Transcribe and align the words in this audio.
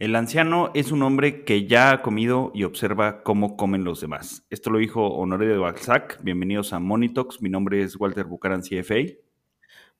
El 0.00 0.16
anciano 0.16 0.72
es 0.74 0.90
un 0.90 1.04
hombre 1.04 1.44
que 1.44 1.68
ya 1.68 1.92
ha 1.92 2.02
comido 2.02 2.50
y 2.52 2.64
observa 2.64 3.22
cómo 3.22 3.56
comen 3.56 3.84
los 3.84 4.00
demás. 4.00 4.44
Esto 4.50 4.70
lo 4.70 4.80
dijo 4.80 5.06
Honoré 5.06 5.46
de 5.46 5.56
Balzac. 5.56 6.18
Bienvenidos 6.20 6.72
a 6.72 6.80
Monitox. 6.80 7.40
Mi 7.40 7.48
nombre 7.48 7.80
es 7.80 7.94
Walter 7.94 8.24
Bucaran, 8.24 8.62
CFA. 8.62 9.14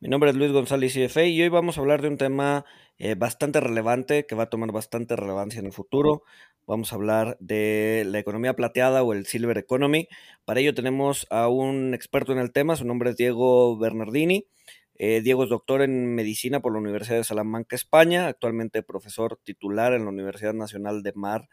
Mi 0.00 0.08
nombre 0.08 0.30
es 0.30 0.36
Luis 0.36 0.50
González, 0.50 0.94
CFA, 0.94 1.26
y 1.26 1.40
hoy 1.40 1.48
vamos 1.48 1.78
a 1.78 1.80
hablar 1.80 2.02
de 2.02 2.08
un 2.08 2.18
tema 2.18 2.64
eh, 2.98 3.14
bastante 3.14 3.60
relevante 3.60 4.26
que 4.26 4.34
va 4.34 4.42
a 4.42 4.50
tomar 4.50 4.72
bastante 4.72 5.14
relevancia 5.14 5.60
en 5.60 5.66
el 5.66 5.72
futuro. 5.72 6.24
Vamos 6.66 6.92
a 6.92 6.96
hablar 6.96 7.36
de 7.38 8.02
la 8.04 8.18
economía 8.18 8.56
plateada 8.56 9.04
o 9.04 9.12
el 9.12 9.26
Silver 9.26 9.58
Economy. 9.58 10.08
Para 10.44 10.58
ello 10.58 10.74
tenemos 10.74 11.28
a 11.30 11.46
un 11.46 11.94
experto 11.94 12.32
en 12.32 12.38
el 12.38 12.50
tema, 12.50 12.74
su 12.74 12.84
nombre 12.84 13.10
es 13.10 13.16
Diego 13.16 13.78
Bernardini. 13.78 14.48
Eh, 14.96 15.20
Diego 15.22 15.44
es 15.44 15.50
doctor 15.50 15.82
en 15.82 16.14
medicina 16.14 16.60
por 16.60 16.72
la 16.72 16.78
Universidad 16.78 17.16
de 17.16 17.24
Salamanca, 17.24 17.74
España, 17.74 18.28
actualmente 18.28 18.82
profesor 18.82 19.40
titular 19.42 19.92
en 19.92 20.04
la 20.04 20.10
Universidad 20.10 20.54
Nacional 20.54 21.02
de 21.02 21.12
Mar 21.14 21.48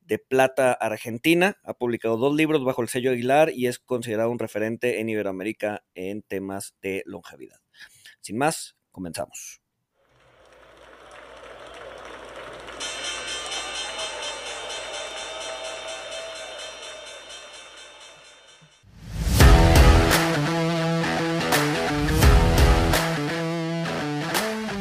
de 0.00 0.18
Plata, 0.18 0.72
Argentina. 0.72 1.58
Ha 1.64 1.74
publicado 1.74 2.16
dos 2.16 2.34
libros 2.34 2.64
bajo 2.64 2.80
el 2.80 2.88
sello 2.88 3.10
Aguilar 3.10 3.50
y 3.50 3.66
es 3.66 3.78
considerado 3.78 4.30
un 4.30 4.38
referente 4.38 5.00
en 5.00 5.10
Iberoamérica 5.10 5.84
en 5.94 6.22
temas 6.22 6.74
de 6.80 7.02
longevidad. 7.04 7.60
Sin 8.20 8.38
más, 8.38 8.76
comenzamos. 8.90 9.60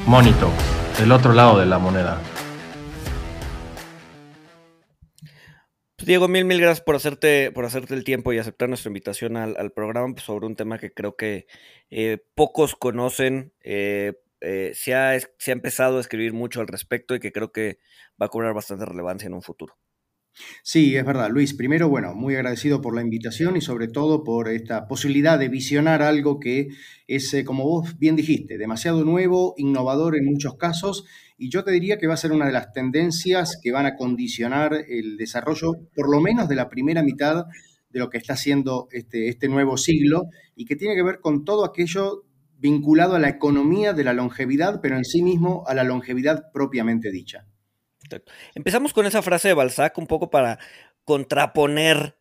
Monito, 0.08 0.50
el 1.02 1.12
otro 1.12 1.34
lado 1.34 1.60
de 1.60 1.66
la 1.66 1.80
moneda. 1.80 2.22
Diego, 6.02 6.30
mil, 6.30 6.46
mil 6.46 6.62
gracias 6.62 6.80
por 6.80 6.96
hacerte, 6.96 7.52
por 7.52 7.66
hacerte 7.66 7.94
el 7.94 8.06
tiempo 8.06 8.32
y 8.32 8.38
aceptar 8.38 8.70
nuestra 8.70 8.88
invitación 8.88 9.36
al, 9.36 9.72
programa 9.74 10.14
pues, 10.14 10.24
sobre 10.24 10.46
un 10.46 10.56
tema 10.56 10.78
que 10.80 10.94
creo 10.94 11.18
que 11.18 11.46
eh, 11.90 12.20
pocos 12.36 12.78
conocen. 12.78 13.52
Eh, 13.60 14.14
eh, 14.40 14.72
se, 14.76 14.96
ha, 14.96 15.20
se 15.20 15.52
ha 15.52 15.54
empezado 15.54 15.98
a 15.98 16.00
escribir 16.00 16.32
mucho 16.32 16.62
al 16.62 16.68
respecto 16.68 17.14
y 17.14 17.20
que 17.20 17.34
creo 17.34 17.52
que 17.52 17.80
va 18.22 18.28
a 18.28 18.30
cobrar 18.30 18.54
bastante 18.54 18.86
relevancia 18.86 19.28
en 19.28 19.34
un 19.34 19.42
futuro. 19.42 19.78
Sí, 20.64 20.96
es 20.96 21.06
verdad, 21.06 21.30
Luis. 21.30 21.54
Primero, 21.54 21.90
bueno, 21.90 22.14
muy 22.14 22.36
agradecido 22.36 22.82
por 22.82 22.96
la 22.96 23.02
invitación 23.02 23.58
y 23.58 23.62
sobre 23.62 23.88
todo 23.88 24.24
por 24.24 24.50
esta 24.50 24.88
posibilidad 24.88 25.40
de 25.40 25.50
visionar 25.50 26.02
algo 26.02 26.40
que 26.40 26.68
es, 27.08 27.34
eh, 27.34 27.44
como 27.44 27.64
vos 27.64 27.98
bien 27.98 28.16
dijiste, 28.16 28.58
demasiado 28.58 29.04
nuevo, 29.04 29.54
innovador 29.58 30.16
en 30.16 30.26
muchos 30.26 30.56
casos 30.56 31.06
y 31.38 31.50
yo 31.50 31.64
te 31.64 31.72
diría 31.72 31.98
que 31.98 32.08
va 32.08 32.16
a 32.16 32.18
ser 32.18 32.32
una 32.32 32.48
de 32.48 32.52
las 32.52 32.74
tendencias 32.74 33.60
que 33.62 33.72
van 33.72 33.86
a 33.86 33.96
condicionar 33.96 34.74
el 34.88 35.18
desarrollo, 35.18 35.74
por 35.96 36.10
lo 36.10 36.20
menos 36.20 36.50
de 36.50 36.56
la 36.56 36.70
primera 36.70 37.04
mitad 37.04 37.46
de 37.90 38.00
lo 38.00 38.10
que 38.10 38.18
está 38.18 38.34
haciendo 38.34 38.88
este, 38.92 39.30
este 39.30 39.48
nuevo 39.48 39.78
siglo 39.78 40.26
y 40.56 40.66
que 40.66 40.76
tiene 40.76 40.96
que 40.96 41.04
ver 41.04 41.20
con 41.20 41.46
todo 41.46 41.64
aquello 41.64 42.24
vinculado 42.60 43.16
a 43.16 43.20
la 43.20 43.30
economía 43.30 43.94
de 43.94 44.04
la 44.04 44.14
longevidad, 44.14 44.82
pero 44.82 44.98
en 44.98 45.06
sí 45.06 45.22
mismo 45.22 45.64
a 45.68 45.76
la 45.76 45.84
longevidad 45.84 46.52
propiamente 46.52 47.12
dicha. 47.12 47.46
Empezamos 48.56 48.94
con 48.94 49.06
esa 49.06 49.22
frase 49.22 49.50
de 49.50 49.54
Balzac 49.54 49.98
un 49.98 50.08
poco 50.08 50.30
para 50.30 50.60
contraponer 51.04 52.18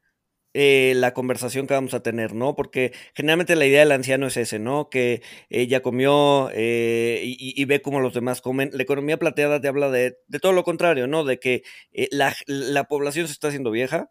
eh, 0.58 0.94
la 0.96 1.12
conversación 1.12 1.66
que 1.66 1.74
vamos 1.74 1.92
a 1.92 2.02
tener, 2.02 2.34
¿no? 2.34 2.54
Porque 2.54 2.92
generalmente 3.14 3.56
la 3.56 3.66
idea 3.66 3.80
del 3.80 3.92
anciano 3.92 4.26
es 4.26 4.38
ese, 4.38 4.58
¿no? 4.58 4.88
Que 4.88 5.20
ella 5.50 5.82
comió 5.82 6.48
eh, 6.54 7.20
y, 7.24 7.62
ve 7.66 7.82
cómo 7.82 8.00
los 8.00 8.14
demás 8.14 8.40
comen. 8.40 8.70
La 8.72 8.82
economía 8.82 9.18
plateada 9.18 9.60
te 9.60 9.68
habla 9.68 9.90
de, 9.90 10.16
todo 10.40 10.52
lo 10.52 10.64
contrario, 10.64 11.08
¿no? 11.08 11.24
De 11.24 11.38
que 11.38 11.62
eh, 11.92 12.08
la, 12.10 12.34
la, 12.46 12.84
población 12.84 13.26
se 13.26 13.34
está 13.34 13.48
haciendo 13.48 13.70
vieja, 13.70 14.10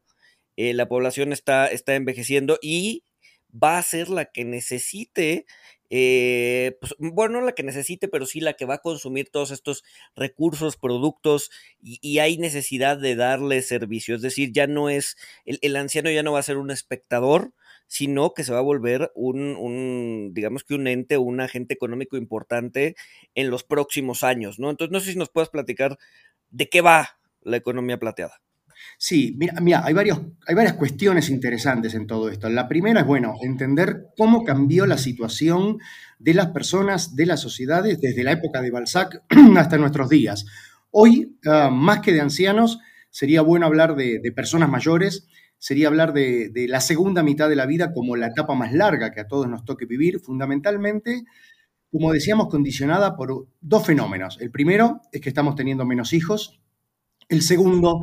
la 0.56 0.88
población 0.88 1.34
está, 1.34 1.66
está 1.68 1.96
envejeciendo 1.96 2.60
y 2.62 3.06
va 3.52 3.80
a 3.80 3.84
ser 3.84 4.10
la 4.10 4.26
que 4.26 4.46
necesite 4.46 5.48
eh, 5.90 6.78
pues, 6.80 6.96
bueno, 7.00 7.40
no 7.40 7.46
la 7.46 7.54
que 7.54 7.64
necesite, 7.64 8.08
pero 8.08 8.26
sí 8.26 8.40
la 8.40 8.54
que 8.54 8.66
va 8.66 8.76
a 8.76 8.82
consumir 8.82 9.30
todos 9.30 9.52
estos 9.52 9.84
recursos, 10.16 10.78
productos, 10.78 11.52
y, 11.82 12.20
hay 12.20 12.38
necesidad 12.38 12.98
de 12.98 13.16
darle 13.16 13.62
servicio. 13.62 14.16
Es 14.16 14.22
decir, 14.22 14.52
ya 14.52 14.68
no 14.68 14.90
es, 14.90 15.18
el, 15.46 15.76
anciano 15.76 16.10
ya 16.12 16.24
no 16.24 16.34
va 16.34 16.40
a 16.40 16.44
ser 16.44 16.58
un 16.58 16.72
espectador, 16.72 17.54
sino 17.88 18.34
que 18.34 18.44
se 18.44 18.52
va 18.52 18.60
a 18.60 18.62
volver 18.62 19.12
un, 19.16 19.56
un, 19.58 20.32
digamos 20.34 20.64
que 20.64 20.74
un 20.76 20.88
ente 20.88 21.18
un 21.18 21.40
agente 21.40 21.76
económico 21.76 22.18
importante 22.18 22.96
en 23.36 23.50
los 23.52 23.64
próximos 23.64 24.24
años, 24.24 24.60
¿no? 24.60 24.72
Entonces, 24.72 24.92
no 24.92 25.00
sé 25.00 25.12
si 25.12 25.18
nos 25.20 25.30
puedes 25.30 25.50
platicar 25.50 25.98
de 26.50 26.70
qué 26.70 26.82
va 26.82 27.20
la 27.42 27.58
economía 27.58 28.00
plateada. 28.00 28.42
Sí, 28.98 29.36
mira, 29.38 29.54
mira 29.62 29.86
hay, 29.86 29.94
varios, 29.94 30.22
hay 30.48 30.56
varias 30.56 30.74
cuestiones 30.74 31.30
interesantes 31.30 31.94
en 31.94 32.08
todo 32.08 32.30
esto. 32.30 32.50
La 32.50 32.68
primera 32.68 33.02
es, 33.02 33.06
bueno, 33.06 33.36
entender 33.42 34.08
cómo 34.18 34.44
cambió 34.44 34.86
la 34.86 34.98
situación 34.98 35.80
de 36.20 36.34
las 36.34 36.48
personas, 36.48 37.16
de 37.16 37.26
las 37.26 37.42
sociedades, 37.42 38.00
desde 38.00 38.24
la 38.24 38.32
época 38.32 38.62
de 38.62 38.72
Balzac 38.72 39.24
hasta 39.58 39.78
nuestros 39.78 40.10
días. 40.10 40.46
Hoy, 40.92 41.38
ah, 41.46 41.70
más 41.72 42.00
que 42.00 42.14
de 42.14 42.22
ancianos, 42.22 42.80
sería 43.10 43.42
bueno 43.42 43.66
hablar 43.66 43.96
de, 43.96 44.20
personas 44.36 44.70
mayores, 44.70 45.28
sería 45.58 45.88
hablar 45.88 46.14
de, 46.14 46.50
de, 46.50 46.68
la 46.68 46.82
segunda 46.82 47.24
mitad 47.24 47.50
de 47.50 47.56
la 47.56 47.66
vida 47.66 47.94
como 47.94 48.16
la 48.16 48.28
etapa 48.28 48.56
más 48.56 48.74
larga 48.74 49.12
que 49.12 49.22
a 49.22 49.28
todos 49.28 49.48
nos 49.48 49.66
toque 49.66 49.86
vivir, 49.86 50.20
fundamentalmente, 50.20 51.24
como 51.92 52.12
decíamos, 52.12 52.50
condicionada 52.50 53.16
por 53.16 53.48
dos 53.62 53.86
fenómenos. 53.86 54.38
El 54.42 54.52
primero 54.52 55.02
es 55.12 55.22
que 55.22 55.30
estamos 55.30 55.56
teniendo 55.56 55.86
menos 55.86 56.12
hijos, 56.14 56.60
el 57.30 57.42
segundo 57.42 58.02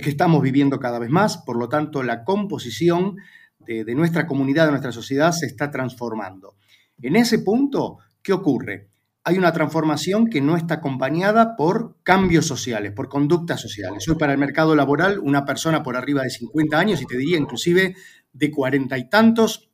que 0.00 0.10
estamos 0.10 0.42
viviendo 0.42 0.80
cada 0.80 0.98
vez 0.98 1.10
más, 1.10 1.38
por 1.38 1.56
lo 1.56 1.68
tanto 1.68 2.02
la 2.02 2.24
composición 2.24 3.16
de, 3.60 3.94
nuestra 3.94 4.26
comunidad, 4.26 4.66
de 4.66 4.72
nuestra 4.72 4.92
sociedad 4.92 5.32
se 5.32 5.46
está 5.46 5.70
transformando. 5.70 6.56
En 7.00 7.16
ese 7.16 7.38
punto, 7.38 7.98
¿qué 8.22 8.32
ocurre? 8.32 8.88
Hay 9.22 9.38
una 9.38 9.52
transformación 9.52 10.28
que 10.28 10.40
no 10.40 10.56
está 10.56 10.74
acompañada 10.74 11.56
por 11.56 11.96
cambios 12.02 12.46
sociales, 12.46 12.92
por 12.92 13.08
conductas 13.08 13.60
sociales. 13.60 14.04
Soy 14.04 14.16
para 14.16 14.32
el 14.32 14.38
mercado 14.38 14.74
laboral 14.74 15.18
una 15.18 15.44
persona 15.44 15.82
por 15.82 15.96
arriba 15.96 16.22
de 16.22 16.30
50 16.30 16.78
años 16.78 17.00
y 17.00 17.06
te 17.06 17.16
diría 17.16 17.38
inclusive 17.38 17.94
de 18.32 18.50
cuarenta 18.50 18.98
y 18.98 19.08
tantos, 19.08 19.70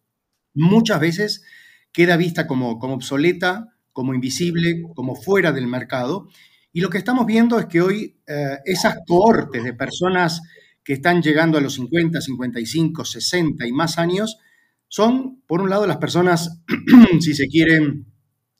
muchas 0.54 1.00
veces 1.00 1.44
queda 1.92 2.16
vista 2.16 2.46
como, 2.46 2.78
como 2.78 2.94
obsoleta, 2.94 3.74
como 3.92 4.14
invisible, 4.14 4.82
como 4.94 5.16
fuera 5.16 5.50
del 5.50 5.66
mercado 5.66 6.28
y 6.72 6.80
lo 6.80 6.90
que 6.90 6.98
estamos 6.98 7.26
viendo 7.26 7.58
es 7.58 7.66
que 7.66 7.80
hoy 7.80 8.20
eh, 8.26 8.58
esas 8.64 8.98
cohortes 9.06 9.64
de 9.64 9.74
personas 9.74 10.40
que 10.84 10.94
están 10.94 11.22
llegando 11.22 11.58
a 11.58 11.60
los 11.60 11.74
50, 11.74 12.20
55, 12.20 13.04
60 13.04 13.66
y 13.66 13.72
más 13.72 13.98
años 13.98 14.38
son, 14.88 15.42
por 15.46 15.60
un 15.60 15.70
lado, 15.70 15.86
las 15.86 15.98
personas, 15.98 16.62
si 17.20 17.34
se 17.34 17.46
quieren, 17.48 18.06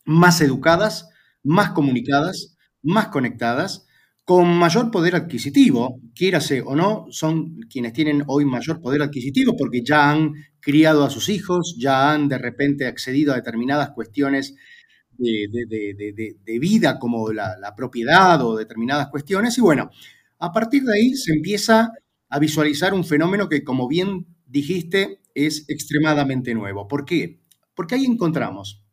más 0.04 0.40
educadas, 0.40 1.08
más 1.42 1.70
comunicadas, 1.70 2.56
más 2.82 3.08
conectadas, 3.08 3.86
con 4.24 4.46
mayor 4.48 4.90
poder 4.90 5.16
adquisitivo, 5.16 6.00
quiérase 6.14 6.62
o 6.62 6.76
no, 6.76 7.06
son 7.10 7.58
quienes 7.68 7.92
tienen 7.92 8.22
hoy 8.28 8.44
mayor 8.44 8.80
poder 8.80 9.02
adquisitivo 9.02 9.56
porque 9.56 9.82
ya 9.84 10.08
han 10.08 10.34
criado 10.60 11.04
a 11.04 11.10
sus 11.10 11.28
hijos, 11.28 11.76
ya 11.78 12.12
han 12.12 12.28
de 12.28 12.38
repente 12.38 12.86
accedido 12.86 13.32
a 13.32 13.36
determinadas 13.36 13.90
cuestiones 13.90 14.54
de, 15.20 16.58
vida 16.58 16.98
como 16.98 17.32
la, 17.32 17.74
propiedad 17.76 18.42
o 18.44 18.56
determinadas 18.56 19.08
cuestiones. 19.08 19.56
Y 19.58 19.60
bueno, 19.60 19.90
a 20.38 20.52
partir 20.52 20.82
de 20.82 20.94
ahí 20.94 21.14
se 21.14 21.32
empieza 21.32 21.90
a 22.28 22.38
visualizar 22.38 22.94
un 22.94 23.04
fenómeno 23.04 23.48
que, 23.48 23.64
como 23.64 23.88
bien 23.88 24.26
dijiste, 24.46 25.20
es 25.34 25.68
extremadamente 25.68 26.54
nuevo. 26.54 26.88
¿Por 26.88 27.04
qué? 27.04 27.40
Porque 27.74 27.94
ahí 27.94 28.04
encontramos 28.04 28.84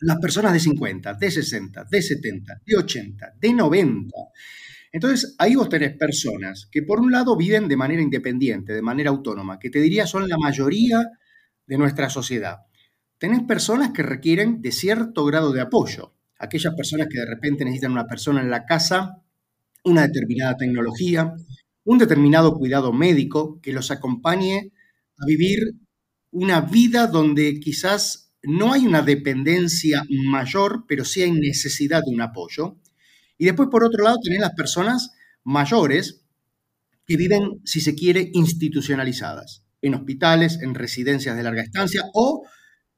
las 0.00 0.18
personas 0.18 0.52
de 0.52 0.60
50, 0.60 1.14
de 1.14 1.30
60, 1.30 1.84
de 1.90 2.02
70, 2.02 2.60
de 2.64 2.76
80, 2.76 3.34
de 3.40 3.52
90. 3.52 4.16
Entonces, 4.92 5.34
ahí 5.38 5.56
vos 5.56 5.68
tenés 5.68 5.96
personas 5.96 6.68
que 6.70 6.82
por 6.82 7.00
un 7.00 7.10
lado 7.10 7.36
viven 7.36 7.66
de 7.68 7.76
manera 7.76 8.02
independiente, 8.02 8.72
de 8.72 8.82
manera 8.82 9.10
autónoma, 9.10 9.58
que 9.58 9.70
te 9.70 9.80
diría 9.80 10.06
son 10.06 10.28
la 10.28 10.38
mayoría 10.38 11.02
de 11.66 11.78
nuestra 11.78 12.08
sociedad 12.10 12.58
tenés 13.24 13.44
personas 13.44 13.92
que 13.92 14.02
requieren 14.02 14.60
de 14.60 14.70
cierto 14.70 15.24
grado 15.24 15.50
de 15.50 15.62
apoyo. 15.62 16.12
Aquellas 16.38 16.74
personas 16.74 17.08
que 17.10 17.20
de 17.20 17.24
repente 17.24 17.64
necesitan 17.64 17.92
una 17.92 18.06
persona 18.06 18.42
en 18.42 18.50
la 18.50 18.66
casa, 18.66 19.22
una 19.82 20.02
determinada 20.06 20.58
tecnología, 20.58 21.32
un 21.84 21.96
determinado 21.96 22.52
cuidado 22.52 22.92
médico 22.92 23.62
que 23.62 23.72
los 23.72 23.90
acompañe 23.90 24.72
a 25.16 25.24
vivir 25.24 25.58
una 26.32 26.60
vida 26.60 27.06
donde 27.06 27.60
quizás 27.60 28.34
no 28.42 28.74
hay 28.74 28.86
una 28.86 29.00
dependencia 29.00 30.02
mayor, 30.10 30.84
pero 30.86 31.06
sí 31.06 31.22
hay 31.22 31.32
necesidad 31.32 32.02
de 32.04 32.14
un 32.14 32.20
apoyo. 32.20 32.76
Y 33.38 33.46
después, 33.46 33.70
por 33.70 33.84
otro 33.84 34.04
lado, 34.04 34.18
tenés 34.22 34.40
las 34.40 34.52
personas 34.52 35.12
mayores 35.44 36.26
que 37.06 37.16
viven, 37.16 37.62
si 37.64 37.80
se 37.80 37.94
quiere, 37.94 38.30
institucionalizadas, 38.34 39.64
en 39.80 39.94
hospitales, 39.94 40.58
en 40.60 40.74
residencias 40.74 41.34
de 41.38 41.42
larga 41.42 41.62
estancia 41.62 42.02
o 42.12 42.46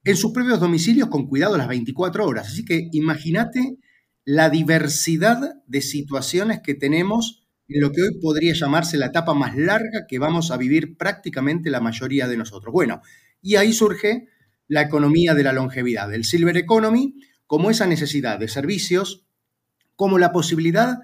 en 0.06 0.16
sus 0.16 0.30
propios 0.30 0.60
domicilios 0.60 1.08
con 1.08 1.26
cuidado 1.26 1.58
las 1.58 1.66
24 1.66 2.24
horas. 2.24 2.46
Así 2.46 2.64
que 2.64 2.88
imagínate 2.92 3.76
la 4.24 4.50
diversidad 4.50 5.56
de 5.66 5.80
situaciones 5.80 6.60
que 6.62 6.74
tenemos 6.74 7.44
en 7.66 7.80
lo 7.80 7.90
que 7.90 8.02
hoy 8.02 8.20
podría 8.22 8.54
llamarse 8.54 8.98
la 8.98 9.06
etapa 9.06 9.34
más 9.34 9.56
larga 9.56 10.06
que 10.08 10.20
vamos 10.20 10.52
a 10.52 10.56
vivir 10.56 10.96
prácticamente 10.96 11.70
la 11.70 11.80
mayoría 11.80 12.28
de 12.28 12.36
nosotros. 12.36 12.72
Bueno, 12.72 13.02
y 13.42 13.56
ahí 13.56 13.72
surge 13.72 14.28
la 14.68 14.82
economía 14.82 15.34
de 15.34 15.42
la 15.42 15.52
longevidad, 15.52 16.14
el 16.14 16.24
Silver 16.24 16.56
Economy, 16.56 17.16
como 17.48 17.70
esa 17.70 17.88
necesidad 17.88 18.38
de 18.38 18.46
servicios, 18.46 19.26
como 19.96 20.18
la 20.18 20.30
posibilidad 20.30 20.98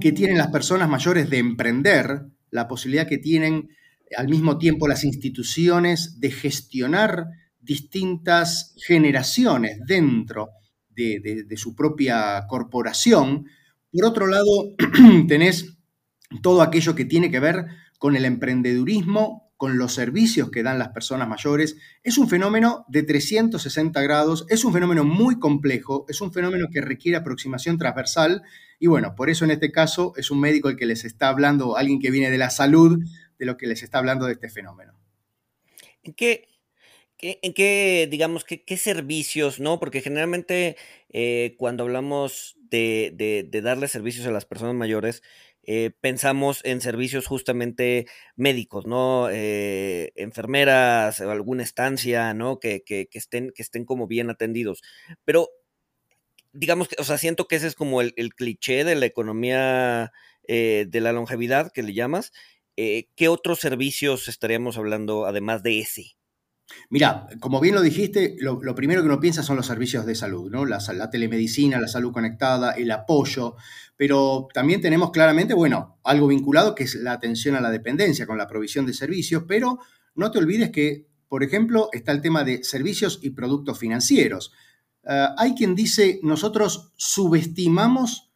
que 0.00 0.12
tienen 0.12 0.38
las 0.38 0.48
personas 0.48 0.88
mayores 0.88 1.28
de 1.28 1.38
emprender, 1.38 2.26
la 2.50 2.68
posibilidad 2.68 3.08
que 3.08 3.18
tienen 3.18 3.70
al 4.16 4.28
mismo 4.28 4.58
tiempo 4.58 4.86
las 4.86 5.02
instituciones 5.02 6.20
de 6.20 6.30
gestionar 6.30 7.26
distintas 7.68 8.74
generaciones 8.78 9.78
dentro 9.86 10.48
de, 10.88 11.46
su 11.56 11.76
propia 11.76 12.46
corporación. 12.48 13.44
Por 13.92 14.04
otro 14.06 14.26
lado, 14.26 14.74
tenés 15.28 15.76
todo 16.42 16.62
aquello 16.62 16.94
que 16.94 17.04
tiene 17.04 17.30
que 17.30 17.40
ver 17.40 17.66
con 17.98 18.16
el 18.16 18.24
emprendedurismo, 18.24 19.52
con 19.58 19.76
los 19.76 19.92
servicios 19.92 20.50
que 20.50 20.62
dan 20.62 20.78
las 20.78 20.88
personas 20.88 21.28
mayores. 21.28 21.76
Es 22.02 22.16
un 22.16 22.28
fenómeno 22.28 22.86
de 22.88 23.02
360 23.02 24.00
grados, 24.00 24.46
es 24.48 24.64
un 24.64 24.72
fenómeno 24.72 25.04
muy 25.04 25.38
complejo, 25.38 26.06
es 26.08 26.22
un 26.22 26.32
fenómeno 26.32 26.68
que 26.72 26.80
requiere 26.80 27.18
aproximación 27.18 27.76
transversal 27.76 28.42
y 28.78 28.86
bueno, 28.86 29.14
por 29.14 29.28
eso 29.28 29.44
en 29.44 29.50
este 29.50 29.70
caso 29.70 30.14
es 30.16 30.30
un 30.30 30.40
médico 30.40 30.70
el 30.70 30.76
que 30.76 30.86
les 30.86 31.04
está 31.04 31.28
hablando, 31.28 31.76
alguien 31.76 32.00
que 32.00 32.10
viene 32.10 32.30
de 32.30 32.38
la 32.38 32.48
salud, 32.48 32.98
de 33.38 33.46
lo 33.46 33.58
que 33.58 33.66
les 33.66 33.82
está 33.82 33.98
hablando 33.98 34.24
de 34.24 34.32
este 34.32 34.48
fenómeno. 34.48 34.94
¿En 36.02 36.14
qué, 36.14 36.48
en 37.20 37.52
qué 37.52 38.08
digamos, 38.10 38.44
qué, 38.44 38.64
qué, 38.64 38.76
servicios, 38.76 39.60
no? 39.60 39.80
Porque 39.80 40.00
generalmente 40.00 40.76
eh, 41.10 41.54
cuando 41.58 41.84
hablamos 41.84 42.56
de, 42.70 43.12
de, 43.50 43.62
darle 43.62 43.88
servicios 43.88 44.26
a 44.26 44.30
las 44.30 44.44
personas 44.44 44.74
mayores, 44.74 45.22
eh, 45.64 45.90
pensamos 46.00 46.60
en 46.64 46.80
servicios 46.80 47.26
justamente 47.26 48.06
médicos, 48.36 48.86
¿no? 48.86 49.28
Eh, 49.30 50.12
enfermeras, 50.16 51.20
alguna 51.20 51.62
estancia, 51.62 52.34
¿no? 52.34 52.58
Que, 52.60 52.82
que, 52.84 53.08
estén, 53.12 53.52
que 53.54 53.62
estén 53.62 53.84
como 53.84 54.06
bien 54.06 54.30
atendidos. 54.30 54.82
Pero, 55.24 55.50
digamos 56.52 56.88
que, 56.88 56.96
o 56.98 57.04
sea, 57.04 57.18
siento 57.18 57.48
que 57.48 57.56
ese 57.56 57.66
es 57.66 57.74
como 57.74 58.00
el, 58.00 58.14
cliché 58.34 58.84
de 58.84 58.94
la 58.96 59.06
economía 59.06 60.12
de 60.46 61.00
la 61.02 61.12
longevidad 61.12 61.72
que 61.72 61.82
le 61.82 61.92
llamas. 61.94 62.32
¿Qué 62.76 63.28
otros 63.28 63.58
servicios 63.60 64.28
estaríamos 64.28 64.78
hablando 64.78 65.26
además 65.26 65.62
de 65.62 65.80
ese? 65.80 66.17
Mira, 66.90 67.28
como 67.40 67.60
bien 67.60 67.74
lo 67.74 67.82
dijiste, 67.82 68.36
lo, 68.40 68.60
primero 68.74 69.00
que 69.00 69.08
uno 69.08 69.20
piensa 69.20 69.42
son 69.42 69.56
los 69.56 69.66
servicios 69.66 70.06
de 70.06 70.14
salud, 70.14 70.50
¿no? 70.50 70.64
La, 70.64 71.10
telemedicina, 71.10 71.80
la 71.80 71.88
salud 71.88 72.12
conectada, 72.12 72.72
el 72.72 72.90
apoyo, 72.90 73.56
pero 73.96 74.48
también 74.52 74.80
tenemos 74.80 75.10
claramente, 75.10 75.54
bueno, 75.54 75.98
algo 76.04 76.26
vinculado 76.26 76.74
que 76.74 76.84
es 76.84 76.94
la 76.94 77.12
atención 77.12 77.56
a 77.56 77.60
la 77.60 77.70
dependencia 77.70 78.26
con 78.26 78.38
la 78.38 78.46
provisión 78.46 78.86
de 78.86 78.94
servicios, 78.94 79.44
pero 79.46 79.78
no 80.14 80.30
te 80.30 80.38
olvides 80.38 80.70
que, 80.70 81.06
por 81.28 81.42
ejemplo, 81.42 81.88
está 81.92 82.12
el 82.12 82.20
tema 82.20 82.44
de 82.44 82.62
servicios 82.64 83.18
y 83.22 83.30
productos 83.30 83.78
financieros. 83.78 84.52
Eh, 85.04 85.26
hay 85.36 85.54
quien 85.54 85.74
dice, 85.74 86.20
nosotros 86.22 86.92
subestimamos 86.96 88.30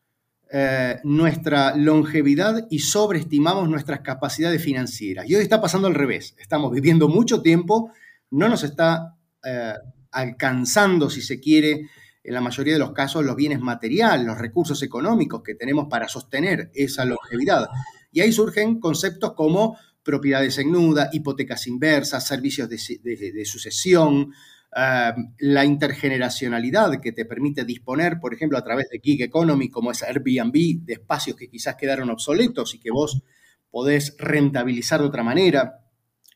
eh, 0.54 1.00
nuestra 1.04 1.74
longevidad 1.76 2.66
y 2.68 2.80
sobreestimamos 2.80 3.70
nuestras 3.70 4.00
capacidades 4.00 4.62
financieras. 4.62 5.28
Y 5.28 5.34
hoy 5.34 5.42
está 5.42 5.62
pasando 5.62 5.88
al 5.88 5.94
revés. 5.94 6.34
Estamos 6.38 6.70
viviendo 6.72 7.08
mucho 7.08 7.40
tiempo 7.40 7.90
no 8.32 8.48
nos 8.48 8.64
está 8.64 9.16
eh, 9.44 9.74
alcanzando, 10.10 11.08
si 11.08 11.22
se 11.22 11.40
quiere, 11.40 11.88
en 12.24 12.34
la 12.34 12.40
mayoría 12.40 12.74
de 12.74 12.78
los 12.78 12.92
casos, 12.92 13.24
los 13.24 13.36
bienes 13.36 13.60
materiales, 13.60 14.26
los 14.26 14.38
recursos 14.38 14.82
económicos 14.82 15.42
que 15.42 15.54
tenemos 15.54 15.86
para 15.88 16.08
sostener 16.08 16.70
esa 16.74 17.04
longevidad. 17.04 17.68
Y 18.12 18.20
ahí 18.20 18.32
surgen 18.32 18.78
conceptos 18.78 19.32
como 19.34 19.76
propiedades 20.02 20.58
en 20.58 20.72
nuda, 20.72 21.10
hipotecas 21.12 21.66
inversas, 21.66 22.26
servicios 22.26 22.68
de, 22.68 23.44
sucesión, 23.44 24.32
eh, 24.74 25.12
la 25.38 25.64
intergeneracionalidad 25.64 27.00
que 27.00 27.12
te 27.12 27.24
permite 27.24 27.64
disponer, 27.64 28.18
por 28.20 28.34
ejemplo, 28.34 28.58
a 28.58 28.64
través 28.64 28.88
de 28.90 29.00
gig 29.00 29.22
economy, 29.22 29.68
como 29.68 29.90
es 29.90 30.02
Airbnb, 30.02 30.84
de 30.84 30.94
espacios 30.94 31.36
que 31.36 31.48
quizás 31.48 31.76
quedaron 31.76 32.10
obsoletos 32.10 32.74
y 32.74 32.80
que 32.80 32.90
vos 32.90 33.22
podés 33.70 34.14
rentabilizar 34.18 35.00
de 35.00 35.06
otra 35.06 35.22
manera. 35.22 35.81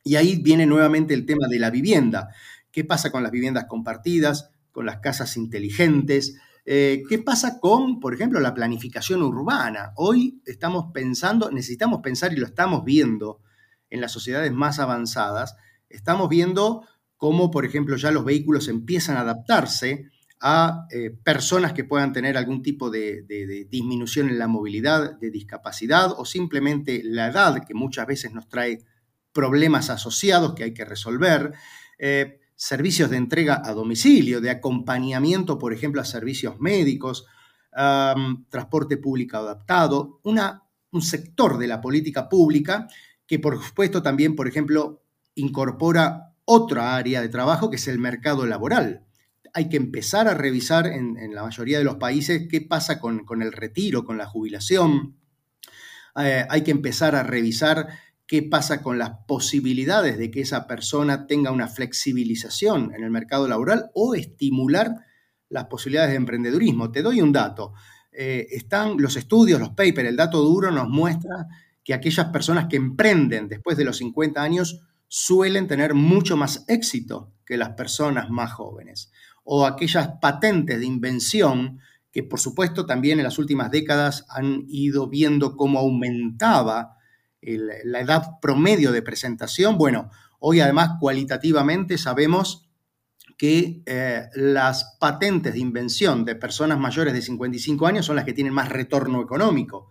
Y 0.06 0.14
ahí 0.14 0.40
viene 0.40 0.66
nuevamente 0.66 1.14
el 1.14 1.26
tema 1.26 1.48
de 1.48 1.58
la 1.58 1.68
vivienda. 1.68 2.28
¿Qué 2.70 2.84
pasa 2.84 3.10
con 3.10 3.24
las 3.24 3.32
viviendas 3.32 3.64
compartidas, 3.64 4.50
con 4.70 4.86
las 4.86 5.00
casas 5.00 5.36
inteligentes? 5.36 6.36
Eh, 6.64 7.02
¿Qué 7.08 7.18
pasa 7.18 7.58
con, 7.58 7.98
por 7.98 8.14
ejemplo, 8.14 8.38
la 8.38 8.54
planificación 8.54 9.20
urbana? 9.20 9.90
Hoy 9.96 10.40
estamos 10.46 10.92
pensando, 10.94 11.50
necesitamos 11.50 12.02
pensar 12.04 12.32
y 12.32 12.36
lo 12.36 12.46
estamos 12.46 12.84
viendo 12.84 13.40
en 13.90 14.00
las 14.00 14.12
sociedades 14.12 14.52
más 14.52 14.78
avanzadas, 14.78 15.56
estamos 15.88 16.28
viendo 16.28 16.86
cómo, 17.16 17.50
por 17.50 17.64
ejemplo, 17.64 17.96
ya 17.96 18.12
los 18.12 18.24
vehículos 18.24 18.68
empiezan 18.68 19.16
a 19.16 19.22
adaptarse 19.22 20.08
a 20.40 20.86
eh, 20.92 21.10
personas 21.10 21.72
que 21.72 21.82
puedan 21.82 22.12
tener 22.12 22.36
algún 22.36 22.62
tipo 22.62 22.90
de, 22.90 23.22
de, 23.22 23.66
disminución 23.68 24.28
en 24.28 24.38
la 24.38 24.46
movilidad, 24.46 25.18
de 25.18 25.32
discapacidad 25.32 26.12
o 26.16 26.24
simplemente 26.24 27.00
la 27.02 27.26
edad 27.26 27.66
que 27.66 27.74
muchas 27.74 28.06
veces 28.06 28.32
nos 28.32 28.48
trae 28.48 28.78
problemas 29.36 29.90
asociados 29.90 30.54
que 30.54 30.64
hay 30.64 30.72
que 30.72 30.86
resolver, 30.86 31.52
eh, 31.98 32.40
servicios 32.54 33.10
de 33.10 33.18
entrega 33.18 33.60
a 33.62 33.74
domicilio, 33.74 34.40
de 34.40 34.48
acompañamiento, 34.48 35.58
por 35.58 35.74
ejemplo, 35.74 36.00
a 36.00 36.06
servicios 36.06 36.58
médicos, 36.58 37.26
transporte 38.48 38.96
público 38.96 39.36
adaptado, 39.36 40.20
una, 40.22 40.62
un 40.92 41.02
sector 41.02 41.58
de 41.58 41.66
la 41.66 41.82
política 41.82 42.26
pública 42.26 42.88
que, 43.26 43.38
por 43.38 43.62
supuesto, 43.62 44.02
también, 44.02 44.34
por 44.34 44.48
ejemplo, 44.48 45.02
incorpora 45.34 46.32
otra 46.46 46.96
área 46.96 47.20
de 47.20 47.28
trabajo 47.28 47.68
que 47.68 47.76
es 47.76 47.86
el 47.88 47.98
mercado 47.98 48.46
laboral. 48.46 49.04
Hay 49.52 49.68
que 49.68 49.76
empezar 49.76 50.26
a 50.26 50.34
revisar 50.34 50.86
en, 50.86 51.34
la 51.34 51.42
mayoría 51.42 51.76
de 51.76 51.84
los 51.84 51.96
países 51.96 52.48
qué 52.50 52.62
pasa 52.62 52.98
con, 52.98 53.42
el 53.42 53.52
retiro, 53.52 54.04
con 54.04 54.16
la 54.16 54.26
jubilación. 54.26 55.18
Eh, 56.18 56.46
hay 56.48 56.62
que 56.62 56.70
empezar 56.70 57.14
a 57.14 57.22
revisar 57.22 57.88
qué 58.26 58.42
pasa 58.42 58.82
con 58.82 58.98
las 58.98 59.10
posibilidades 59.26 60.18
de 60.18 60.30
que 60.30 60.40
esa 60.40 60.66
persona 60.66 61.26
tenga 61.26 61.52
una 61.52 61.68
flexibilización 61.68 62.92
en 62.94 63.04
el 63.04 63.10
mercado 63.10 63.46
laboral 63.46 63.90
o 63.94 64.14
estimular 64.14 64.94
las 65.48 65.66
posibilidades 65.66 66.10
de 66.10 66.16
emprendedurismo. 66.16 66.90
Te 66.90 67.02
doy 67.02 67.20
un 67.20 67.32
dato. 67.32 67.72
Eh, 68.12 68.48
están 68.50 68.96
los 68.98 69.16
estudios, 69.16 69.60
los 69.60 69.70
papers, 69.70 70.08
el 70.08 70.16
dato 70.16 70.42
duro 70.42 70.70
nos 70.70 70.88
muestra 70.88 71.46
que 71.84 71.94
aquellas 71.94 72.26
personas 72.26 72.66
que 72.68 72.76
emprenden 72.76 73.48
después 73.48 73.76
de 73.76 73.84
los 73.84 73.98
50 73.98 74.42
años 74.42 74.80
suelen 75.06 75.68
tener 75.68 75.94
mucho 75.94 76.36
más 76.36 76.64
éxito 76.66 77.32
que 77.44 77.56
las 77.56 77.70
personas 77.70 78.28
más 78.28 78.52
jóvenes. 78.52 79.12
O 79.44 79.64
aquellas 79.64 80.08
patentes 80.20 80.80
de 80.80 80.86
invención 80.86 81.78
que 82.10 82.24
por 82.24 82.40
supuesto 82.40 82.86
también 82.86 83.18
en 83.18 83.24
las 83.24 83.38
últimas 83.38 83.70
décadas 83.70 84.24
han 84.30 84.64
ido 84.68 85.08
viendo 85.08 85.54
cómo 85.54 85.78
aumentaba 85.78 86.95
la 87.46 88.00
edad 88.00 88.40
promedio 88.40 88.92
de 88.92 89.02
presentación. 89.02 89.78
Bueno, 89.78 90.10
hoy 90.40 90.60
además 90.60 90.98
cualitativamente 91.00 91.98
sabemos 91.98 92.66
que 93.36 93.82
eh, 93.84 94.28
las 94.34 94.96
patentes 94.98 95.52
de 95.52 95.58
invención 95.58 96.24
de 96.24 96.36
personas 96.36 96.78
mayores 96.78 97.12
de 97.12 97.22
55 97.22 97.86
años 97.86 98.06
son 98.06 98.16
las 98.16 98.24
que 98.24 98.32
tienen 98.32 98.54
más 98.54 98.68
retorno 98.70 99.22
económico. 99.22 99.90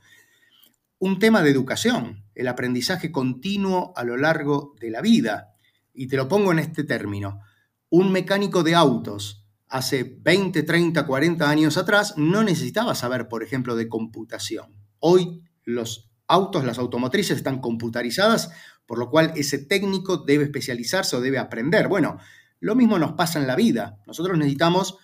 Un 0.97 1.19
tema 1.19 1.41
de 1.41 1.51
educación, 1.51 2.23
el 2.33 2.47
aprendizaje 2.47 3.11
continuo 3.11 3.93
a 3.95 4.03
lo 4.03 4.17
largo 4.17 4.73
de 4.79 4.89
la 4.89 5.01
vida. 5.01 5.53
Y 5.93 6.07
te 6.07 6.17
lo 6.17 6.27
pongo 6.27 6.51
en 6.51 6.59
este 6.59 6.83
término. 6.83 7.41
Un 7.89 8.11
mecánico 8.11 8.63
de 8.63 8.75
autos 8.75 9.45
hace 9.67 10.17
20, 10.21 10.63
30, 10.63 11.05
40 11.05 11.49
años 11.49 11.77
atrás 11.77 12.17
no 12.17 12.43
necesitaba 12.43 12.95
saber, 12.95 13.27
por 13.27 13.43
ejemplo, 13.43 13.75
de 13.75 13.87
computación. 13.87 14.73
Hoy 14.99 15.43
los 15.63 16.09
autos, 16.27 16.65
las 16.65 16.77
automotrices 16.77 17.37
están 17.37 17.59
computarizadas, 17.59 18.51
por 18.85 18.99
lo 18.99 19.09
cual 19.09 19.33
ese 19.35 19.57
técnico 19.57 20.17
debe 20.17 20.45
especializarse 20.45 21.15
o 21.15 21.21
debe 21.21 21.37
aprender. 21.37 21.87
Bueno, 21.87 22.17
lo 22.59 22.75
mismo 22.75 22.97
nos 22.99 23.13
pasa 23.13 23.39
en 23.39 23.47
la 23.47 23.55
vida. 23.55 23.99
Nosotros 24.07 24.37
necesitamos 24.37 24.97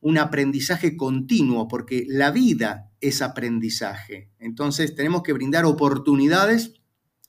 un 0.00 0.18
aprendizaje 0.18 0.96
continuo 0.96 1.68
porque 1.68 2.04
la 2.08 2.30
vida 2.30 2.90
es 3.00 3.22
aprendizaje. 3.22 4.30
Entonces 4.38 4.94
tenemos 4.94 5.22
que 5.22 5.32
brindar 5.32 5.64
oportunidades 5.64 6.74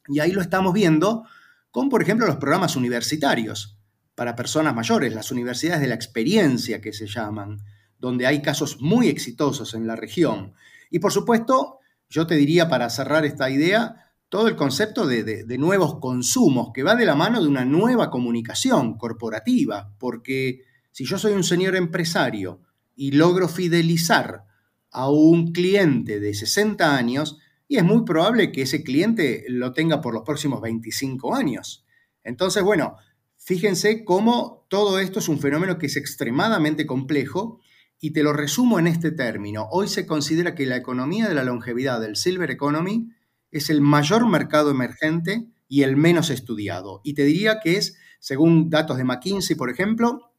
y 0.07 0.19
ahí 0.19 0.31
lo 0.31 0.41
estamos 0.41 0.73
viendo 0.73 1.23
con, 1.71 1.89
por 1.89 2.01
ejemplo, 2.01 2.27
los 2.27 2.37
programas 2.37 2.75
universitarios 2.75 3.77
para 4.15 4.35
personas 4.35 4.75
mayores, 4.75 5.13
las 5.13 5.31
universidades 5.31 5.81
de 5.81 5.87
la 5.87 5.95
experiencia 5.95 6.81
que 6.81 6.93
se 6.93 7.07
llaman, 7.07 7.59
donde 7.99 8.27
hay 8.27 8.41
casos 8.41 8.81
muy 8.81 9.07
exitosos 9.07 9.73
en 9.73 9.87
la 9.87 9.95
región. 9.95 10.53
Y 10.89 10.99
por 10.99 11.11
supuesto, 11.11 11.78
yo 12.09 12.25
te 12.25 12.35
diría 12.35 12.67
para 12.69 12.89
cerrar 12.89 13.25
esta 13.25 13.49
idea, 13.49 14.13
todo 14.29 14.47
el 14.47 14.55
concepto 14.55 15.07
de, 15.07 15.45
nuevos 15.57 15.99
consumos, 15.99 16.69
que 16.73 16.83
va 16.83 16.95
de 16.95 17.05
la 17.05 17.15
mano 17.15 17.41
de 17.41 17.47
una 17.47 17.65
nueva 17.65 18.09
comunicación 18.09 18.97
corporativa, 18.97 19.93
porque 19.99 20.61
si 20.91 21.05
yo 21.05 21.17
soy 21.17 21.33
un 21.33 21.43
señor 21.43 21.75
empresario 21.75 22.61
y 22.95 23.11
logro 23.11 23.47
fidelizar 23.47 24.45
a 24.91 25.09
un 25.09 25.51
cliente 25.51 26.19
de 26.19 26.33
60 26.33 26.95
años 26.95 27.37
y 27.67 27.77
es 27.77 27.83
muy 27.83 28.03
probable 28.03 28.51
que 28.51 28.63
ese 28.63 28.83
cliente 28.83 29.45
lo 29.47 29.73
tenga 29.73 30.01
por 30.01 30.13
los 30.13 30.23
próximos 30.23 30.61
25 30.61 31.35
años. 31.35 31.85
Entonces, 32.23 32.63
bueno, 32.63 32.95
fíjense 33.37 34.03
cómo 34.03 34.65
todo 34.69 34.99
esto 34.99 35.19
es 35.19 35.29
un 35.29 35.39
fenómeno 35.39 35.77
que 35.77 35.85
es 35.85 35.95
extremadamente 35.95 36.87
complejo 36.87 37.59
y 37.99 38.11
te 38.11 38.23
lo 38.23 38.33
resumo 38.33 38.79
en 38.79 38.87
este 38.87 39.11
término. 39.11 39.67
Hoy 39.71 39.87
se 39.87 40.05
considera 40.05 40.55
que 40.55 40.65
la 40.65 40.77
economía 40.77 41.27
de 41.27 41.35
la 41.35 41.43
longevidad 41.43 41.99
del 41.99 42.15
Silver 42.15 42.49
Economy 42.51 43.09
es 43.51 43.69
el 43.69 43.81
mayor 43.81 44.27
mercado 44.27 44.71
emergente 44.71 45.47
y 45.67 45.83
el 45.83 45.97
menos 45.97 46.29
estudiado. 46.29 47.01
Y 47.03 47.13
te 47.13 47.23
diría 47.23 47.59
que 47.61 47.75
es, 47.75 47.97
según 48.19 48.69
datos 48.69 48.97
de 48.97 49.03
McKinsey, 49.03 49.55
por 49.55 49.69
ejemplo, 49.69 50.31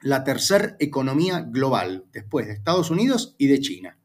la 0.00 0.24
tercera 0.24 0.76
economía 0.78 1.40
global, 1.40 2.04
después 2.12 2.46
de 2.46 2.52
Estados 2.52 2.90
Unidos 2.90 3.34
y 3.38 3.46
de 3.46 3.60
China. 3.60 3.98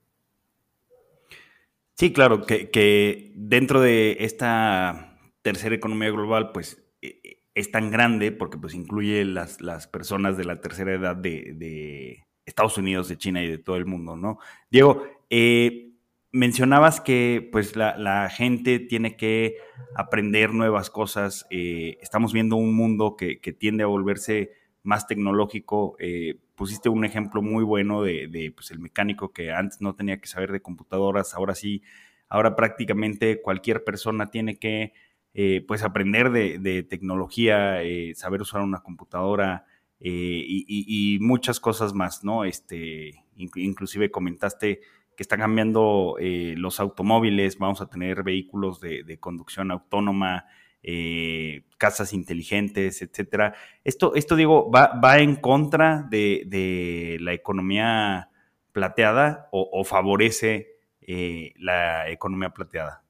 Sí, 1.96 2.14
claro, 2.14 2.46
que, 2.46 3.32
dentro 3.36 3.82
de 3.82 4.18
esta 4.22 5.20
tercera 5.42 5.76
economía 5.76 6.10
global, 6.10 6.52
pues 6.52 6.82
e, 7.02 7.20
e, 7.24 7.44
es 7.54 7.72
tan 7.72 7.92
grande 7.92 8.32
porque 8.32 8.58
pues 8.58 8.74
incluye 8.74 9.26
las, 9.26 9.62
las 9.62 9.88
personas 9.88 10.38
de 10.38 10.46
la 10.46 10.62
tercera 10.62 10.94
edad 10.94 11.16
de, 11.16 12.24
Estados 12.52 12.78
Unidos, 12.78 13.08
de 13.10 13.18
China 13.18 13.44
y 13.44 13.48
de 13.48 13.58
todo 13.58 13.78
el 13.78 13.86
mundo, 13.86 14.16
¿no? 14.16 14.38
Diego, 14.70 15.04
eh, 15.30 15.92
mencionabas 16.32 17.02
que 17.02 17.48
pues 17.52 17.76
la, 17.76 18.30
gente 18.30 18.80
tiene 18.80 19.16
que 19.16 19.58
aprender 19.96 20.54
nuevas 20.54 20.90
cosas. 20.90 21.46
Eh, 21.50 21.98
estamos 22.02 22.34
viendo 22.34 22.56
un 22.56 22.76
mundo 22.76 23.16
que, 23.18 23.38
tiende 23.58 23.84
a 23.84 23.88
volverse 23.88 24.52
más 24.84 25.08
tecnológico. 25.08 25.96
Eh, 26.00 26.38
pusiste 26.56 26.90
un 26.90 27.06
ejemplo 27.06 27.42
muy 27.42 27.64
bueno 27.64 28.04
de, 28.04 28.52
pues, 28.56 28.72
el 28.72 28.80
mecánico 28.80 29.32
que 29.34 29.52
antes 29.52 29.82
no 29.82 29.96
tenía 29.96 30.20
que 30.20 30.28
saber 30.28 30.52
de 30.52 30.62
computadoras, 30.62 31.34
ahora 31.34 31.56
sí, 31.56 31.84
ahora 32.30 32.56
prácticamente 32.56 33.42
cualquier 33.42 33.84
persona 33.84 34.32
tiene 34.32 34.58
que 34.58 34.94
eh, 35.34 35.64
pues 35.68 35.84
aprender 35.84 36.32
de, 36.32 36.84
tecnología, 36.84 37.80
saber 38.16 38.42
usar 38.42 38.62
una 38.62 38.82
computadora 38.82 39.66
y, 40.04 41.18
muchas 41.22 41.60
cosas 41.60 41.94
más, 41.94 42.24
¿no? 42.24 42.44
Este, 42.44 43.24
inclusive 43.36 44.12
comentaste 44.12 44.82
que 45.16 45.24
está 45.24 45.38
cambiando 45.38 46.16
eh, 46.20 46.56
los 46.58 46.80
automóviles, 46.80 47.58
vamos 47.58 47.82
a 47.82 47.88
tener 47.88 48.24
vehículos 48.24 48.80
de, 48.80 49.18
conducción 49.20 49.72
autónoma, 49.72 50.46
eh, 50.84 51.66
casas 51.78 52.14
inteligentes, 52.14 53.02
etcétera. 53.02 53.54
Esto, 53.84 54.16
esto 54.16 54.36
digo, 54.36 54.72
va, 54.72 55.00
va 55.00 55.20
en 55.20 55.36
contra 55.36 56.08
de, 56.10 57.18
la 57.22 57.34
economía 57.34 58.30
plateada 58.72 59.50
o, 59.52 59.84
favorece 59.84 60.80
eh, 61.02 61.54
la 61.58 62.10
economía 62.10 62.52
plateada. 62.52 63.04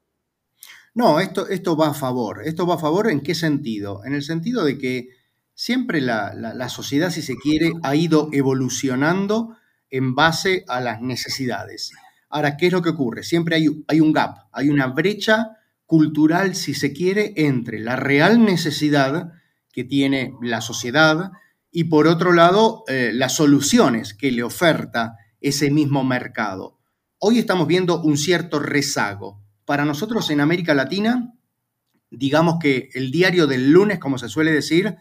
No, 0.93 1.19
esto, 1.19 1.47
esto 1.47 1.77
va 1.77 1.89
a 1.89 1.93
favor. 1.93 2.41
¿Esto 2.43 2.67
va 2.67 2.75
a 2.75 2.79
favor 2.79 3.09
en 3.09 3.21
qué 3.21 3.35
sentido? 3.35 4.03
En 4.03 4.13
el 4.13 4.23
sentido 4.23 4.65
de 4.65 4.77
que 4.77 5.09
siempre 5.53 6.01
la, 6.01 6.33
la 6.33 6.69
sociedad, 6.69 7.09
si 7.09 7.21
se 7.21 7.35
quiere, 7.37 7.71
ha 7.83 7.95
ido 7.95 8.29
evolucionando 8.31 9.55
en 9.89 10.15
base 10.15 10.63
a 10.67 10.79
las 10.79 11.01
necesidades. 11.01 11.91
Ahora, 12.29 12.55
¿qué 12.55 12.67
es 12.67 12.73
lo 12.73 12.81
que 12.81 12.89
ocurre? 12.89 13.23
Siempre 13.23 13.55
hay, 13.55 13.67
hay 13.87 13.99
un 13.99 14.13
gap, 14.13 14.47
hay 14.53 14.69
una 14.69 14.87
brecha 14.87 15.57
cultural, 15.85 16.55
si 16.55 16.73
se 16.73 16.93
quiere, 16.93 17.33
entre 17.35 17.79
la 17.79 17.97
real 17.97 18.45
necesidad 18.45 19.33
que 19.73 19.83
tiene 19.83 20.33
la 20.41 20.61
sociedad 20.61 21.31
y, 21.71 21.85
por 21.85 22.07
otro 22.07 22.31
lado, 22.31 22.83
eh, 22.87 23.11
las 23.13 23.35
soluciones 23.35 24.13
que 24.13 24.31
le 24.31 24.43
oferta 24.43 25.17
ese 25.41 25.69
mismo 25.71 26.03
mercado. 26.05 26.79
Hoy 27.17 27.39
estamos 27.39 27.67
viendo 27.67 28.01
un 28.01 28.17
cierto 28.17 28.59
rezago. 28.59 29.41
Para 29.65 29.83
nosotros 29.85 30.29
en 30.29 30.39
América 30.39 30.73
Latina, 30.73 31.33
digamos 32.09 32.59
que 32.61 32.89
el 32.93 33.11
diario 33.11 33.47
del 33.47 33.71
lunes, 33.71 33.99
como 33.99 34.17
se 34.17 34.29
suele 34.29 34.51
decir, 34.51 34.95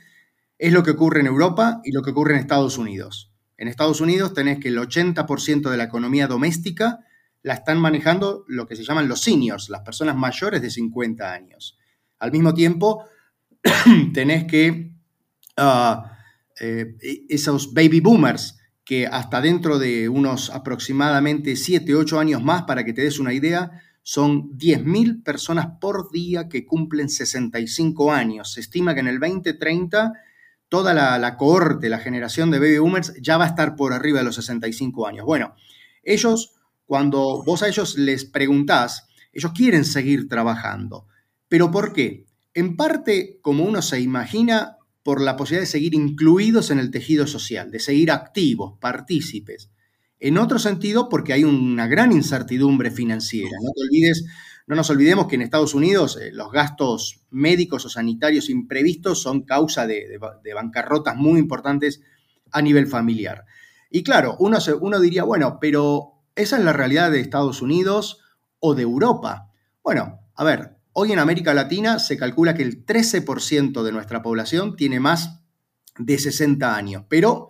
es 0.60 0.74
lo 0.74 0.82
que 0.82 0.90
ocurre 0.90 1.20
en 1.20 1.26
Europa 1.26 1.80
y 1.84 1.92
lo 1.92 2.02
que 2.02 2.10
ocurre 2.10 2.34
en 2.34 2.40
Estados 2.40 2.76
Unidos. 2.76 3.32
En 3.56 3.66
Estados 3.66 4.02
Unidos 4.02 4.34
tenés 4.34 4.58
que 4.58 4.68
el 4.68 4.78
80% 4.78 5.70
de 5.70 5.76
la 5.78 5.84
economía 5.84 6.26
doméstica 6.26 7.00
la 7.42 7.54
están 7.54 7.80
manejando 7.80 8.44
lo 8.46 8.66
que 8.66 8.76
se 8.76 8.84
llaman 8.84 9.08
los 9.08 9.22
seniors, 9.22 9.70
las 9.70 9.80
personas 9.80 10.16
mayores 10.16 10.60
de 10.60 10.68
50 10.68 11.32
años. 11.32 11.78
Al 12.18 12.30
mismo 12.30 12.52
tiempo, 12.52 13.06
tenés 14.12 14.44
que 14.44 14.92
ah, 15.56 16.18
eh, 16.60 16.94
esos 17.30 17.72
baby 17.72 18.00
boomers, 18.00 18.58
que 18.84 19.06
hasta 19.06 19.40
dentro 19.40 19.78
de 19.78 20.10
unos 20.10 20.50
aproximadamente 20.50 21.56
7, 21.56 21.94
8 21.94 22.20
años 22.20 22.42
más, 22.42 22.64
para 22.64 22.84
que 22.84 22.92
te 22.92 23.00
des 23.00 23.18
una 23.18 23.32
idea, 23.32 23.70
son 24.02 24.58
10.000 24.58 25.22
personas 25.22 25.68
por 25.80 26.10
día 26.10 26.50
que 26.50 26.66
cumplen 26.66 27.08
65 27.08 28.12
años. 28.12 28.52
Se 28.52 28.60
estima 28.60 28.92
que 28.92 29.00
en 29.00 29.08
el 29.08 29.20
2030 29.20 30.12
toda 30.70 30.94
la, 30.94 31.36
cohorte, 31.36 31.90
la 31.90 31.98
generación 31.98 32.50
de 32.50 32.60
baby 32.60 32.78
boomers 32.78 33.12
ya 33.20 33.36
va 33.36 33.44
a 33.44 33.48
estar 33.48 33.76
por 33.76 33.92
arriba 33.92 34.20
de 34.20 34.24
los 34.24 34.36
65 34.36 35.06
años. 35.06 35.26
Bueno, 35.26 35.54
ellos, 36.02 36.54
cuando 36.86 37.42
vos 37.44 37.62
a 37.62 37.68
ellos 37.68 37.98
les 37.98 38.24
preguntás, 38.24 39.08
ellos 39.32 39.52
quieren 39.52 39.84
seguir 39.84 40.28
trabajando. 40.28 41.06
¿Pero 41.48 41.70
por 41.72 41.92
qué? 41.92 42.24
En 42.54 42.76
parte, 42.76 43.40
como 43.42 43.64
uno 43.64 43.82
se 43.82 44.00
imagina, 44.00 44.78
por 45.02 45.20
la 45.20 45.36
posibilidad 45.36 45.62
de 45.62 45.70
seguir 45.72 45.94
incluidos 45.94 46.70
en 46.70 46.78
el 46.78 46.90
tejido 46.90 47.26
social, 47.26 47.70
de 47.70 47.80
seguir 47.80 48.12
activos, 48.12 48.78
partícipes. 48.80 49.70
En 50.20 50.38
otro 50.38 50.58
sentido, 50.58 51.08
porque 51.08 51.32
hay 51.32 51.42
una 51.42 51.88
gran 51.88 52.12
incertidumbre 52.12 52.92
financiera. 52.92 53.56
No 53.60 53.72
te 53.74 53.82
olvides 53.82 54.24
no 54.70 54.76
nos 54.76 54.90
olvidemos 54.90 55.26
que 55.26 55.34
en 55.34 55.42
Estados 55.42 55.74
Unidos 55.74 56.16
eh, 56.16 56.30
los 56.32 56.52
gastos 56.52 57.24
médicos 57.30 57.84
o 57.86 57.88
sanitarios 57.88 58.48
imprevistos 58.48 59.20
son 59.20 59.42
causa 59.42 59.84
de, 59.84 60.16
bancarrotas 60.54 61.16
muy 61.16 61.40
importantes 61.40 62.00
a 62.52 62.62
nivel 62.62 62.86
familiar. 62.86 63.46
Y 63.90 64.04
claro, 64.04 64.36
uno, 64.38 64.58
uno 64.80 65.00
diría, 65.00 65.24
bueno, 65.24 65.58
pero 65.60 66.22
esa 66.36 66.56
es 66.56 66.64
la 66.64 66.72
realidad 66.72 67.10
de 67.10 67.18
Estados 67.18 67.62
Unidos 67.62 68.20
o 68.60 68.76
de 68.76 68.82
Europa. 68.82 69.50
Bueno, 69.82 70.20
a 70.36 70.44
ver, 70.44 70.76
hoy 70.92 71.10
en 71.10 71.18
América 71.18 71.52
Latina 71.52 71.98
se 71.98 72.16
calcula 72.16 72.54
que 72.54 72.62
el 72.62 72.86
13% 72.86 73.82
de 73.82 73.90
nuestra 73.90 74.22
población 74.22 74.76
tiene 74.76 75.00
más 75.00 75.40
de 75.98 76.16
60 76.16 76.76
años, 76.76 77.06
pero 77.08 77.48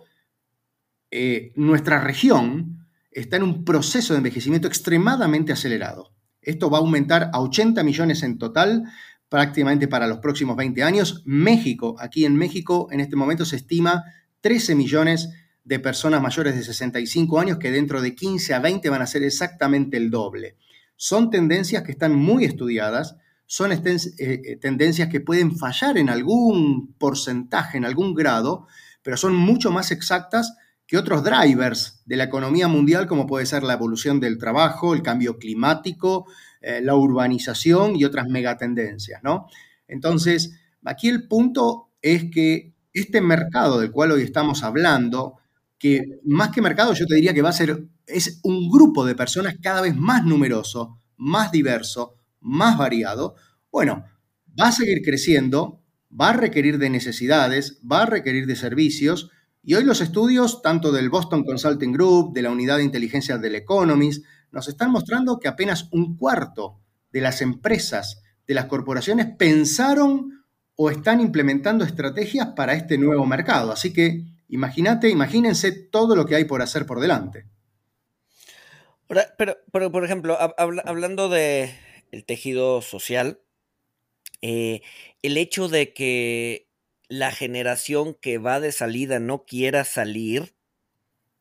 eh, 1.11 1.53
nuestra 1.55 2.03
región 2.03 2.87
está 3.11 3.35
en 3.35 3.43
un 3.43 3.63
proceso 3.63 4.15
de 4.15 4.17
envejecimiento 4.17 4.67
extremadamente 4.67 5.53
acelerado. 5.53 6.15
Esto 6.41 6.69
va 6.69 6.77
a 6.77 6.81
aumentar 6.81 7.29
a 7.33 7.39
80 7.39 7.83
millones 7.83 8.23
en 8.23 8.37
total 8.37 8.83
prácticamente 9.29 9.87
para 9.87 10.07
los 10.07 10.17
próximos 10.17 10.57
20 10.57 10.83
años. 10.83 11.23
México, 11.25 11.95
aquí 11.99 12.25
en 12.25 12.35
México 12.35 12.87
en 12.91 12.99
este 12.99 13.15
momento 13.15 13.45
se 13.45 13.55
estima 13.55 14.03
13 14.41 14.75
millones 14.75 15.29
de 15.63 15.79
personas 15.79 16.21
mayores 16.21 16.55
de 16.55 16.63
65 16.63 17.39
años 17.39 17.57
que 17.57 17.71
dentro 17.71 18.01
de 18.01 18.15
15 18.15 18.53
a 18.53 18.59
20 18.59 18.89
van 18.89 19.01
a 19.01 19.07
ser 19.07 19.23
exactamente 19.23 19.97
el 19.97 20.09
doble. 20.09 20.57
Son 20.95 21.29
tendencias 21.29 21.83
que 21.83 21.91
están 21.91 22.15
muy 22.15 22.43
estudiadas, 22.45 23.15
son 23.45 23.71
eh, 23.71 23.79
eh, 24.17 24.57
tendencias 24.59 25.09
que 25.09 25.21
pueden 25.21 25.57
fallar 25.57 25.97
en 25.97 26.09
algún 26.09 26.93
porcentaje, 26.97 27.77
en 27.77 27.85
algún 27.85 28.13
grado, 28.13 28.67
pero 29.03 29.17
son 29.17 29.35
mucho 29.35 29.71
más 29.71 29.91
exactas 29.91 30.55
que 30.91 30.97
otros 30.97 31.23
drivers 31.23 32.01
de 32.05 32.17
la 32.17 32.25
economía 32.25 32.67
mundial, 32.67 33.07
como 33.07 33.25
puede 33.25 33.45
ser 33.45 33.63
la 33.63 33.75
evolución 33.75 34.19
del 34.19 34.37
trabajo, 34.37 34.93
el 34.93 35.01
cambio 35.01 35.39
climático, 35.39 36.27
eh, 36.59 36.81
la 36.83 36.95
urbanización 36.95 37.95
y 37.95 38.03
otras 38.03 38.27
megatendencias, 38.27 39.23
¿no? 39.23 39.47
Entonces, 39.87 40.59
aquí 40.83 41.07
el 41.07 41.29
punto 41.29 41.91
es 42.01 42.29
que 42.29 42.73
este 42.91 43.21
mercado 43.21 43.79
del 43.79 43.91
cual 43.91 44.11
hoy 44.11 44.23
estamos 44.23 44.63
hablando, 44.63 45.37
que 45.77 46.19
más 46.25 46.49
que 46.49 46.61
mercado 46.61 46.93
yo 46.93 47.05
te 47.05 47.15
diría 47.15 47.33
que 47.33 47.41
va 47.41 47.51
a 47.51 47.53
ser, 47.53 47.85
es 48.05 48.41
un 48.43 48.69
grupo 48.69 49.05
de 49.05 49.15
personas 49.15 49.55
cada 49.61 49.79
vez 49.79 49.95
más 49.95 50.25
numeroso, 50.25 50.99
más 51.15 51.53
diverso, 51.53 52.15
más 52.41 52.77
variado, 52.77 53.35
bueno, 53.71 54.03
va 54.59 54.67
a 54.67 54.71
seguir 54.73 55.01
creciendo, 55.05 55.81
va 56.11 56.31
a 56.31 56.33
requerir 56.33 56.79
de 56.79 56.89
necesidades, 56.89 57.79
va 57.89 58.01
a 58.01 58.07
requerir 58.07 58.45
de 58.45 58.57
servicios, 58.57 59.31
y 59.63 59.75
hoy 59.75 59.83
los 59.83 60.01
estudios, 60.01 60.61
tanto 60.61 60.91
del 60.91 61.09
Boston 61.09 61.43
Consulting 61.43 61.91
Group, 61.91 62.33
de 62.33 62.41
la 62.41 62.49
Unidad 62.49 62.77
de 62.77 62.83
Inteligencia 62.83 63.37
del 63.37 63.55
Economist, 63.55 64.25
nos 64.51 64.67
están 64.67 64.91
mostrando 64.91 65.39
que 65.39 65.47
apenas 65.47 65.87
un 65.91 66.17
cuarto 66.17 66.79
de 67.11 67.21
las 67.21 67.41
empresas, 67.41 68.23
de 68.47 68.55
las 68.55 68.65
corporaciones, 68.65 69.27
pensaron 69.37 70.45
o 70.75 70.89
están 70.89 71.21
implementando 71.21 71.85
estrategias 71.85 72.47
para 72.55 72.73
este 72.73 72.97
nuevo 72.97 73.25
mercado. 73.25 73.71
Así 73.71 73.93
que 73.93 74.25
imagínate, 74.49 75.09
imagínense 75.09 75.71
todo 75.71 76.15
lo 76.15 76.25
que 76.25 76.35
hay 76.35 76.45
por 76.45 76.61
hacer 76.61 76.85
por 76.87 76.99
delante. 76.99 77.45
Pero, 79.07 79.57
pero 79.71 79.91
por 79.91 80.05
ejemplo, 80.05 80.37
hablando 80.57 81.29
de 81.29 81.75
el 82.11 82.25
tejido 82.25 82.81
social, 82.81 83.41
eh, 84.41 84.81
el 85.21 85.37
hecho 85.37 85.67
de 85.67 85.93
que 85.93 86.70
la 87.11 87.31
generación 87.33 88.13
que 88.13 88.37
va 88.37 88.61
de 88.61 88.71
salida 88.71 89.19
no 89.19 89.43
quiera 89.45 89.83
salir, 89.83 90.55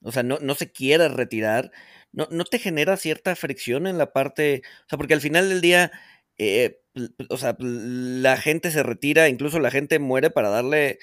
o 0.03 0.11
sea, 0.11 0.25
no, 0.25 0.39
no 0.41 0.57
se 0.57 0.73
quiera 0.73 1.07
retirar, 1.07 1.71
¿no, 2.11 2.27
¿no 2.33 2.45
te 2.45 2.59
genera 2.59 2.97
cierta 2.97 3.37
fricción 3.37 3.87
en 3.87 3.97
la 3.97 4.13
parte, 4.13 4.63
o 4.87 4.89
sea, 4.89 4.99
porque 4.99 5.15
al 5.15 5.21
final 5.21 5.49
del 5.49 5.61
día, 5.61 5.93
eh, 6.39 6.81
o 7.29 7.37
sea, 7.37 7.57
la 7.61 8.37
gente 8.37 8.73
se 8.73 8.83
retira, 8.83 9.29
incluso 9.29 9.61
la 9.61 9.71
gente 9.71 10.01
muere 10.01 10.31
para 10.31 10.49
darle 10.49 10.99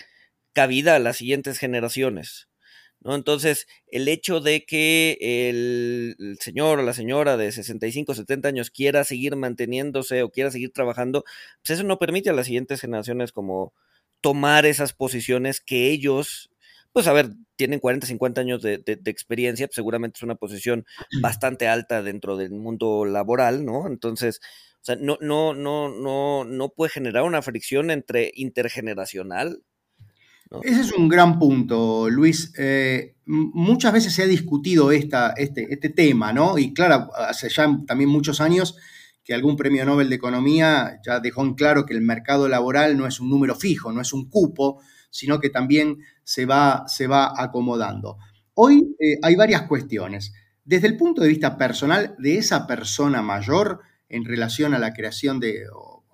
cabida 0.51 0.95
a 0.95 1.00
las 1.00 1.15
siguientes 1.15 1.59
generaciones. 1.59 2.50
¿no? 3.00 3.15
Entonces, 3.15 3.67
el 3.88 4.09
hecho 4.09 4.41
de 4.41 4.65
que 4.65 5.17
el, 5.21 6.38
señor 6.41 6.79
o 6.79 6.83
la 6.83 6.93
señora 6.93 7.38
de 7.38 7.53
65, 7.53 8.15
70 8.15 8.50
años 8.50 8.69
quiera 8.69 9.05
seguir 9.05 9.38
manteniéndose 9.38 10.24
o 10.24 10.31
quiera 10.31 10.51
seguir 10.51 10.74
trabajando, 10.74 11.24
pues 11.62 11.79
eso 11.79 11.83
no 11.83 12.00
permite 12.00 12.31
a 12.31 12.33
las 12.33 12.47
siguientes 12.47 12.81
generaciones 12.81 13.31
como 13.31 13.74
tomar 14.21 14.65
esas 14.65 14.93
posiciones 14.93 15.62
que 15.62 15.89
ellos, 15.89 16.50
pues 16.93 17.07
a 17.07 17.13
ver, 17.13 17.31
tienen 17.55 17.79
40, 17.79 18.07
50 18.07 18.41
años 18.41 18.62
de, 18.62 18.81
experiencia, 19.05 19.67
pues 19.67 19.75
seguramente 19.75 20.17
es 20.17 20.24
una 20.24 20.36
posición 20.36 20.86
bastante 21.21 21.67
alta 21.67 22.03
dentro 22.03 22.38
del 22.38 22.51
mundo 22.51 23.05
laboral, 23.05 23.65
¿no? 23.65 23.88
Entonces, 23.88 24.39
o 24.81 24.86
sea, 24.86 24.95
no, 24.95 25.17
no, 25.21 25.53
no, 25.53 25.89
no, 25.89 26.45
no 26.45 26.69
puede 26.69 26.91
generar 26.91 27.24
una 27.24 27.41
fricción 27.41 27.91
entre 27.91 28.31
intergeneracional 28.36 29.63
ese 30.63 30.81
es 30.81 30.91
un 30.93 31.07
gran 31.09 31.39
punto, 31.39 32.09
Luis. 32.09 32.53
Eh, 32.57 33.15
muchas 33.25 33.93
veces 33.93 34.13
se 34.13 34.24
ha 34.24 34.27
discutido 34.27 34.91
esta, 34.91 35.31
este, 35.31 35.74
este, 35.74 35.89
tema, 35.89 36.31
¿no? 36.31 36.57
Y 36.57 36.74
claro, 36.74 37.09
hace 37.15 37.50
ya 37.50 37.67
también 37.86 38.09
muchos 38.09 38.39
años 38.39 38.77
que 39.27 39.34
algún 39.34 39.57
premio 39.57 39.84
Nobel 39.84 40.07
de 40.07 40.15
Economía 40.15 41.01
ya 41.05 41.19
dejó 41.19 41.43
en 41.43 41.55
claro 41.55 41.86
que 41.86 41.93
el 41.93 42.00
mercado 42.00 42.48
laboral 42.48 42.98
no 42.98 43.05
es 43.05 43.19
un 43.19 43.29
número 43.29 43.55
fijo, 43.55 43.91
no 43.91 44.00
es 44.00 44.13
un 44.13 44.29
cupo, 44.29 44.81
sino 45.10 45.41
que 45.41 45.50
también 45.50 45.98
se 46.24 46.46
va, 46.46 46.86
se 46.88 47.07
va 47.07 47.34
acomodando. 47.36 48.19
Hoy 48.53 48.96
eh, 48.98 49.19
hay 49.22 49.36
varias 49.36 49.63
cuestiones. 49.63 50.31
Desde 50.63 50.88
el 50.88 50.96
punto 50.96 51.22
de 51.22 51.27
vista 51.27 51.57
personal 51.57 52.15
de 52.17 52.38
esa 52.38 52.67
persona 52.67 53.22
mayor 53.22 53.81
en 54.07 54.24
relación 54.24 54.74
a 54.74 54.79
la 54.79 54.93
creación 54.93 55.41
de, 55.41 55.65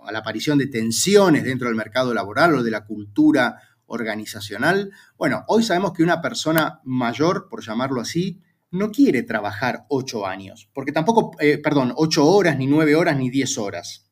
a 0.03 0.11
la 0.11 0.19
aparición 0.19 0.57
de 0.57 0.65
tensiones 0.65 1.43
dentro 1.43 1.67
del 1.67 1.77
mercado 1.77 2.15
laboral 2.15 2.55
o 2.55 2.63
de 2.63 2.71
la 2.71 2.83
cultura 2.83 3.59
organizacional. 3.85 4.89
Bueno, 5.19 5.43
hoy 5.47 5.61
sabemos 5.61 5.93
que 5.93 6.01
una 6.01 6.19
persona 6.19 6.81
mayor, 6.83 7.47
por 7.47 7.63
llamarlo 7.63 8.01
así, 8.01 8.41
no 8.73 8.91
quiere 8.91 9.21
trabajar 9.21 9.85
ocho 9.87 10.25
años, 10.25 10.67
porque 10.73 10.91
tampoco, 10.91 11.31
eh, 11.39 11.59
perdón, 11.59 11.93
ocho 11.95 12.25
horas, 12.25 12.57
ni 12.57 12.65
nueve 12.65 12.95
horas, 12.95 13.15
ni 13.15 13.29
diez 13.29 13.57
horas, 13.59 14.09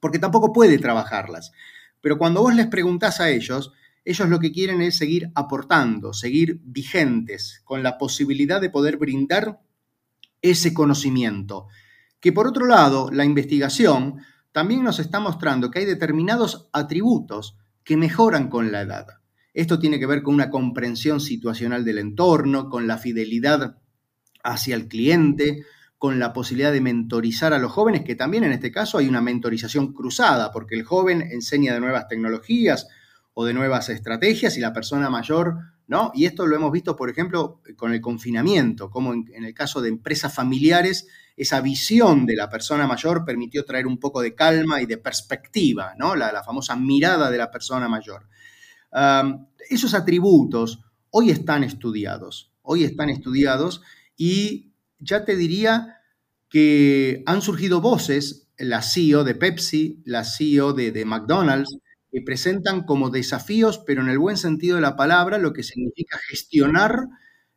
porque 0.00 0.18
tampoco 0.18 0.54
puede 0.54 0.78
trabajarlas. 0.78 1.52
Pero 2.00 2.16
cuando 2.16 2.40
vos 2.40 2.54
les 2.54 2.66
preguntás 2.66 3.20
a 3.20 3.28
ellos, 3.28 3.72
ellos 4.06 4.28
lo 4.30 4.40
que 4.40 4.52
quieren 4.52 4.80
es 4.80 4.96
seguir 4.96 5.30
aportando, 5.34 6.14
seguir 6.14 6.60
vigentes, 6.64 7.60
con 7.64 7.82
la 7.82 7.98
posibilidad 7.98 8.58
de 8.58 8.70
poder 8.70 8.96
brindar 8.96 9.60
ese 10.40 10.72
conocimiento. 10.72 11.66
Que 12.20 12.32
por 12.32 12.46
otro 12.46 12.64
lado, 12.64 13.10
la 13.12 13.26
investigación 13.26 14.22
también 14.52 14.82
nos 14.82 14.98
está 14.98 15.20
mostrando 15.20 15.70
que 15.70 15.80
hay 15.80 15.84
determinados 15.84 16.70
atributos 16.72 17.58
que 17.84 17.98
mejoran 17.98 18.48
con 18.48 18.72
la 18.72 18.80
edad. 18.80 19.06
Esto 19.52 19.78
tiene 19.78 19.98
que 19.98 20.06
ver 20.06 20.22
con 20.22 20.32
una 20.32 20.48
comprensión 20.48 21.20
situacional 21.20 21.84
del 21.84 21.98
entorno, 21.98 22.70
con 22.70 22.86
la 22.86 22.96
fidelidad 22.96 23.76
hacia 24.42 24.74
el 24.74 24.88
cliente, 24.88 25.64
con 26.00 26.18
la 26.18 26.32
posibilidad 26.32 26.72
de 26.72 26.80
mentorizar 26.80 27.52
a 27.52 27.58
los 27.58 27.72
jóvenes, 27.72 28.04
que 28.04 28.14
también 28.14 28.42
en 28.44 28.52
este 28.52 28.72
caso 28.72 28.96
hay 28.96 29.06
una 29.06 29.20
mentorización 29.20 29.92
cruzada, 29.92 30.50
porque 30.50 30.74
el 30.74 30.82
joven 30.82 31.20
enseña 31.20 31.74
de 31.74 31.80
nuevas 31.80 32.08
tecnologías 32.08 32.88
o 33.34 33.44
de 33.44 33.52
nuevas 33.52 33.90
estrategias 33.90 34.56
y 34.56 34.60
la 34.60 34.72
persona 34.72 35.10
mayor, 35.10 35.58
¿no? 35.86 36.10
Y 36.14 36.24
esto 36.24 36.46
lo 36.46 36.56
hemos 36.56 36.72
visto, 36.72 36.96
por 36.96 37.10
ejemplo, 37.10 37.60
con 37.76 37.92
el 37.92 38.00
confinamiento, 38.00 38.88
como 38.88 39.12
en, 39.12 39.44
el 39.44 39.52
caso 39.52 39.82
de 39.82 39.90
empresas 39.90 40.32
familiares, 40.34 41.06
esa 41.36 41.60
visión 41.60 42.24
de 42.24 42.36
la 42.36 42.48
persona 42.48 42.86
mayor 42.86 43.22
permitió 43.26 43.66
traer 43.66 43.86
un 43.86 43.98
poco 43.98 44.22
de 44.22 44.34
calma 44.34 44.80
y 44.80 44.86
de 44.86 44.96
perspectiva, 44.96 45.92
¿no? 45.98 46.16
La, 46.16 46.42
famosa 46.42 46.76
mirada 46.76 47.30
de 47.30 47.36
la 47.36 47.50
persona 47.50 47.88
mayor. 47.90 48.26
esos 49.68 49.92
atributos 49.92 50.80
hoy 51.10 51.30
están 51.30 51.62
estudiados, 51.62 52.52
hoy 52.62 52.84
están 52.84 53.10
estudiados 53.10 53.82
y 54.20 54.74
ya 54.98 55.24
te 55.24 55.34
diría 55.34 55.96
que 56.50 57.22
han 57.24 57.40
surgido 57.40 57.80
voces, 57.80 58.50
la 58.58 58.82
CEO 58.82 59.24
de 59.24 59.34
Pepsi, 59.34 60.02
la 60.04 60.24
CEO 60.24 60.74
de, 60.74 61.06
McDonald's, 61.06 61.78
que 62.12 62.20
presentan 62.20 62.82
como 62.82 63.08
desafíos, 63.08 63.78
pero 63.78 64.02
en 64.02 64.10
el 64.10 64.18
buen 64.18 64.36
sentido 64.36 64.76
de 64.76 64.82
la 64.82 64.94
palabra, 64.94 65.38
lo 65.38 65.54
que 65.54 65.62
significa 65.62 66.18
gestionar 66.28 67.06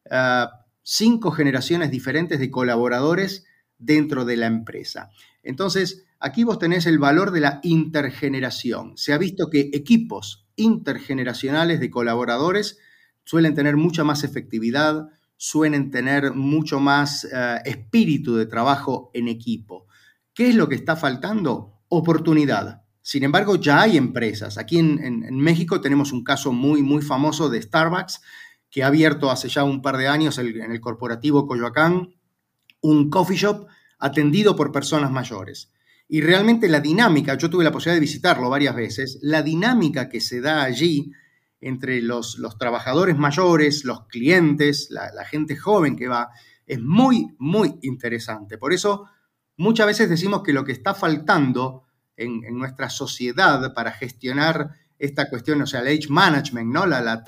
ah, 0.10 0.65
cinco 0.84 1.32
generaciones 1.32 1.91
diferentes 1.91 2.39
de 2.39 2.49
colaboradores 2.49 3.43
dentro 3.78 4.23
de 4.23 4.38
la 4.38 4.45
empresa. 4.45 5.10
Entonces, 5.43 6.06
aquí 6.17 6.45
vos 6.45 6.60
tenés 6.60 6.86
el 6.86 6.97
valor 6.97 7.32
de 7.32 7.41
la 7.41 7.60
intergeneración. 7.63 8.97
Se 8.97 9.12
ha 9.12 9.17
visto 9.17 9.49
que 9.49 9.69
equipos 9.73 10.47
intergeneracionales 10.56 11.82
de 11.82 11.91
colaboradores 11.91 12.80
suelen 13.26 13.54
tener 13.54 13.76
mucha 13.76 14.06
más 14.06 14.23
efectividad, 14.23 15.10
suelen 15.43 15.91
tener 15.91 16.34
mucho 16.34 16.79
más 16.79 17.25
eh, 17.25 17.60
espíritu 17.65 18.38
de 18.38 18.45
trabajo 18.45 19.12
en 19.13 19.27
equipo. 19.27 19.88
¿Qué 20.34 20.47
es 20.47 20.56
lo 20.56 20.69
que 20.69 20.75
está 20.75 20.95
faltando? 20.95 21.82
Oportunidad. 21.89 22.84
Sin 23.01 23.25
embargo, 23.25 23.58
ya 23.58 23.82
hay 23.82 23.97
empresas. 23.97 24.58
Aquí 24.58 24.79
en, 24.79 25.36
México 25.36 25.82
tenemos 25.82 26.13
un 26.13 26.23
caso 26.23 26.53
muy, 26.53 26.82
muy 26.82 27.01
famoso 27.01 27.49
de 27.49 27.62
Starbucks, 27.62 28.21
que 28.69 28.84
ha 28.84 28.88
abierto 28.88 29.29
hace 29.29 29.49
ya 29.49 29.65
un 29.65 29.82
par 29.82 29.97
de 29.97 30.08
años 30.08 30.38
en 30.38 30.71
el 30.71 30.79
corporativo 30.79 31.45
Coyoacán 31.45 32.15
un 32.79 33.10
coffee 33.10 33.36
shop 33.36 33.67
atendido 33.99 34.56
por 34.56 34.71
personas 34.71 35.12
mayores. 35.12 35.73
Y 36.08 36.21
realmente 36.21 36.69
la 36.69 36.79
dinámica, 36.79 37.38
yo 37.38 37.49
tuve 37.49 37.65
la 37.65 37.71
posibilidad 37.73 37.97
de 37.97 38.08
visitarlo 38.08 38.49
varias 38.49 38.77
veces, 38.77 39.19
la 39.21 39.41
dinámica 39.41 40.08
que 40.08 40.21
se 40.21 40.39
da 40.39 40.63
allí 40.63 41.12
entre 41.63 42.02
los, 42.02 42.38
los 42.38 42.58
trabajadores 42.58 43.17
mayores, 43.17 43.86
los 43.86 44.06
clientes, 44.08 44.88
la, 44.89 45.26
gente 45.26 45.56
joven 45.56 45.95
que 45.95 46.08
va, 46.08 46.30
es 46.65 46.82
muy, 46.82 47.34
muy 47.39 47.80
interesante. 47.82 48.58
Por 48.58 48.73
eso 48.73 49.06
muchas 49.58 49.88
veces 49.88 50.10
decimos 50.10 50.43
que 50.43 50.54
lo 50.54 50.65
que 50.65 50.73
está 50.73 50.93
faltando 50.93 51.84
en, 52.17 52.41
nuestra 52.58 52.89
sociedad 52.89 53.73
para 53.73 53.91
gestionar 53.91 54.71
esta 54.99 55.30
cuestión, 55.30 55.62
o 55.62 55.67
sea, 55.67 55.82
el 55.82 55.88
age 55.88 56.10
management, 56.10 56.71
¿no? 56.71 56.86
la, 56.86 57.02
la 57.02 57.23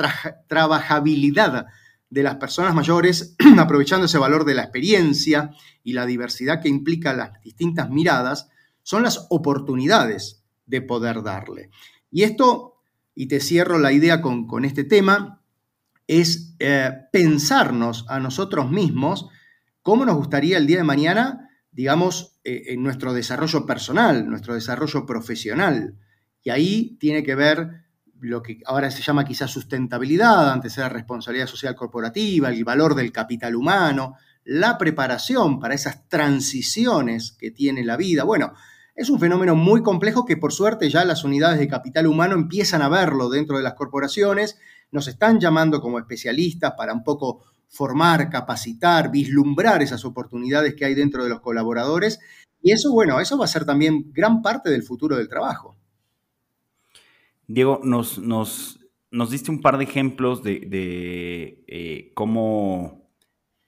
trabajabilidad 0.48 1.68
de 2.10 2.24
las 2.24 2.36
personas 2.36 2.76
mayores, 2.76 3.36
aprovechando 3.58 4.06
ese 4.06 4.18
valor 4.18 4.46
de 4.46 4.54
la 4.54 4.64
experiencia 4.64 5.52
y 5.84 5.94
la 5.94 6.06
diversidad 6.06 6.62
que 6.62 6.70
implica 6.70 7.14
las 7.14 7.42
distintas 7.42 7.90
miradas, 7.90 8.50
son 8.84 9.04
las 9.04 9.28
oportunidades 9.30 10.44
de 10.66 10.82
poder 10.82 11.24
darle. 11.24 11.70
Y 12.12 12.24
esto, 12.24 12.75
y 13.16 13.28
te 13.28 13.40
cierro 13.40 13.80
la 13.80 13.94
idea 13.94 14.22
con, 14.22 14.66
este 14.66 14.84
tema, 14.84 15.42
es 16.06 16.56
eh, 16.60 16.92
pensarnos 17.12 18.06
a 18.10 18.20
nosotros 18.20 18.70
mismos 18.70 19.30
cómo 19.82 20.06
nos 20.06 20.18
gustaría 20.18 20.58
el 20.58 20.68
día 20.68 20.78
de 20.78 20.84
mañana, 20.84 21.50
digamos, 21.72 22.40
eh, 22.44 22.64
en 22.68 22.84
nuestro 22.84 23.14
desarrollo 23.14 23.66
personal, 23.66 24.30
nuestro 24.30 24.54
desarrollo 24.54 25.06
profesional. 25.06 25.96
Y 26.44 26.50
ahí 26.50 26.98
tiene 27.00 27.24
que 27.24 27.36
ver 27.36 27.86
lo 28.20 28.42
que 28.42 28.62
ahora 28.66 28.92
se 28.92 29.02
llama 29.02 29.26
quizás 29.26 29.52
sustentabilidad, 29.52 30.52
antes 30.52 30.78
era 30.78 30.90
responsabilidad 30.90 31.48
social 31.48 31.76
corporativa, 31.76 32.50
el 32.50 32.64
valor 32.64 32.96
del 32.96 33.12
capital 33.12 33.56
humano, 33.56 34.16
la 34.44 34.78
preparación 34.78 35.60
para 35.60 35.74
esas 35.74 36.08
transiciones 36.08 37.32
que 37.32 37.52
tiene 37.52 37.84
la 37.84 37.98
vida. 37.98 38.24
Bueno, 38.24 38.54
es 38.96 39.10
un 39.10 39.20
fenómeno 39.20 39.56
muy 39.56 39.84
complejo 39.84 40.26
que 40.26 40.38
por 40.38 40.54
suerte 40.54 40.90
ya 40.90 41.04
las 41.04 41.24
unidades 41.24 41.60
de 41.60 41.68
capital 41.68 42.08
humano 42.08 42.36
empiezan 42.36 42.82
a 42.82 42.90
verlo 42.90 43.30
dentro 43.30 43.58
de 43.58 43.64
las 43.64 43.74
corporaciones, 43.74 44.58
nos 44.92 45.08
están 45.08 45.40
llamando 45.40 45.82
como 45.82 46.00
especialistas 46.00 46.74
para 46.78 46.94
un 46.94 47.04
poco 47.04 47.44
formar, 47.68 48.30
capacitar, 48.30 49.12
vislumbrar 49.12 49.82
esas 49.82 50.06
oportunidades 50.06 50.76
que 50.76 50.86
hay 50.86 50.96
dentro 50.96 51.24
de 51.24 51.30
los 51.30 51.42
colaboradores. 51.42 52.20
Y 52.62 52.72
eso, 52.72 52.94
bueno, 52.94 53.20
eso 53.20 53.38
va 53.38 53.46
a 53.46 53.50
ser 53.50 53.66
también 53.66 54.12
gran 54.14 54.42
parte 54.42 54.70
del 54.70 54.84
futuro 54.84 55.18
del 55.18 55.28
trabajo. 55.28 55.76
Diego, 57.48 57.82
nos, 57.84 58.18
nos, 58.18 58.80
nos 59.12 59.30
diste 59.30 59.52
un 59.52 59.62
par 59.62 59.78
de 59.78 59.84
ejemplos 59.84 60.42
de, 60.42 61.64
eh, 61.68 62.12
cómo 62.14 63.05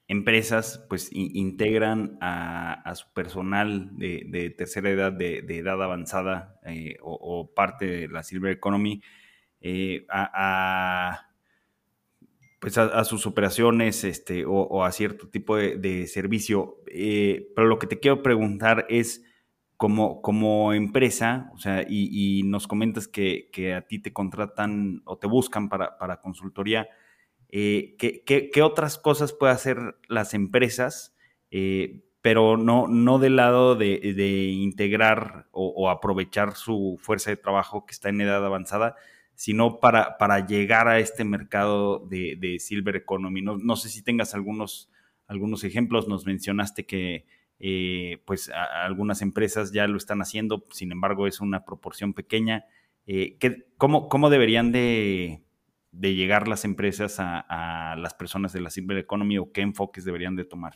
empresas 0.07 0.85
pues 0.87 1.09
integran 1.11 2.17
a, 2.21 2.93
su 2.95 3.11
personal 3.13 3.97
de, 3.97 4.53
tercera 4.57 4.89
edad, 4.89 5.11
de, 5.11 5.39
edad 5.39 5.81
avanzada 5.81 6.59
eh, 6.65 6.97
o, 7.01 7.53
parte 7.53 7.85
de 7.85 8.07
la 8.07 8.23
Silver 8.23 8.51
Economy 8.53 9.01
eh, 9.59 10.05
a, 10.09 11.29
pues 12.59 12.77
a, 12.77 13.03
sus 13.03 13.27
operaciones 13.27 14.03
este, 14.03 14.45
o, 14.45 14.83
a 14.83 14.91
cierto 14.91 15.27
tipo 15.29 15.57
de, 15.57 16.07
servicio. 16.07 16.81
pero 17.55 17.67
lo 17.67 17.77
que 17.77 17.87
te 17.87 17.99
quiero 17.99 18.23
preguntar 18.23 18.85
es 18.89 19.23
como, 19.77 20.23
como 20.23 20.73
empresa, 20.73 21.51
o 21.53 21.59
sea, 21.59 21.85
y, 21.87 22.41
nos 22.43 22.67
comentas 22.67 23.07
que, 23.07 23.49
a 23.75 23.81
ti 23.81 23.99
te 23.99 24.11
contratan 24.11 25.01
o 25.05 25.17
te 25.17 25.27
buscan 25.27 25.69
para, 25.69 26.19
consultoría, 26.21 26.89
eh, 27.49 27.95
¿qué, 27.97 28.62
otras 28.62 28.97
cosas 28.97 29.33
pueden 29.33 29.55
hacer 29.55 29.97
las 30.07 30.33
empresas 30.33 31.15
eh, 31.51 32.03
pero 32.21 32.57
no, 32.57 32.88
no 32.88 33.19
del 33.19 33.38
lado 33.38 33.75
de, 33.75 34.49
integrar 34.51 35.47
o, 35.51 35.89
aprovechar 35.89 36.55
su 36.55 36.99
fuerza 37.01 37.29
de 37.29 37.38
trabajo 37.38 37.86
que 37.86 37.93
está 37.93 38.10
en 38.10 38.19
edad 38.19 38.45
avanzada, 38.45 38.95
sino 39.33 39.79
para, 39.79 40.17
para 40.17 40.45
llegar 40.45 40.89
a 40.89 40.99
este 40.99 41.23
mercado 41.23 41.99
de, 41.99 42.57
Silver 42.60 42.97
Economy. 42.97 43.41
No, 43.41 43.75
sé 43.77 43.88
si 43.88 44.01
tengas 44.03 44.33
algunos, 44.33 44.89
algunos 45.25 45.63
ejemplos, 45.63 46.10
nos 46.10 46.25
mencionaste 46.25 46.86
que 46.86 47.25
eh, 47.60 48.21
pues 48.25 48.51
algunas 48.83 49.21
empresas 49.21 49.71
ya 49.71 49.88
lo 49.88 49.95
están 49.95 50.21
haciendo, 50.21 50.65
sin 50.71 50.91
embargo 50.91 51.27
es 51.27 51.39
una 51.39 51.63
proporción 51.63 52.13
pequeña. 52.13 52.65
Cómo, 53.77 54.10
cómo, 54.10 54.29
deberían 54.29 54.73
de, 54.73 55.46
llegar 56.01 56.47
las 56.47 56.65
empresas 56.65 57.15
a, 57.19 57.95
las 57.97 58.13
personas 58.13 58.53
de 58.53 58.62
la 58.62 58.69
Silver 58.69 58.97
Economy 58.97 59.38
o 59.38 59.51
qué 59.51 59.62
enfoques 59.62 60.05
deberían 60.05 60.36
de 60.36 60.45
tomar? 60.45 60.73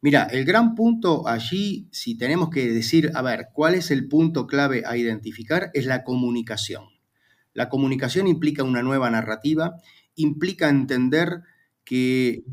Mira, 0.00 0.24
el 0.24 0.44
gran 0.44 0.74
punto 0.74 1.26
allí, 1.26 1.88
si 1.90 2.16
tenemos 2.16 2.50
que 2.50 2.68
decir, 2.68 3.10
a 3.14 3.22
ver, 3.22 3.48
¿cuál 3.52 3.74
es 3.74 3.90
el 3.90 4.08
punto 4.08 4.46
clave 4.46 4.84
a 4.86 4.96
identificar? 4.96 5.70
Es 5.74 5.86
la 5.86 6.04
comunicación. 6.04 6.84
La 7.54 7.68
comunicación 7.68 8.26
implica 8.26 8.62
una 8.62 8.82
nueva 8.82 9.10
narrativa, 9.10 9.76
implica 10.14 10.68
entender 10.68 11.42
que 11.84 12.44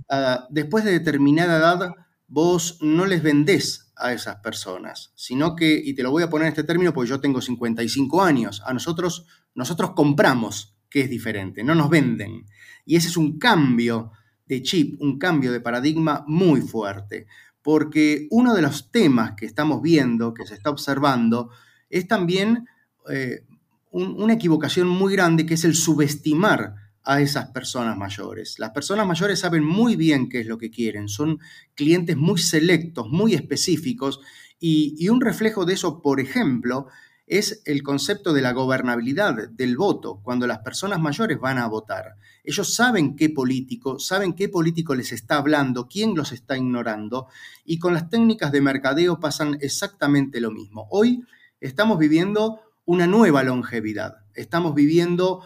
después 0.50 0.86
de 0.86 0.92
determinada 0.92 1.58
edad 1.58 1.94
vos 2.28 2.78
no 2.82 3.06
les 3.06 3.22
vendés 3.22 3.92
a 3.96 4.14
esas 4.14 4.38
personas, 4.38 5.12
sino 5.16 5.56
que, 5.56 5.82
y 5.84 5.94
te 5.94 6.04
lo 6.04 6.12
voy 6.12 6.24
a 6.24 6.30
poner 6.30 6.48
en 6.48 6.54
este 6.54 6.64
término 6.64 6.94
porque 6.94 7.10
yo 7.10 7.20
tengo 7.20 7.42
55 7.42 8.24
años, 8.24 8.62
a 8.66 8.74
nosotros, 8.74 9.26
nosotros 9.54 9.92
compramos, 9.92 10.73
que 10.94 11.02
es 11.02 11.10
diferente, 11.10 11.64
no 11.64 11.74
nos 11.74 11.90
venden. 11.90 12.46
Y 12.86 12.98
ese 12.98 13.08
es 13.08 13.18
un 13.18 13.40
cambio 13.40 14.12
de 14.46 14.62
chip, 14.62 15.02
un 15.02 15.18
cambio 15.18 15.52
de 15.52 15.60
paradigma 15.60 16.24
muy 16.28 16.62
fuerte, 16.62 17.26
porque 17.64 18.28
uno 18.30 18.54
de 18.54 18.62
los 18.62 18.92
temas 18.92 19.34
que 19.36 19.48
estamos 19.48 19.82
viendo, 19.82 20.36
que 20.36 20.46
se 20.46 20.54
está 20.54 20.70
observando, 20.70 21.50
es 21.90 22.08
también 22.08 22.68
eh, 23.10 23.44
una 23.90 24.34
equivocación 24.34 24.88
muy 24.88 25.14
grande, 25.14 25.48
que 25.48 25.56
es 25.56 25.64
el 25.64 25.74
subestimar 25.74 26.76
a 27.04 27.22
esas 27.22 27.50
personas 27.50 27.98
mayores. 27.98 28.60
Las 28.60 28.70
personas 28.70 29.08
mayores 29.08 29.40
saben 29.40 29.64
muy 29.64 29.96
bien 29.96 30.30
qué 30.30 30.42
es 30.42 30.46
lo 30.46 30.60
que 30.60 30.70
quieren, 30.70 31.08
son 31.08 31.40
clientes 31.74 32.18
muy 32.18 32.38
selectos, 32.38 33.10
muy 33.10 33.34
específicos, 33.34 34.20
y, 34.60 34.94
y 35.00 35.10
un 35.10 35.22
reflejo 35.22 35.66
de 35.66 35.74
eso, 35.74 36.04
por 36.04 36.20
ejemplo, 36.20 36.86
es 37.26 37.62
el 37.66 37.84
concepto 37.84 38.34
de 38.34 38.42
la 38.42 38.52
gobernabilidad 38.52 39.50
del 39.50 39.78
voto, 39.78 40.20
cuando 40.24 40.46
las 40.46 40.60
personas 40.60 41.00
mayores 41.00 41.40
van 41.40 41.58
a 41.58 41.68
votar. 41.68 42.16
Ellos 42.44 42.74
saben 42.74 43.16
qué 43.16 43.30
político, 43.30 44.00
saben 44.00 44.34
qué 44.34 44.50
político 44.50 44.94
les 44.94 45.12
está 45.14 45.38
hablando, 45.38 45.88
quién 45.88 46.16
los 46.16 46.32
está 46.32 46.58
ignorando, 46.58 47.28
y 47.64 47.80
con 47.80 47.94
las 47.94 48.10
técnicas 48.10 48.52
de 48.52 48.62
mercadeo 48.62 49.20
pasan 49.20 49.58
exactamente 49.62 50.42
lo 50.42 50.52
mismo. 50.52 50.88
Hoy 50.92 51.24
estamos 51.62 51.98
viviendo 51.98 52.60
una 52.86 53.08
nueva 53.08 53.44
longevidad, 53.44 54.18
estamos 54.34 54.76
viviendo 54.76 55.42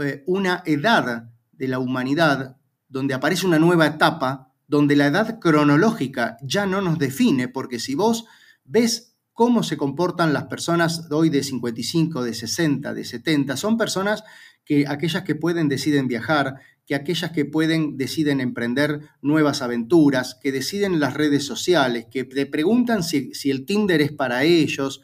eh, 0.00 0.22
una 0.26 0.62
edad 0.66 1.30
de 1.52 1.68
la 1.68 1.78
humanidad 1.78 2.56
donde 2.88 3.14
aparece 3.14 3.46
una 3.46 3.58
nueva 3.58 3.86
etapa, 3.86 4.52
donde 4.68 4.96
la 4.96 5.06
edad 5.06 5.38
cronológica 5.38 6.36
ya 6.42 6.66
no 6.66 6.82
nos 6.82 6.98
define, 6.98 7.48
porque 7.48 7.78
si 7.78 7.94
vos 7.94 8.26
ves 8.64 9.11
cómo 9.32 9.62
se 9.62 9.76
comportan 9.76 10.32
las 10.32 10.44
personas 10.44 11.08
de 11.08 11.14
hoy 11.14 11.30
de 11.30 11.42
55, 11.42 12.22
de 12.22 12.34
60, 12.34 12.94
de 12.94 13.04
70. 13.04 13.56
Son 13.56 13.76
personas 13.76 14.24
que 14.64 14.86
aquellas 14.86 15.22
que 15.22 15.34
pueden 15.34 15.68
deciden 15.68 16.06
viajar, 16.06 16.60
que 16.86 16.94
aquellas 16.94 17.30
que 17.32 17.44
pueden 17.44 17.96
deciden 17.96 18.40
emprender 18.40 19.00
nuevas 19.22 19.62
aventuras, 19.62 20.38
que 20.40 20.52
deciden 20.52 21.00
las 21.00 21.14
redes 21.14 21.44
sociales, 21.44 22.06
que 22.10 22.24
te 22.24 22.46
preguntan 22.46 23.02
si, 23.02 23.34
si 23.34 23.50
el 23.50 23.64
Tinder 23.64 24.02
es 24.02 24.12
para 24.12 24.44
ellos, 24.44 25.02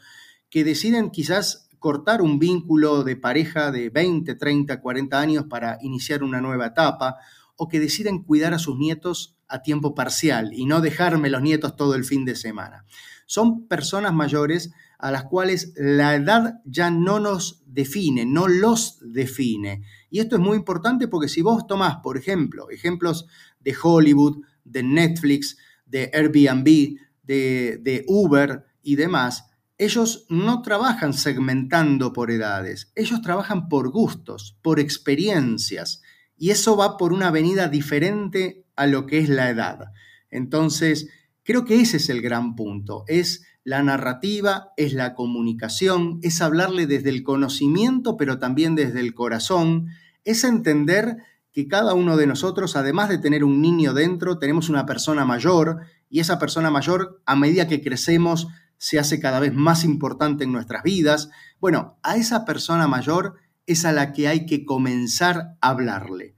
que 0.49 0.63
deciden 0.63 1.09
quizás 1.09 1.69
cortar 1.79 2.21
un 2.21 2.39
vínculo 2.39 3.03
de 3.03 3.15
pareja 3.15 3.71
de 3.71 3.89
20, 3.89 4.35
30, 4.35 4.81
40 4.81 5.19
años 5.19 5.45
para 5.49 5.77
iniciar 5.81 6.23
una 6.23 6.41
nueva 6.41 6.67
etapa, 6.67 7.17
o 7.55 7.67
que 7.67 7.79
deciden 7.79 8.23
cuidar 8.23 8.53
a 8.53 8.59
sus 8.59 8.77
nietos 8.77 9.37
a 9.47 9.61
tiempo 9.61 9.95
parcial 9.95 10.53
y 10.53 10.65
no 10.65 10.79
dejarme 10.79 11.29
los 11.29 11.41
nietos 11.41 11.75
todo 11.75 11.95
el 11.95 12.05
fin 12.05 12.23
de 12.23 12.35
semana 12.35 12.85
son 13.29 13.67
personas 13.67 14.11
mayores 14.11 14.71
a 14.97 15.11
las 15.11 15.25
cuales 15.25 15.73
la 15.75 16.15
edad 16.15 16.61
ya 16.65 16.89
no 16.89 17.19
nos 17.19 17.61
define, 17.67 18.25
no 18.25 18.47
los 18.47 18.97
define. 19.01 19.83
Y 20.09 20.19
esto 20.19 20.37
es 20.37 20.41
muy 20.41 20.57
importante 20.57 21.07
porque 21.07 21.29
si 21.29 21.43
vos 21.43 21.67
tomás, 21.67 21.97
por 21.97 22.17
ejemplo, 22.17 22.71
ejemplos 22.71 23.27
de 23.59 23.75
Hollywood, 23.79 24.43
de 24.63 24.81
Netflix, 24.81 25.57
de 25.85 26.09
Airbnb, 26.11 26.97
de, 27.21 27.77
de 27.83 28.03
Uber 28.07 28.65
y 28.81 28.95
demás, 28.95 29.45
ellos 29.77 30.25
no 30.29 30.63
trabajan 30.63 31.13
segmentando 31.13 32.11
por 32.13 32.31
edades, 32.31 32.91
ellos 32.95 33.21
trabajan 33.21 33.69
por 33.69 33.91
gustos, 33.91 34.57
por 34.63 34.79
experiencias, 34.79 36.01
y 36.35 36.49
eso 36.49 36.75
va 36.75 36.97
por 36.97 37.13
una 37.13 37.27
avenida 37.27 37.67
diferente 37.67 38.65
a 38.75 38.87
lo 38.87 39.05
que 39.05 39.19
es 39.19 39.29
la 39.29 39.51
edad. 39.51 39.91
Entonces, 40.31 41.09
Creo 41.43 41.65
que 41.65 41.81
ese 41.81 41.97
es 41.97 42.09
el 42.09 42.21
gran 42.21 42.55
punto, 42.55 43.03
es 43.07 43.43
la 43.63 43.83
narrativa, 43.83 44.69
es 44.77 44.93
la 44.93 45.13
comunicación, 45.13 46.19
es 46.21 46.41
hablarle 46.41 46.87
desde 46.87 47.09
el 47.09 47.23
conocimiento, 47.23 48.17
pero 48.17 48.39
también 48.39 48.75
desde 48.75 48.99
el 48.99 49.13
corazón, 49.13 49.87
es 50.23 50.43
entender 50.43 51.17
que 51.51 51.67
cada 51.67 51.93
uno 51.93 52.17
de 52.17 52.27
nosotros, 52.27 52.75
además 52.75 53.09
de 53.09 53.17
tener 53.17 53.43
un 53.43 53.61
niño 53.61 53.93
dentro, 53.93 54.37
tenemos 54.37 54.69
una 54.69 54.85
persona 54.85 55.25
mayor 55.25 55.81
y 56.09 56.19
esa 56.19 56.39
persona 56.39 56.69
mayor, 56.71 57.21
a 57.25 57.35
medida 57.35 57.67
que 57.67 57.81
crecemos, 57.81 58.47
se 58.77 58.97
hace 58.97 59.19
cada 59.19 59.39
vez 59.39 59.53
más 59.53 59.83
importante 59.83 60.45
en 60.45 60.51
nuestras 60.51 60.83
vidas. 60.83 61.29
Bueno, 61.59 61.99
a 62.01 62.15
esa 62.15 62.45
persona 62.45 62.87
mayor 62.87 63.35
es 63.65 63.85
a 63.85 63.91
la 63.91 64.13
que 64.13 64.27
hay 64.27 64.45
que 64.45 64.65
comenzar 64.65 65.57
a 65.61 65.69
hablarle. 65.69 66.35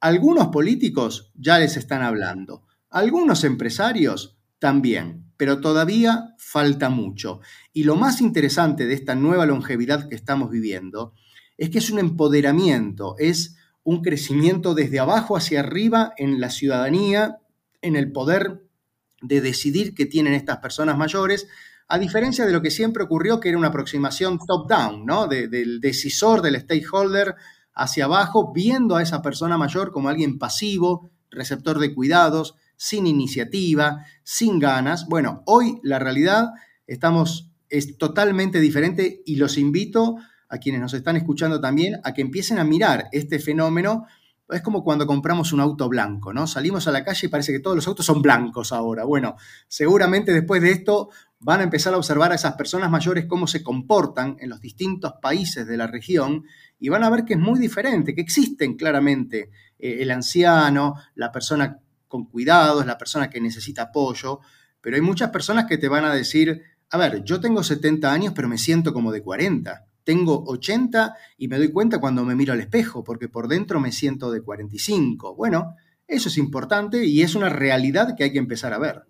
Algunos 0.00 0.48
políticos 0.48 1.32
ya 1.34 1.58
les 1.58 1.76
están 1.76 2.02
hablando, 2.02 2.66
algunos 2.90 3.44
empresarios 3.44 4.33
también, 4.64 5.26
pero 5.36 5.60
todavía 5.60 6.34
falta 6.38 6.88
mucho. 6.88 7.40
Y 7.74 7.84
lo 7.84 7.96
más 7.96 8.22
interesante 8.22 8.86
de 8.86 8.94
esta 8.94 9.14
nueva 9.14 9.44
longevidad 9.44 10.08
que 10.08 10.14
estamos 10.14 10.48
viviendo 10.50 11.12
es 11.58 11.68
que 11.68 11.76
es 11.76 11.90
un 11.90 11.98
empoderamiento, 11.98 13.14
es 13.18 13.56
un 13.82 14.00
crecimiento 14.00 14.74
desde 14.74 15.00
abajo 15.00 15.36
hacia 15.36 15.60
arriba 15.60 16.14
en 16.16 16.40
la 16.40 16.48
ciudadanía, 16.48 17.40
en 17.82 17.94
el 17.94 18.10
poder 18.10 18.62
de 19.20 19.42
decidir 19.42 19.94
que 19.94 20.06
tienen 20.06 20.32
estas 20.32 20.56
personas 20.60 20.96
mayores, 20.96 21.46
a 21.86 21.98
diferencia 21.98 22.46
de 22.46 22.52
lo 22.52 22.62
que 22.62 22.70
siempre 22.70 23.04
ocurrió, 23.04 23.40
que 23.40 23.50
era 23.50 23.58
una 23.58 23.68
aproximación 23.68 24.38
top-down, 24.38 25.04
¿no? 25.04 25.26
del 25.26 25.78
decisor, 25.82 26.40
del 26.40 26.58
stakeholder 26.58 27.34
hacia 27.74 28.06
abajo, 28.06 28.50
viendo 28.54 28.96
a 28.96 29.02
esa 29.02 29.20
persona 29.20 29.58
mayor 29.58 29.92
como 29.92 30.08
alguien 30.08 30.38
pasivo, 30.38 31.10
receptor 31.30 31.78
de 31.78 31.94
cuidados, 31.94 32.54
sin 32.76 33.06
iniciativa, 33.06 34.04
sin 34.22 34.58
ganas. 34.58 35.06
Bueno, 35.08 35.42
hoy 35.46 35.78
la 35.82 35.98
realidad 35.98 36.50
estamos, 36.86 37.50
es 37.68 37.98
totalmente 37.98 38.60
diferente 38.60 39.22
y 39.24 39.36
los 39.36 39.58
invito 39.58 40.16
a 40.48 40.58
quienes 40.58 40.80
nos 40.80 40.94
están 40.94 41.16
escuchando 41.16 41.60
también 41.60 42.00
a 42.04 42.12
que 42.12 42.22
empiecen 42.22 42.58
a 42.58 42.64
mirar 42.64 43.08
este 43.12 43.38
fenómeno. 43.38 44.06
Es 44.48 44.60
como 44.60 44.84
cuando 44.84 45.06
compramos 45.06 45.52
un 45.52 45.60
auto 45.60 45.88
blanco, 45.88 46.32
¿no? 46.32 46.46
Salimos 46.46 46.86
a 46.86 46.92
la 46.92 47.02
calle 47.02 47.26
y 47.26 47.30
parece 47.30 47.52
que 47.52 47.60
todos 47.60 47.76
los 47.76 47.88
autos 47.88 48.04
son 48.04 48.20
blancos 48.20 48.72
ahora. 48.72 49.04
Bueno, 49.04 49.36
seguramente 49.68 50.32
después 50.32 50.60
de 50.60 50.70
esto 50.70 51.08
van 51.40 51.60
a 51.60 51.64
empezar 51.64 51.94
a 51.94 51.96
observar 51.96 52.32
a 52.32 52.36
esas 52.36 52.54
personas 52.54 52.90
mayores 52.90 53.26
cómo 53.26 53.46
se 53.46 53.62
comportan 53.62 54.36
en 54.40 54.50
los 54.50 54.60
distintos 54.60 55.14
países 55.20 55.66
de 55.66 55.76
la 55.76 55.86
región 55.86 56.44
y 56.78 56.88
van 56.88 57.04
a 57.04 57.10
ver 57.10 57.24
que 57.24 57.34
es 57.34 57.40
muy 57.40 57.58
diferente, 57.58 58.14
que 58.14 58.20
existen 58.20 58.76
claramente 58.76 59.50
eh, 59.78 59.96
el 60.00 60.10
anciano, 60.10 60.94
la 61.14 61.32
persona 61.32 61.80
con 62.14 62.26
cuidado, 62.26 62.80
es 62.80 62.86
la 62.86 62.96
persona 62.96 63.28
que 63.28 63.40
necesita 63.40 63.82
apoyo, 63.82 64.38
pero 64.80 64.94
hay 64.94 65.02
muchas 65.02 65.30
personas 65.30 65.64
que 65.64 65.78
te 65.78 65.88
van 65.88 66.04
a 66.04 66.14
decir, 66.14 66.62
a 66.90 66.96
ver, 66.96 67.24
yo 67.24 67.40
tengo 67.40 67.64
70 67.64 68.12
años, 68.12 68.32
pero 68.36 68.48
me 68.48 68.56
siento 68.56 68.94
como 68.94 69.10
de 69.10 69.20
40. 69.20 69.84
Tengo 70.04 70.44
80 70.46 71.12
y 71.38 71.48
me 71.48 71.58
doy 71.58 71.72
cuenta 71.72 71.98
cuando 71.98 72.24
me 72.24 72.36
miro 72.36 72.52
al 72.52 72.60
espejo, 72.60 73.02
porque 73.02 73.28
por 73.28 73.48
dentro 73.48 73.80
me 73.80 73.90
siento 73.90 74.30
de 74.30 74.42
45. 74.42 75.34
Bueno, 75.34 75.74
eso 76.06 76.28
es 76.28 76.38
importante 76.38 77.04
y 77.04 77.22
es 77.22 77.34
una 77.34 77.48
realidad 77.48 78.14
que 78.16 78.22
hay 78.22 78.32
que 78.32 78.38
empezar 78.38 78.72
a 78.72 78.78
ver. 78.78 79.02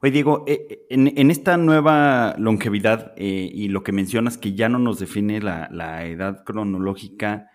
Oye, 0.00 0.12
Diego, 0.12 0.44
eh, 0.46 0.86
en, 0.88 1.32
esta 1.32 1.56
nueva 1.56 2.36
longevidad 2.38 3.12
eh, 3.16 3.50
y 3.52 3.66
lo 3.66 3.82
que 3.82 3.90
mencionas 3.90 4.38
que 4.38 4.54
ya 4.54 4.68
no 4.68 4.78
nos 4.78 5.00
define 5.00 5.40
la 5.40 6.04
edad 6.06 6.44
cronológica, 6.44 7.50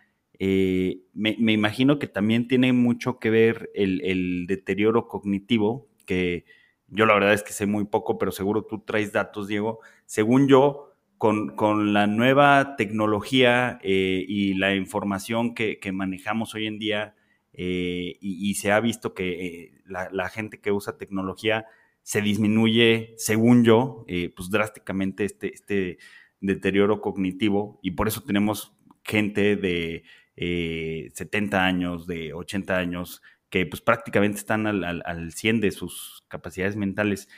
eh, 0.46 1.04
me, 1.14 1.54
imagino 1.54 2.00
que 2.00 2.08
también 2.08 2.50
tiene 2.50 2.74
mucho 2.74 3.18
que 3.18 3.30
ver 3.30 3.72
el, 3.74 4.46
deterioro 4.46 5.08
cognitivo, 5.08 5.88
que 6.06 6.44
yo 6.88 7.06
la 7.06 7.14
verdad 7.14 7.34
es 7.34 7.44
que 7.44 7.54
sé 7.54 7.66
muy 7.66 7.86
poco, 7.86 8.18
pero 8.18 8.34
seguro 8.34 8.66
tú 8.66 8.80
traes 8.80 9.14
datos, 9.14 9.48
Diego. 9.48 9.80
Según 10.06 10.50
yo, 10.50 10.92
con, 11.18 11.94
la 11.94 12.08
nueva 12.08 12.76
tecnología 12.76 13.80
eh, 13.84 14.26
y 14.28 14.56
la 14.56 14.76
información 14.76 15.56
que, 15.56 15.80
manejamos 15.94 16.54
hoy 16.56 16.68
en 16.68 16.78
día, 16.78 17.16
eh, 17.54 18.18
y, 18.20 18.56
se 18.56 18.74
ha 18.74 18.82
visto 18.82 19.14
que 19.14 19.46
eh, 19.46 19.72
la, 19.86 20.28
gente 20.28 20.60
que 20.60 20.74
usa 20.74 20.98
tecnología 20.98 21.68
se 22.02 22.22
disminuye, 22.22 23.14
según 23.16 23.64
yo, 23.64 24.06
pues 24.36 24.50
drásticamente 24.50 25.24
este, 25.24 25.54
este 25.54 26.00
deterioro 26.42 27.00
cognitivo 27.00 27.80
y 27.82 27.92
por 27.92 28.10
eso 28.10 28.24
tenemos 28.24 28.76
gente 29.06 29.56
de 29.56 30.04
70 30.36 31.66
años, 31.66 32.08
de 32.08 32.34
80 32.34 32.78
años, 32.78 33.22
que 33.50 33.66
pues 33.66 33.82
prácticamente 33.82 34.40
están 34.40 34.68
al, 34.68 34.84
al, 34.84 35.32
100 35.32 35.62
de 35.62 35.72
sus 35.72 36.26
capacidades 36.28 36.76
mentales. 36.76 37.30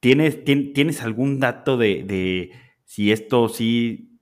¿tienes, 0.00 0.44
¿Tienes 0.44 1.02
algún 1.02 1.38
dato 1.40 1.76
de 1.76 2.50
si 2.84 3.12
esto 3.12 3.48
sí 3.48 4.12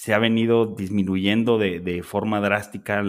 se 0.00 0.14
ha 0.14 0.18
venido 0.18 0.64
disminuyendo 0.64 1.58
de, 1.58 2.02
forma 2.02 2.40
drástica 2.40 3.04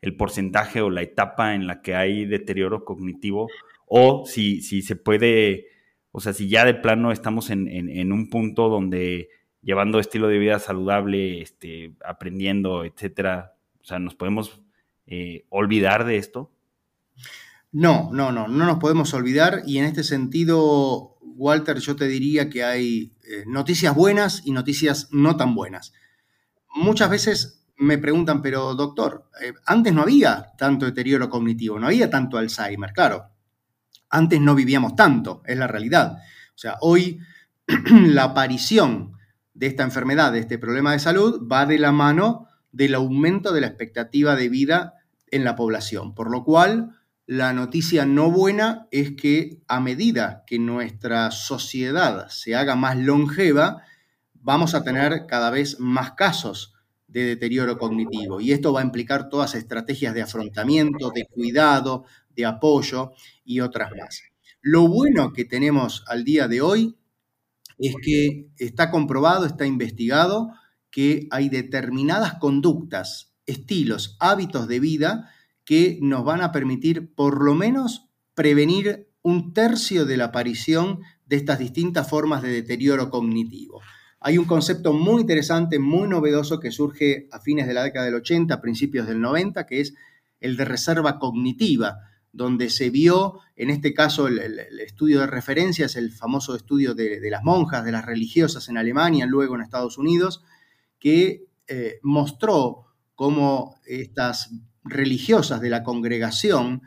el 0.00 0.16
porcentaje 0.16 0.80
o 0.80 0.88
la 0.88 1.02
etapa 1.02 1.54
en 1.54 1.66
la 1.66 1.82
que 1.82 1.94
hay 1.94 2.24
deterioro 2.24 2.86
cognitivo, 2.86 3.50
o 3.86 4.24
si, 4.24 4.62
si 4.62 4.80
se 4.80 4.96
puede, 4.96 5.66
o 6.10 6.20
sea, 6.20 6.32
si 6.32 6.48
ya 6.48 6.64
de 6.64 6.72
plano 6.72 7.12
estamos 7.12 7.50
en, 7.50 8.10
un 8.10 8.30
punto 8.30 8.70
donde 8.70 9.28
llevando 9.62 9.98
estilo 9.98 10.28
de 10.28 10.38
vida 10.38 10.58
saludable, 10.58 11.40
este, 11.40 11.94
aprendiendo, 12.04 12.84
etcétera, 12.84 13.54
o 13.80 13.84
sea, 13.84 13.98
nos 13.98 14.14
podemos 14.14 14.60
eh, 15.06 15.46
olvidar 15.48 16.04
de 16.04 16.16
esto. 16.16 16.52
No, 17.70 18.10
no, 18.12 18.32
no, 18.32 18.48
no 18.48 18.66
nos 18.66 18.78
podemos 18.78 19.14
olvidar 19.14 19.62
y 19.66 19.78
en 19.78 19.84
este 19.84 20.04
sentido, 20.04 21.16
Walter, 21.20 21.78
yo 21.78 21.96
te 21.96 22.06
diría 22.06 22.50
que 22.50 22.64
hay 22.64 23.12
eh, 23.24 23.44
noticias 23.46 23.94
buenas 23.94 24.42
y 24.44 24.52
noticias 24.52 25.08
no 25.10 25.36
tan 25.36 25.54
buenas. 25.54 25.94
Muchas 26.74 27.08
veces 27.08 27.64
me 27.76 27.98
preguntan, 27.98 28.42
pero 28.42 28.74
doctor, 28.74 29.30
eh, 29.42 29.54
antes 29.66 29.92
no 29.92 30.02
había 30.02 30.52
tanto 30.58 30.86
deterioro 30.86 31.30
cognitivo, 31.30 31.78
no 31.78 31.86
había 31.86 32.10
tanto 32.10 32.36
Alzheimer, 32.36 32.92
claro. 32.92 33.30
Antes 34.10 34.40
no 34.40 34.54
vivíamos 34.54 34.94
tanto, 34.94 35.42
es 35.46 35.56
la 35.56 35.66
realidad. 35.66 36.18
O 36.54 36.58
sea, 36.58 36.76
hoy 36.80 37.18
la 37.66 38.24
aparición 38.24 39.14
de 39.54 39.66
esta 39.66 39.82
enfermedad, 39.82 40.32
de 40.32 40.38
este 40.40 40.58
problema 40.58 40.92
de 40.92 40.98
salud, 40.98 41.46
va 41.46 41.66
de 41.66 41.78
la 41.78 41.92
mano 41.92 42.48
del 42.72 42.94
aumento 42.94 43.52
de 43.52 43.60
la 43.60 43.66
expectativa 43.66 44.34
de 44.36 44.48
vida 44.48 44.94
en 45.30 45.44
la 45.44 45.56
población, 45.56 46.14
por 46.14 46.30
lo 46.30 46.44
cual 46.44 46.98
la 47.26 47.52
noticia 47.52 48.04
no 48.04 48.30
buena 48.30 48.88
es 48.90 49.12
que 49.12 49.62
a 49.68 49.80
medida 49.80 50.44
que 50.46 50.58
nuestra 50.58 51.30
sociedad 51.30 52.28
se 52.28 52.56
haga 52.56 52.74
más 52.76 52.96
longeva, 52.96 53.82
vamos 54.34 54.74
a 54.74 54.82
tener 54.82 55.26
cada 55.26 55.50
vez 55.50 55.78
más 55.78 56.12
casos 56.12 56.74
de 57.06 57.24
deterioro 57.24 57.78
cognitivo. 57.78 58.40
Y 58.40 58.52
esto 58.52 58.72
va 58.72 58.80
a 58.80 58.84
implicar 58.84 59.28
todas 59.28 59.54
estrategias 59.54 60.14
de 60.14 60.22
afrontamiento, 60.22 61.10
de 61.10 61.26
cuidado, 61.26 62.04
de 62.30 62.46
apoyo 62.46 63.12
y 63.44 63.60
otras 63.60 63.92
más. 63.92 64.22
Lo 64.60 64.88
bueno 64.88 65.32
que 65.32 65.44
tenemos 65.44 66.04
al 66.08 66.24
día 66.24 66.48
de 66.48 66.60
hoy 66.60 66.96
es 67.82 67.96
que 68.02 68.48
está 68.58 68.90
comprobado, 68.90 69.44
está 69.44 69.66
investigado, 69.66 70.50
que 70.90 71.26
hay 71.30 71.48
determinadas 71.48 72.34
conductas, 72.34 73.34
estilos, 73.46 74.16
hábitos 74.20 74.68
de 74.68 74.80
vida 74.80 75.30
que 75.64 75.98
nos 76.00 76.24
van 76.24 76.42
a 76.42 76.52
permitir 76.52 77.14
por 77.14 77.42
lo 77.42 77.54
menos 77.54 78.08
prevenir 78.34 79.08
un 79.22 79.52
tercio 79.52 80.04
de 80.04 80.16
la 80.16 80.26
aparición 80.26 81.00
de 81.26 81.36
estas 81.36 81.58
distintas 81.58 82.08
formas 82.08 82.42
de 82.42 82.50
deterioro 82.50 83.10
cognitivo. 83.10 83.80
Hay 84.20 84.38
un 84.38 84.44
concepto 84.44 84.92
muy 84.92 85.22
interesante, 85.22 85.78
muy 85.78 86.08
novedoso 86.08 86.60
que 86.60 86.70
surge 86.70 87.26
a 87.32 87.40
fines 87.40 87.66
de 87.66 87.74
la 87.74 87.82
década 87.82 88.06
del 88.06 88.14
80, 88.16 88.60
principios 88.60 89.06
del 89.06 89.20
90, 89.20 89.66
que 89.66 89.80
es 89.80 89.94
el 90.40 90.56
de 90.56 90.64
reserva 90.64 91.18
cognitiva, 91.18 92.11
donde 92.32 92.70
se 92.70 92.90
vio, 92.90 93.40
en 93.56 93.70
este 93.70 93.92
caso 93.92 94.26
el, 94.26 94.58
estudio 94.80 95.20
de 95.20 95.26
referencia 95.26 95.86
es 95.86 95.96
el 95.96 96.12
famoso 96.12 96.56
estudio 96.56 96.94
de, 96.94 97.20
las 97.30 97.44
monjas, 97.44 97.84
de 97.84 97.92
las 97.92 98.06
religiosas 98.06 98.68
en 98.68 98.78
Alemania, 98.78 99.26
luego 99.26 99.54
en 99.54 99.60
Estados 99.60 99.98
Unidos, 99.98 100.42
que 100.98 101.46
eh, 101.68 101.98
mostró 102.02 102.86
cómo 103.14 103.76
estas 103.84 104.50
religiosas 104.82 105.60
de 105.60 105.70
la 105.70 105.82
congregación 105.82 106.82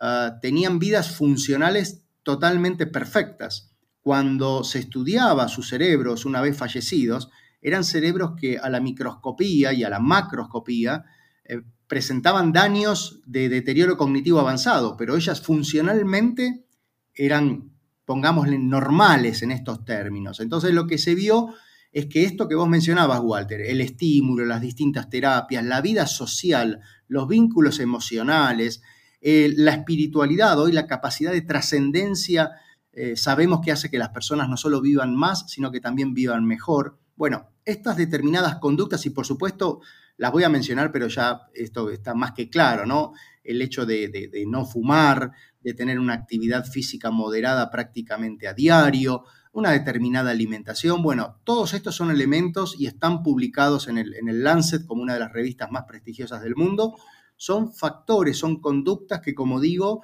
ah, 0.00 0.38
tenían 0.42 0.78
vidas 0.78 1.16
funcionales 1.16 2.04
totalmente 2.22 2.86
perfectas. 2.86 3.72
Cuando 4.02 4.64
se 4.64 4.80
estudiaba 4.80 5.48
sus 5.48 5.68
cerebros 5.68 6.24
una 6.24 6.40
vez 6.40 6.56
fallecidos, 6.56 7.30
eran 7.62 7.84
cerebros 7.84 8.32
que 8.38 8.58
a 8.58 8.68
la 8.68 8.80
microscopía 8.80 9.72
y 9.72 9.84
a 9.84 9.90
la 9.90 9.98
macroscopía 9.98 11.04
eh, 11.44 11.62
presentaban 11.90 12.52
daños 12.52 13.20
de 13.26 13.48
deterioro 13.48 13.96
cognitivo 13.96 14.38
avanzado, 14.38 14.96
pero 14.96 15.16
ellas 15.16 15.40
funcionalmente 15.40 16.64
eran, 17.12 17.72
pongámosle, 18.04 18.60
normales 18.60 19.42
en 19.42 19.50
estos 19.50 19.84
términos. 19.84 20.38
Entonces 20.38 20.72
lo 20.72 20.86
que 20.86 20.98
se 20.98 21.16
vio 21.16 21.52
es 21.90 22.06
que 22.06 22.22
esto 22.22 22.46
que 22.46 22.54
vos 22.54 22.68
mencionabas, 22.68 23.18
Walter, 23.20 23.60
el 23.62 23.80
estímulo, 23.80 24.44
las 24.44 24.60
distintas 24.60 25.10
terapias, 25.10 25.64
la 25.64 25.80
vida 25.80 26.06
social, 26.06 26.80
los 27.08 27.26
vínculos 27.26 27.80
emocionales, 27.80 28.82
eh, 29.20 29.52
la 29.56 29.72
espiritualidad, 29.72 30.60
hoy 30.60 30.70
la 30.70 30.86
capacidad 30.86 31.32
de 31.32 31.42
trascendencia, 31.42 32.52
eh, 32.92 33.16
sabemos 33.16 33.62
que 33.64 33.72
hace 33.72 33.90
que 33.90 33.98
las 33.98 34.10
personas 34.10 34.48
no 34.48 34.56
solo 34.56 34.80
vivan 34.80 35.16
más, 35.16 35.44
sino 35.48 35.72
que 35.72 35.80
también 35.80 36.14
vivan 36.14 36.44
mejor. 36.44 37.00
Bueno, 37.16 37.50
estas 37.64 37.96
determinadas 37.96 38.60
conductas, 38.60 39.04
y 39.06 39.10
por 39.10 39.26
supuesto 39.26 39.80
las 40.20 40.32
voy 40.32 40.44
a 40.44 40.50
mencionar, 40.50 40.92
pero 40.92 41.08
ya 41.08 41.48
esto 41.54 41.88
está 41.88 42.12
más 42.12 42.32
que 42.32 42.50
claro, 42.50 42.84
¿no? 42.84 43.14
El 43.42 43.62
hecho 43.62 43.86
de 43.86 44.44
no 44.46 44.66
fumar, 44.66 45.32
de 45.62 45.72
tener 45.72 45.98
una 45.98 46.12
actividad 46.12 46.66
física 46.66 47.10
moderada 47.10 47.70
prácticamente 47.70 48.46
a 48.46 48.52
diario, 48.52 49.24
una 49.52 49.70
determinada 49.70 50.30
alimentación. 50.30 51.02
Bueno, 51.02 51.40
todos 51.44 51.72
estos 51.72 51.94
son 51.94 52.10
elementos 52.10 52.76
y 52.78 52.86
están 52.86 53.22
publicados 53.22 53.88
en 53.88 53.96
el, 53.96 54.14
en 54.14 54.28
el 54.28 54.44
Lancet 54.44 54.84
como 54.84 55.00
una 55.02 55.14
de 55.14 55.20
las 55.20 55.32
revistas 55.32 55.70
más 55.70 55.84
prestigiosas 55.84 56.42
del 56.42 56.54
mundo. 56.54 56.96
Son 57.36 57.72
factores, 57.72 58.36
son 58.36 58.60
conductas 58.60 59.20
que, 59.20 59.34
como 59.34 59.58
digo, 59.58 60.02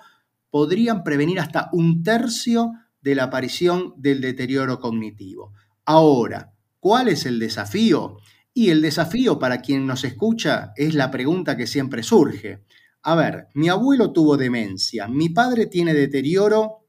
podrían 0.49 1.05
prevenir 1.05 1.41
hasta 1.41 1.69
un 1.73 2.03
tercio 2.03 2.73
de 3.03 3.17
la 3.17 3.25
aparición 3.25 3.93
del 3.99 4.23
deterioro 4.23 4.81
cognitivo. 4.81 5.53
Ahora, 5.85 6.55
¿cuál 6.81 7.09
es 7.09 7.27
el 7.27 7.39
desafío? 7.39 8.17
Y 8.59 8.71
el 8.71 8.81
desafío 8.81 9.39
para 9.39 9.61
quien 9.61 9.87
nos 9.87 10.03
escucha 10.05 10.73
es 10.77 10.95
la 10.95 11.11
pregunta 11.11 11.59
que 11.59 11.67
siempre 11.67 12.03
surge. 12.03 12.65
A 13.03 13.15
ver, 13.15 13.49
mi 13.53 13.69
abuelo 13.69 14.15
tuvo 14.15 14.39
demencia, 14.39 15.09
mi 15.09 15.29
padre 15.29 15.67
tiene 15.67 15.93
deterioro 15.93 16.87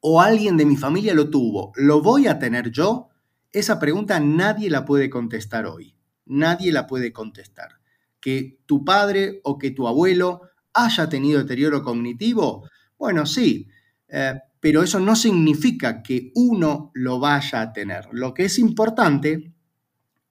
o 0.00 0.22
alguien 0.22 0.56
de 0.56 0.64
mi 0.64 0.78
familia 0.78 1.12
lo 1.12 1.28
tuvo, 1.28 1.70
¿lo 1.76 2.00
voy 2.00 2.28
a 2.28 2.38
tener 2.38 2.70
yo? 2.70 3.10
Esa 3.52 3.78
pregunta 3.78 4.20
nadie 4.20 4.70
la 4.70 4.86
puede 4.86 5.10
contestar 5.10 5.66
hoy. 5.66 5.94
Nadie 6.24 6.72
la 6.72 6.86
puede 6.86 7.12
contestar. 7.12 7.72
Que 8.18 8.60
tu 8.64 8.82
padre 8.82 9.42
o 9.44 9.58
que 9.58 9.70
tu 9.70 9.86
abuelo 9.88 10.40
haya 10.72 11.10
tenido 11.10 11.40
deterioro 11.40 11.82
cognitivo, 11.82 12.66
bueno, 12.96 13.26
sí, 13.26 13.68
eh, 14.08 14.40
pero 14.60 14.82
eso 14.82 14.98
no 14.98 15.14
significa 15.14 16.02
que 16.02 16.32
uno 16.36 16.90
lo 16.94 17.20
vaya 17.20 17.60
a 17.60 17.72
tener. 17.74 18.08
Lo 18.12 18.32
que 18.32 18.46
es 18.46 18.58
importante 18.58 19.52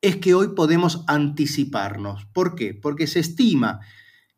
es 0.01 0.17
que 0.17 0.33
hoy 0.33 0.49
podemos 0.55 1.03
anticiparnos. 1.07 2.25
¿Por 2.33 2.55
qué? 2.55 2.73
Porque 2.73 3.07
se 3.07 3.19
estima 3.19 3.79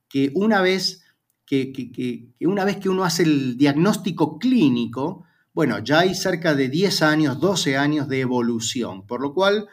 que 0.09 0.31
una 0.35 0.61
vez 0.61 1.03
que, 1.45 2.33
una 2.41 2.65
vez 2.65 2.77
que 2.77 2.89
uno 2.89 3.03
hace 3.03 3.23
el 3.23 3.57
diagnóstico 3.57 4.39
clínico, 4.39 5.25
bueno, 5.53 5.79
ya 5.79 5.99
hay 5.99 6.15
cerca 6.15 6.55
de 6.55 6.67
10 6.67 7.01
años, 7.03 7.39
12 7.39 7.77
años 7.77 8.07
de 8.07 8.21
evolución, 8.21 9.05
por 9.05 9.21
lo 9.21 9.33
cual 9.33 9.67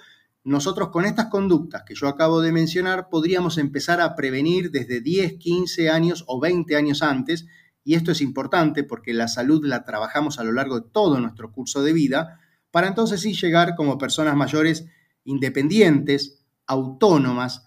nosotros 0.45 0.91
con 0.91 1.05
estas 1.05 1.27
conductas 1.27 1.83
que 1.87 1.95
yo 1.95 2.09
acabo 2.09 2.41
de 2.41 2.53
mencionar 2.53 3.09
podríamos 3.09 3.59
empezar 3.59 4.01
a 4.01 4.15
prevenir 4.15 4.71
desde 4.71 5.01
10, 5.01 5.39
15 5.39 5.91
años 5.91 6.25
o 6.27 6.41
20 6.41 6.77
años 6.77 7.03
antes, 7.03 7.47
y 7.83 7.95
esto 7.95 8.13
es 8.13 8.21
importante 8.21 8.85
porque 8.85 9.15
la 9.15 9.27
salud 9.27 9.65
la 9.65 9.85
trabajamos 9.85 10.39
a 10.39 10.45
lo 10.45 10.53
largo 10.53 10.81
de 10.81 10.89
todo 10.93 11.19
nuestro 11.19 11.51
curso 11.51 11.83
de 11.83 11.95
vida, 11.95 12.41
para 12.71 12.89
entonces 12.89 13.23
sí 13.23 13.33
llegar 13.33 13.75
como 13.75 13.99
personas 13.99 14.37
mayores 14.37 14.87
independientes, 15.25 16.45
autónomas, 16.67 17.67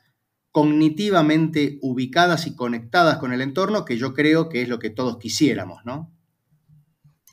cognitivamente 0.51 1.79
ubicadas 1.81 2.45
y 2.47 2.55
conectadas 2.55 3.17
con 3.17 3.33
el 3.33 3.41
entorno, 3.41 3.85
que 3.85 3.97
yo 3.97 4.13
creo 4.13 4.49
que 4.49 4.61
es 4.61 4.69
lo 4.69 4.79
que 4.79 4.89
todos 4.89 5.17
quisiéramos, 5.17 5.83
¿no? 5.83 6.11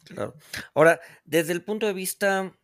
Claro. 0.04 0.34
Ahora, 0.74 1.00
desde 1.24 1.52
el 1.52 1.62
punto 1.62 1.86
de 1.86 1.92
vista 1.92 2.56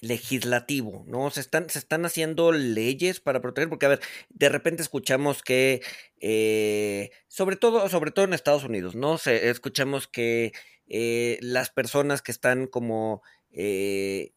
legislativo, 0.00 1.04
¿no? 1.06 1.30
Se 1.30 1.40
están, 1.40 1.68
se 1.68 1.78
están 1.78 2.04
haciendo 2.04 2.52
leyes 2.52 3.20
para 3.20 3.40
proteger, 3.40 3.68
porque 3.68 3.86
a 3.86 3.90
ver, 3.90 4.00
de 4.30 4.48
repente 4.48 4.82
escuchamos 4.82 5.42
que, 5.42 5.82
eh, 6.20 7.10
sobre 7.28 7.56
todo, 7.56 7.88
sobre 7.88 8.10
todo 8.10 8.24
en 8.24 8.32
Estados 8.32 8.64
Unidos, 8.64 8.94
¿no? 8.94 9.16
Escuchamos 9.24 10.08
que 10.08 10.52
eh, 10.86 11.38
las 11.42 11.70
personas 11.70 12.22
que 12.22 12.32
están 12.32 12.66
como 12.66 13.22
eh, 13.52 14.32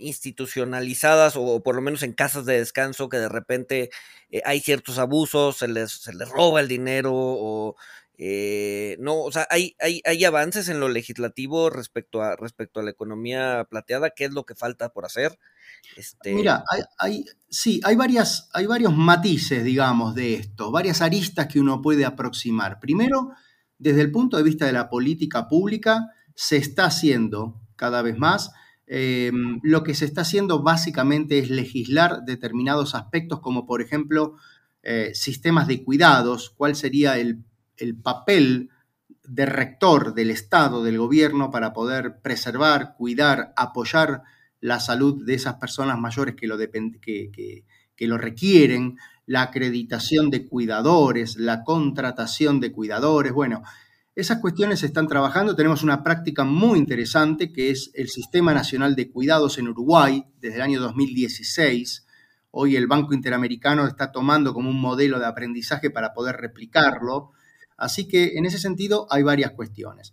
institucionalizadas 0.00 1.34
o 1.36 1.62
por 1.62 1.74
lo 1.74 1.82
menos 1.82 2.02
en 2.02 2.12
casas 2.12 2.46
de 2.46 2.58
descanso 2.58 3.08
que 3.08 3.18
de 3.18 3.28
repente 3.28 3.90
eh, 4.30 4.42
hay 4.44 4.60
ciertos 4.60 4.98
abusos, 4.98 5.58
se 5.58 5.68
les, 5.68 5.90
se 5.92 6.12
les 6.14 6.28
roba 6.28 6.60
el 6.60 6.68
dinero 6.68 7.12
o 7.14 7.76
eh, 8.22 8.98
no, 9.00 9.22
o 9.22 9.32
sea, 9.32 9.46
hay, 9.48 9.74
hay, 9.80 10.02
hay, 10.04 10.22
avances 10.26 10.68
en 10.68 10.78
lo 10.78 10.90
legislativo 10.90 11.70
respecto 11.70 12.20
a, 12.20 12.36
respecto 12.36 12.78
a 12.78 12.82
la 12.82 12.90
economía 12.90 13.66
plateada, 13.70 14.10
¿qué 14.10 14.26
es 14.26 14.32
lo 14.32 14.44
que 14.44 14.54
falta 14.54 14.90
por 14.90 15.06
hacer? 15.06 15.38
Este... 15.96 16.34
Mira, 16.34 16.62
hay, 16.70 16.82
hay, 16.98 17.24
sí, 17.48 17.80
hay, 17.82 17.96
varias, 17.96 18.50
hay 18.52 18.66
varios 18.66 18.94
matices, 18.94 19.64
digamos, 19.64 20.14
de 20.14 20.34
esto, 20.34 20.70
varias 20.70 21.00
aristas 21.00 21.46
que 21.46 21.60
uno 21.60 21.80
puede 21.80 22.04
aproximar. 22.04 22.78
Primero, 22.78 23.30
desde 23.78 24.02
el 24.02 24.12
punto 24.12 24.36
de 24.36 24.42
vista 24.42 24.66
de 24.66 24.72
la 24.72 24.90
política 24.90 25.48
pública, 25.48 26.10
se 26.34 26.58
está 26.58 26.84
haciendo 26.84 27.58
cada 27.74 28.02
vez 28.02 28.18
más 28.18 28.50
Em, 28.92 29.60
lo 29.62 29.84
que 29.84 29.94
se 29.94 30.04
está 30.04 30.22
haciendo 30.22 30.64
básicamente 30.64 31.38
es 31.38 31.48
legislar 31.48 32.24
determinados 32.24 32.96
aspectos, 32.96 33.38
como 33.38 33.64
por 33.64 33.82
ejemplo 33.82 34.34
eh, 34.82 35.12
sistemas 35.14 35.68
de 35.68 35.84
cuidados, 35.84 36.50
cuál 36.56 36.74
sería 36.74 37.16
el, 37.16 37.44
papel 38.02 38.68
de 39.22 39.46
rector 39.46 40.12
del 40.12 40.32
Estado, 40.32 40.82
del 40.82 40.98
gobierno, 40.98 41.52
para 41.52 41.72
poder 41.72 42.20
preservar, 42.20 42.96
cuidar, 42.96 43.52
apoyar 43.56 44.24
la 44.60 44.80
salud 44.80 45.24
de 45.24 45.34
esas 45.34 45.54
personas 45.54 45.96
mayores 45.96 46.34
que 46.34 46.48
lo, 46.48 46.58
que 46.58 47.64
lo 48.08 48.18
requieren, 48.18 48.96
la 49.24 49.42
acreditación 49.42 50.30
de 50.30 50.48
cuidadores, 50.48 51.36
la 51.36 51.62
contratación 51.62 52.58
de 52.58 52.72
cuidadores. 52.72 53.32
Bueno, 53.32 53.62
esas 54.14 54.38
cuestiones 54.38 54.80
se 54.80 54.86
están 54.86 55.06
trabajando. 55.06 55.54
Tenemos 55.54 55.82
una 55.82 56.02
práctica 56.02 56.44
muy 56.44 56.78
interesante 56.78 57.52
que 57.52 57.70
es 57.70 57.90
el 57.94 58.08
Sistema 58.08 58.52
Nacional 58.52 58.96
de 58.96 59.10
Cuidados 59.10 59.58
en 59.58 59.68
Uruguay 59.68 60.24
desde 60.40 60.56
el 60.56 60.62
año 60.62 60.80
2016. 60.80 62.06
Hoy 62.50 62.76
el 62.76 62.88
Banco 62.88 63.14
Interamericano 63.14 63.86
está 63.86 64.10
tomando 64.10 64.52
como 64.52 64.70
un 64.70 64.80
modelo 64.80 65.18
de 65.20 65.26
aprendizaje 65.26 65.90
para 65.90 66.12
poder 66.12 66.36
replicarlo. 66.36 67.30
Así 67.76 68.08
que 68.08 68.36
en 68.36 68.46
ese 68.46 68.58
sentido 68.58 69.06
hay 69.10 69.22
varias 69.22 69.52
cuestiones. 69.52 70.12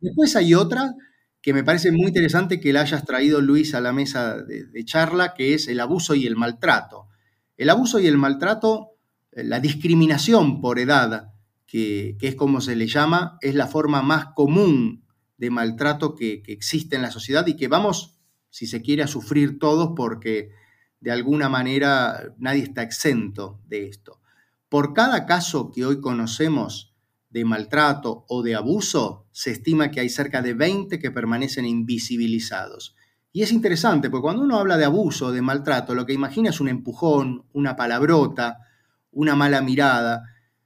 Después 0.00 0.36
hay 0.36 0.54
otra 0.54 0.94
que 1.42 1.54
me 1.54 1.64
parece 1.64 1.90
muy 1.90 2.08
interesante 2.08 2.60
que 2.60 2.72
la 2.72 2.82
hayas 2.82 3.04
traído 3.04 3.40
Luis 3.40 3.74
a 3.74 3.80
la 3.80 3.92
mesa 3.92 4.36
de, 4.42 4.66
de 4.66 4.84
charla, 4.84 5.32
que 5.32 5.54
es 5.54 5.68
el 5.68 5.80
abuso 5.80 6.14
y 6.14 6.26
el 6.26 6.36
maltrato. 6.36 7.08
El 7.56 7.70
abuso 7.70 7.98
y 7.98 8.06
el 8.06 8.18
maltrato, 8.18 8.90
eh, 9.32 9.44
la 9.44 9.60
discriminación 9.60 10.60
por 10.60 10.78
edad, 10.78 11.29
que, 11.70 12.16
es 12.20 12.34
como 12.34 12.60
se 12.60 12.74
le 12.74 12.88
llama, 12.88 13.38
es 13.42 13.54
la 13.54 13.68
forma 13.68 14.02
más 14.02 14.26
común 14.34 15.04
de 15.36 15.50
maltrato 15.50 16.16
que, 16.16 16.42
existe 16.48 16.96
en 16.96 17.02
la 17.02 17.12
sociedad 17.12 17.46
y 17.46 17.54
que 17.54 17.68
vamos, 17.68 18.18
si 18.50 18.66
se 18.66 18.82
quiere, 18.82 19.04
a 19.04 19.06
sufrir 19.06 19.60
todos 19.60 19.92
porque 19.94 20.50
de 20.98 21.12
alguna 21.12 21.48
manera 21.48 22.34
nadie 22.38 22.64
está 22.64 22.82
exento 22.82 23.60
de 23.68 23.86
esto. 23.86 24.20
Por 24.68 24.94
cada 24.94 25.26
caso 25.26 25.70
que 25.70 25.86
hoy 25.86 26.00
conocemos 26.00 26.96
de 27.28 27.44
maltrato 27.44 28.24
o 28.28 28.42
de 28.42 28.56
abuso, 28.56 29.28
se 29.30 29.52
estima 29.52 29.92
que 29.92 30.00
hay 30.00 30.08
cerca 30.08 30.42
de 30.42 30.54
20 30.54 30.98
que 30.98 31.12
permanecen 31.12 31.66
invisibilizados. 31.66 32.96
Y 33.30 33.42
es 33.42 33.52
interesante, 33.52 34.10
porque 34.10 34.22
cuando 34.22 34.42
uno 34.42 34.58
habla 34.58 34.76
de 34.76 34.86
abuso 34.86 35.26
o 35.26 35.32
de 35.32 35.40
maltrato, 35.40 35.94
lo 35.94 36.04
que 36.04 36.14
imagina 36.14 36.50
es 36.50 36.60
un 36.60 36.66
empujón, 36.66 37.46
una 37.52 37.76
palabrota, 37.76 38.58
una 39.12 39.36
mala 39.36 39.62
mirada, 39.62 40.24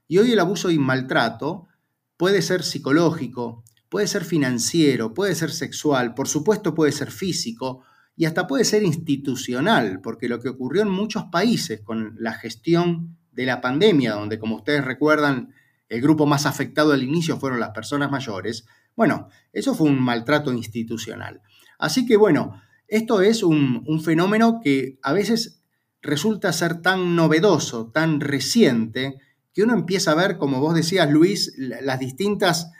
y 0.08 0.18
hoy 0.18 0.32
el 0.32 0.40
abuso 0.40 0.70
y 0.70 0.78
maltrato 0.78 1.68
puede 2.16 2.42
ser 2.42 2.62
psicológico, 2.62 3.64
puede 3.88 4.06
ser 4.06 4.24
financiero, 4.24 5.14
puede 5.14 5.34
ser 5.34 5.50
sexual, 5.50 6.14
por 6.14 6.28
supuesto 6.28 6.74
puede 6.74 6.92
ser 6.92 7.10
físico 7.10 7.82
y 8.16 8.26
hasta 8.26 8.46
puede 8.46 8.64
ser 8.64 8.82
institucional, 8.82 10.00
porque 10.00 10.28
lo 10.28 10.40
que 10.40 10.48
ocurrió 10.48 10.82
en 10.82 10.90
muchos 10.90 11.24
países 11.24 11.80
con 11.80 12.14
la 12.18 12.32
gestión 12.32 13.16
de 13.32 13.46
la 13.46 13.60
pandemia, 13.60 14.12
donde 14.12 14.38
como 14.38 14.56
ustedes 14.56 14.84
recuerdan, 14.84 15.52
el 15.88 16.00
grupo 16.00 16.26
más 16.26 16.46
afectado 16.46 16.92
al 16.92 17.02
inicio 17.02 17.38
fueron 17.38 17.60
las 17.60 17.70
personas 17.70 18.10
mayores, 18.10 18.66
bueno, 18.96 19.28
eso 19.52 19.74
fue 19.74 19.88
un 19.88 20.00
maltrato 20.00 20.52
institucional. 20.52 21.42
Así 21.78 22.06
que 22.06 22.16
bueno, 22.16 22.62
esto 22.86 23.20
es 23.20 23.42
un, 23.42 23.82
un 23.86 24.00
fenómeno 24.02 24.60
que 24.62 24.98
a 25.02 25.12
veces 25.12 25.62
resulta 26.00 26.52
ser 26.52 26.82
tan 26.82 27.16
novedoso, 27.16 27.90
tan 27.90 28.20
reciente, 28.20 29.18
que 29.54 29.62
uno 29.62 29.72
empieza 29.72 30.10
a 30.10 30.16
ver, 30.16 30.36
como 30.36 30.60
vos 30.60 30.74
decías, 30.74 31.10
Luis, 31.10 31.54
las 31.56 31.98
distintas 32.00 32.70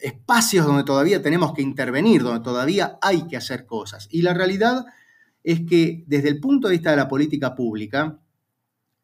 espacios 0.00 0.66
donde 0.66 0.84
todavía 0.84 1.22
tenemos 1.22 1.54
que 1.54 1.62
intervenir, 1.62 2.22
donde 2.22 2.44
todavía 2.44 2.98
hay 3.00 3.26
que 3.26 3.36
hacer 3.36 3.66
cosas. 3.66 4.06
Y 4.10 4.22
la 4.22 4.34
realidad 4.34 4.84
es 5.42 5.60
que 5.66 6.04
desde 6.06 6.28
el 6.28 6.40
punto 6.40 6.68
de 6.68 6.72
vista 6.72 6.90
de 6.90 6.98
la 6.98 7.08
política 7.08 7.54
pública, 7.54 8.20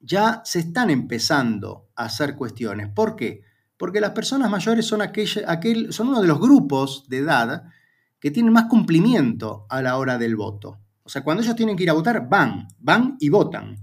ya 0.01 0.43
se 0.45 0.59
están 0.59 0.91
empezando 0.91 1.89
a 1.97 2.05
hacer 2.05 2.37
cuestiones. 2.37 2.89
¿Por 2.89 3.17
qué? 3.17 3.43
Porque 3.79 4.01
las 4.01 4.11
personas 4.11 4.51
mayores 4.51 4.87
son, 4.87 5.01
aquel, 5.01 5.93
son 5.93 6.09
uno 6.09 6.21
de 6.21 6.29
los 6.29 6.39
grupos 6.39 7.09
de 7.09 7.19
edad 7.19 7.65
que 8.21 8.31
tienen 8.31 8.53
más 8.53 8.67
cumplimiento 8.67 9.67
a 9.71 9.81
la 9.81 9.97
hora 9.97 10.19
del 10.19 10.37
voto. 10.37 10.79
O 11.03 11.09
sea, 11.09 11.25
cuando 11.25 11.43
ellos 11.43 11.57
tienen 11.57 11.77
que 11.77 11.85
ir 11.85 11.91
a 11.91 11.95
votar, 11.95 12.29
van, 12.29 12.69
van 12.79 13.17
y 13.21 13.31
votan. 13.31 13.77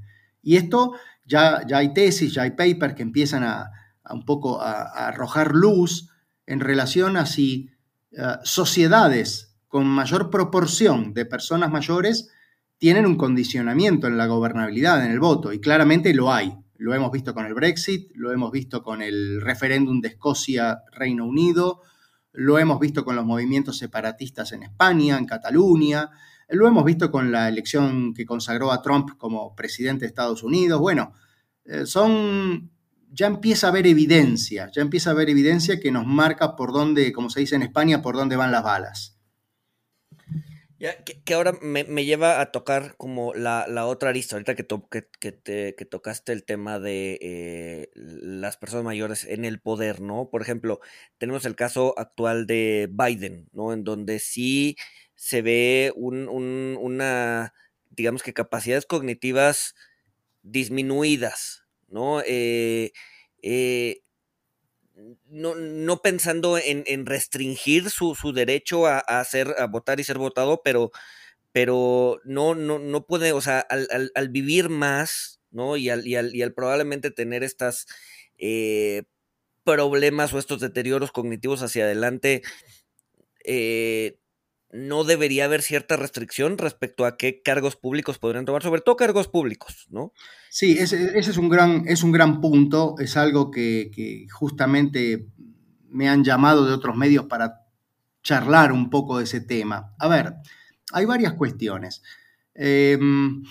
Y 0.44 0.56
esto 0.56 0.94
ya, 1.32 1.78
hay 1.78 1.94
tesis, 1.94 2.34
ya 2.34 2.44
hay 2.44 2.52
papers 2.52 2.94
que 2.94 3.04
empiezan 3.04 3.44
a, 3.44 3.72
un 4.10 4.26
poco 4.26 4.62
a, 4.62 5.08
arrojar 5.08 5.56
luz 5.56 6.10
en 6.46 6.60
relación 6.60 7.16
a 7.16 7.26
si 7.26 7.70
eh, 8.12 8.36
sociedades 8.44 9.56
con 9.68 9.88
mayor 9.88 10.30
proporción 10.30 11.14
de 11.14 11.26
personas 11.26 11.72
mayores 11.72 12.30
tienen 12.78 13.06
un 13.06 13.16
condicionamiento 13.16 14.08
en 14.08 14.18
la 14.18 14.26
gobernabilidad, 14.26 15.06
en 15.06 15.12
el 15.12 15.20
voto, 15.20 15.54
y 15.54 15.62
claramente 15.62 16.14
lo 16.14 16.34
hay. 16.34 16.54
Lo 16.78 16.94
hemos 16.96 17.12
visto 17.12 17.34
con 17.34 17.46
el 17.46 17.54
Brexit, 17.54 18.12
lo 18.16 18.32
hemos 18.32 18.52
visto 18.52 18.82
con 18.82 19.02
el 19.02 19.40
referéndum 19.40 20.02
de 20.02 20.10
Escocia-Reino 20.10 21.26
Unido, 21.26 21.82
lo 22.34 22.58
hemos 22.58 22.80
visto 22.80 23.06
con 23.06 23.16
los 23.16 23.26
movimientos 23.26 23.78
separatistas 23.78 24.52
en 24.52 24.64
España, 24.64 25.18
en 25.18 25.26
Cataluña, 25.26 26.10
lo 26.52 26.68
hemos 26.68 26.86
visto 26.86 27.12
con 27.12 27.32
la 27.32 27.48
elección 27.50 28.14
que 28.14 28.26
consagró 28.26 28.72
a 28.72 28.82
Trump 28.82 29.18
como 29.18 29.56
presidente 29.56 30.02
de 30.02 30.08
Estados 30.08 30.44
Unidos. 30.44 30.80
Bueno, 30.80 31.14
eh, 31.66 31.86
son, 31.86 32.72
ya 33.10 33.28
empieza 33.28 33.68
a 33.68 33.70
haber 33.70 33.88
evidencia, 33.88 34.70
ya 34.74 34.82
empieza 34.82 35.10
a 35.10 35.14
haber 35.14 35.30
evidencia 35.30 35.80
que 35.80 35.92
nos 35.92 36.06
marca 36.06 36.56
por 36.56 36.74
dónde, 36.74 37.12
como 37.14 37.30
se 37.30 37.40
dice 37.40 37.56
en 37.56 37.64
España, 37.64 38.02
por 38.02 38.16
dónde 38.16 38.36
van 38.36 38.52
las 38.52 38.64
balas. 38.64 39.18
que, 41.26 41.34
ahora 41.34 41.54
me, 41.62 41.84
lleva 42.06 42.42
a 42.42 42.52
tocar 42.52 42.96
como 42.98 43.34
la, 43.34 43.86
otra 43.86 44.10
arista, 44.10 44.36
ahorita 44.36 44.56
que, 44.56 44.66
que, 45.20 45.86
tocaste 45.86 46.34
el 46.34 46.44
tema 46.44 46.80
de 46.80 47.20
eh, 47.22 47.90
las 47.94 48.58
personas 48.58 48.84
mayores 48.84 49.26
en 49.26 49.46
el 49.46 49.62
poder, 49.62 50.02
¿no? 50.02 50.30
Por 50.30 50.42
ejemplo, 50.42 50.80
tenemos 51.18 51.46
el 51.46 51.56
caso 51.56 51.94
actual 51.98 52.48
de 52.48 52.90
Biden, 52.92 53.48
¿no? 53.54 53.74
En 53.74 53.84
donde 53.84 54.20
sí 54.20 54.76
se 55.22 55.44
ve 55.44 55.94
una, 55.96 57.54
digamos 57.92 58.24
que 58.24 58.34
capacidades 58.34 58.88
cognitivas 58.88 59.76
disminuidas, 60.42 61.64
¿no? 61.90 62.24
Eh, 62.26 62.92
eh, 63.44 64.02
no, 65.28 66.02
pensando 66.02 66.58
en, 66.58 67.06
restringir 67.06 67.92
su, 67.92 68.16
derecho 68.34 68.88
a, 68.88 68.98
hacer, 68.98 69.54
a 69.60 69.68
votar 69.68 70.00
y 70.00 70.04
ser 70.04 70.18
votado, 70.18 70.64
pero, 70.64 70.92
pero 71.52 72.20
no, 72.24 72.56
no, 72.56 72.80
no 72.80 73.06
puede, 73.06 73.32
o 73.32 73.42
sea, 73.42 73.60
al, 73.60 74.30
vivir 74.30 74.70
más, 74.70 75.40
¿no? 75.52 75.78
Y 75.78 75.90
al, 75.90 76.08
y 76.08 76.16
al, 76.16 76.54
probablemente 76.56 77.12
tener 77.12 77.44
estas 77.44 77.86
eh, 78.40 79.04
problemas 79.64 80.34
o 80.34 80.40
estos 80.40 80.62
deterioros 80.62 81.12
cognitivos 81.12 81.62
hacia 81.62 81.84
adelante, 81.84 82.42
no 84.74 85.04
debería 85.04 85.46
haber 85.46 85.62
cierta 85.62 85.98
restricción 85.98 86.58
respecto 86.58 87.06
a 87.06 87.18
qué 87.18 87.42
cargos 87.42 87.76
públicos 87.76 88.18
podrían 88.18 88.46
tomar, 88.46 88.64
sobre 88.64 88.82
todo 88.82 88.96
cargos 88.96 89.28
públicos, 89.28 89.88
¿no? 89.90 90.14
Sí, 90.50 90.78
ese, 90.80 91.18
es, 91.18 91.38
un 91.38 91.50
gran, 91.50 91.84
es 91.88 92.04
un 92.04 92.12
gran 92.12 92.42
punto, 92.42 92.96
es 93.00 93.18
algo 93.18 93.52
que, 93.52 94.28
justamente 94.32 95.28
me 95.90 96.08
han 96.08 96.24
llamado 96.24 96.66
de 96.66 96.74
otros 96.74 96.96
medios 96.96 97.26
para 97.26 97.66
charlar 98.24 98.72
un 98.72 98.90
poco 98.90 99.18
de 99.18 99.26
ese 99.26 99.42
tema. 99.42 99.94
A 100.00 100.08
ver, 100.08 100.36
hay 100.94 101.06
varias 101.06 101.34
cuestiones. 101.34 102.02
Em, 102.54 103.44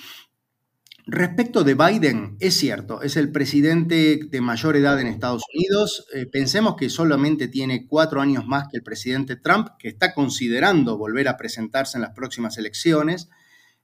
Respecto 1.07 1.65
de 1.65 1.75
Biden, 1.75 2.37
es 2.41 2.57
cierto, 2.57 3.03
es 3.03 3.17
el 3.17 3.33
presidente 3.33 4.21
de 4.31 4.41
mayor 4.41 4.77
edad 4.77 5.01
en 5.01 5.07
Estados 5.07 5.43
Unidos. 5.55 6.07
Eh, 6.15 6.27
pensemos 6.27 6.77
que 6.77 6.91
solamente 6.91 7.49
tiene 7.49 7.87
cuatro 7.87 8.21
años 8.21 8.47
más 8.47 8.69
que 8.71 8.77
el 8.77 8.83
presidente 8.83 9.37
Trump, 9.37 9.69
que 9.79 9.89
está 9.89 10.15
considerando 10.15 10.99
volver 10.99 11.29
a 11.29 11.37
presentarse 11.37 11.97
en 11.97 12.03
las 12.03 12.13
próximas 12.13 12.59
elecciones. 12.59 13.29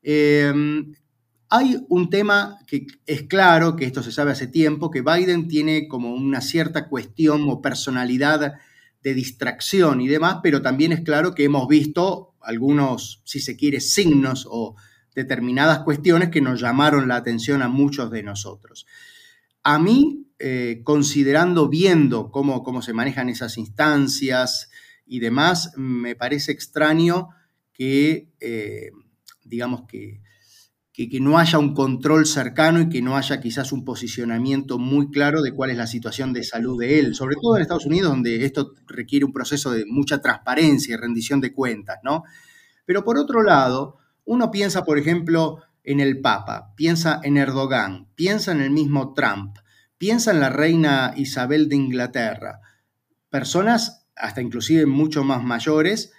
Em, 0.03 0.95
hay 1.49 1.85
un 1.89 2.11
tema 2.11 2.59
que 2.67 2.87
es 3.07 3.23
claro, 3.23 3.77
que 3.77 3.87
esto 3.87 4.03
se 4.03 4.13
sabe 4.13 4.33
hace 4.33 4.47
tiempo, 4.47 4.91
que 4.91 5.03
Biden 5.03 5.49
tiene 5.49 5.89
como 5.89 6.15
una 6.15 6.41
cierta 6.41 6.89
cuestión 6.89 7.47
o 7.49 7.63
personalidad 7.63 8.55
de 9.03 9.15
distracción 9.15 10.01
y 10.01 10.09
demás, 10.09 10.39
pero 10.43 10.63
también 10.63 10.93
es 10.93 11.01
claro 11.01 11.35
que 11.35 11.45
hemos 11.45 11.69
visto 11.69 12.35
algunos, 12.41 13.23
si 13.25 13.41
se 13.41 13.57
quiere, 13.57 13.81
signos 13.81 14.47
o 14.51 14.77
determinadas 15.17 15.81
cuestiones 15.81 16.29
que 16.29 16.43
nos 16.43 16.61
llamaron 16.61 17.09
la 17.09 17.17
atención 17.17 17.63
a 17.63 17.69
muchos 17.69 18.11
de 18.11 18.23
nosotros. 18.23 18.87
A 19.63 19.79
mí, 19.79 20.27
eh, 20.39 20.83
considerando, 20.85 21.69
viendo 21.69 22.31
cómo, 22.31 22.63
cómo 22.63 22.83
se 22.83 22.93
manejan 22.93 23.31
esas 23.31 23.57
instancias 23.57 24.71
y 25.07 25.19
demás, 25.21 25.73
me 25.77 26.15
parece 26.15 26.53
extraño 26.53 27.31
que, 27.73 28.31
eh, 28.41 28.91
digamos 29.43 29.85
que, 29.89 30.21
que, 30.93 31.21
no 31.21 31.39
haya 31.39 31.59
un 31.59 31.75
control 31.75 32.27
cercano 32.27 32.81
y 32.81 32.89
que 32.91 33.01
no 33.01 33.17
haya 33.17 33.41
quizás 33.41 33.73
un 33.73 33.85
posicionamiento 33.85 34.79
muy 34.79 35.11
claro 35.11 35.41
de 35.41 35.53
cuál 35.53 35.71
es 35.71 35.79
la 35.79 35.87
situación 35.87 36.35
de 36.35 36.43
salud 36.43 36.79
de 36.79 36.99
él, 36.99 37.15
sobre 37.15 37.37
todo 37.41 37.57
en 37.57 37.63
Estados 37.63 37.87
Unidos, 37.87 38.11
donde 38.11 38.45
esto 38.45 38.75
requiere 38.87 39.25
un 39.25 39.33
proceso 39.33 39.71
de 39.71 39.85
mucha 39.87 40.21
transparencia 40.21 40.95
y 40.95 40.97
rendición 40.97 41.41
de 41.41 41.53
cuentas, 41.53 41.99
¿no? 42.03 42.23
Pero 42.85 43.05
por 43.05 43.19
otro 43.19 43.43
lado, 43.43 43.99
uno 44.27 44.51
piensa, 44.51 44.85
por 44.85 44.99
ejemplo, 44.99 45.63
en 45.83 46.01
el 46.01 46.21
Papa, 46.21 46.75
piensa 46.77 47.21
en 47.23 47.39
Erdogan, 47.39 48.09
piensa 48.15 48.53
en 48.53 48.61
el 48.61 48.71
mismo 48.71 49.15
Trump, 49.15 49.57
piensa 49.97 50.33
en 50.33 50.41
la 50.41 50.51
reina 50.51 51.15
Isabel 51.17 51.69
de 51.69 51.77
Inglaterra, 51.77 52.61
personas 53.31 54.07
hasta 54.15 54.43
inclusive 54.43 54.85
mucho 54.85 55.25
más 55.25 55.43
mayores, 55.43 56.13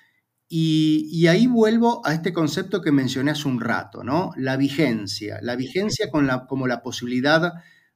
y, 0.50 1.28
ahí 1.28 1.46
vuelvo 1.46 2.02
a 2.06 2.14
este 2.14 2.32
concepto 2.32 2.82
que 2.82 2.94
mencioné 2.94 3.32
hace 3.32 3.50
un 3.50 3.60
rato, 3.60 4.06
¿no? 4.06 4.32
La 4.38 4.56
vigencia, 4.56 5.40
la 5.42 5.58
vigencia 5.58 6.10
con 6.10 6.30
como 6.48 6.68
la 6.68 6.82
posibilidad 6.82 7.56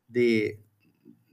de 0.10 0.62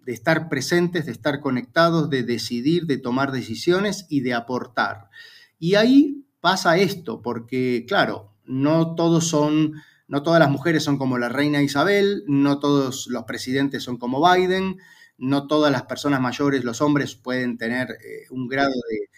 estar 0.07 0.49
presentes, 0.49 1.07
de 1.07 1.13
estar 1.13 1.41
conectados, 1.41 2.09
de 2.09 2.23
decidir, 2.23 2.87
de 2.87 2.99
tomar 2.99 3.33
decisiones 3.33 4.07
y 4.09 4.21
de 4.21 4.35
aportar. 4.35 5.11
Y 5.59 5.75
ahí 5.75 6.25
pasa 6.41 6.79
esto, 6.79 7.21
porque 7.21 7.85
claro, 7.89 8.33
no 8.49 8.95
todos 8.95 9.29
son, 9.29 9.75
no 10.09 10.23
todas 10.23 10.41
las 10.41 10.51
mujeres 10.51 10.83
son 10.83 10.99
como 10.99 11.19
la 11.19 11.29
reina 11.29 11.63
Isabel, 11.63 12.25
no 12.27 12.59
todos 12.59 13.07
los 13.09 13.25
presidentes 13.25 13.83
son 13.85 13.99
como 13.99 14.21
Biden, 14.21 14.79
no 15.19 15.47
todas 15.47 15.71
las 15.71 15.83
personas 15.83 16.21
mayores, 16.21 16.65
los 16.65 16.81
hombres 16.81 17.15
pueden 17.17 17.59
tener 17.59 17.91
eh, 17.91 18.27
un 18.31 18.49
grado 18.49 18.71
de, 18.71 19.09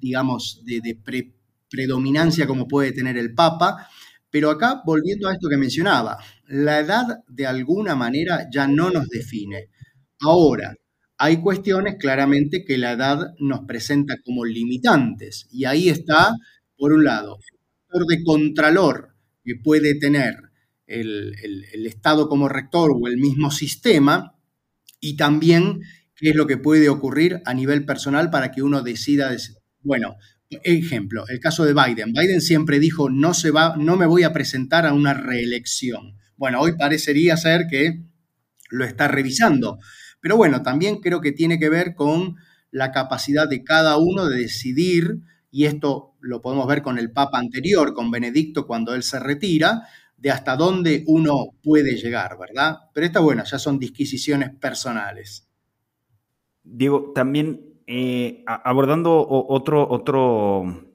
digamos, 0.00 0.62
de, 0.64 0.98
predominancia 1.70 2.46
como 2.46 2.68
puede 2.68 2.92
tener 2.92 3.16
el 3.16 3.34
Papa. 3.34 3.88
Pero 4.30 4.50
acá, 4.50 4.82
volviendo 4.84 5.28
a 5.28 5.32
esto 5.32 5.48
que 5.48 5.56
mencionaba, 5.56 6.18
la 6.46 6.80
edad 6.80 7.04
de 7.28 7.46
alguna 7.46 7.94
manera 7.94 8.48
ya 8.52 8.66
no 8.66 8.90
nos 8.90 9.08
define. 9.08 9.70
Ahora, 10.20 10.74
hay 11.18 11.40
cuestiones 11.40 11.96
claramente 11.98 12.64
que 12.64 12.78
la 12.78 12.92
edad 12.92 13.34
nos 13.38 13.60
presenta 13.66 14.16
como 14.24 14.44
limitantes. 14.44 15.46
Y 15.50 15.64
ahí 15.64 15.88
está, 15.88 16.32
por 16.76 16.92
un 16.92 17.04
lado, 17.04 17.38
de 18.06 18.22
contralor 18.24 19.14
que 19.44 19.54
puede 19.56 19.94
tener 19.98 20.34
el, 20.86 21.34
Estado 21.86 22.28
como 22.28 22.48
rector 22.48 22.90
o 22.92 23.06
el 23.06 23.16
mismo 23.16 23.50
sistema, 23.50 24.36
y 25.00 25.16
también 25.16 25.80
qué 26.16 26.30
es 26.30 26.36
lo 26.36 26.46
que 26.46 26.56
puede 26.56 26.88
ocurrir 26.88 27.40
a 27.44 27.54
nivel 27.54 27.84
personal 27.84 28.30
para 28.30 28.50
que 28.50 28.62
uno 28.62 28.82
decida, 28.82 29.34
bueno, 29.82 30.16
ejemplo, 30.50 31.24
el 31.28 31.40
caso 31.40 31.64
de 31.64 31.74
Biden. 31.74 32.12
Biden 32.12 32.40
siempre 32.40 32.78
dijo, 32.78 33.10
no, 33.10 33.34
se 33.34 33.50
va, 33.50 33.76
no 33.76 33.96
me 33.96 34.06
voy 34.06 34.22
a 34.22 34.32
presentar 34.32 34.86
a 34.86 34.92
una 34.92 35.14
reelección. 35.14 36.16
Bueno, 36.36 36.60
hoy 36.60 36.72
parecería 36.76 37.36
ser 37.36 37.66
que 37.68 38.02
lo 38.70 38.84
está 38.84 39.08
revisando, 39.08 39.78
pero 40.20 40.36
bueno, 40.36 40.62
también 40.62 41.00
creo 41.00 41.20
que 41.20 41.32
tiene 41.32 41.58
que 41.58 41.68
ver 41.68 41.94
con 41.94 42.36
la 42.70 42.92
capacidad 42.92 43.48
de 43.48 43.62
cada 43.62 43.98
uno 43.98 44.26
de 44.26 44.38
decidir 44.38 45.20
y 45.54 45.66
esto 45.66 46.16
lo 46.18 46.42
podemos 46.42 46.66
ver 46.66 46.82
con 46.82 46.98
el 46.98 47.12
Papa 47.12 47.38
anterior, 47.38 47.94
con 47.94 48.10
Benedicto, 48.10 48.66
cuando 48.66 48.92
él 48.92 49.04
se 49.04 49.20
retira, 49.20 49.82
de 50.16 50.32
hasta 50.32 50.56
dónde 50.56 51.04
uno 51.06 51.54
puede 51.62 51.94
llegar, 51.94 52.36
¿verdad? 52.36 52.78
Pero 52.92 53.06
esta, 53.06 53.20
bueno, 53.20 53.44
ya 53.44 53.60
son 53.60 53.78
disquisiciones 53.78 54.50
personales. 54.50 55.48
Diego, 56.64 57.12
también 57.14 57.78
eh, 57.86 58.42
abordando 58.46 59.24
otro, 59.28 59.88
otro 59.88 60.90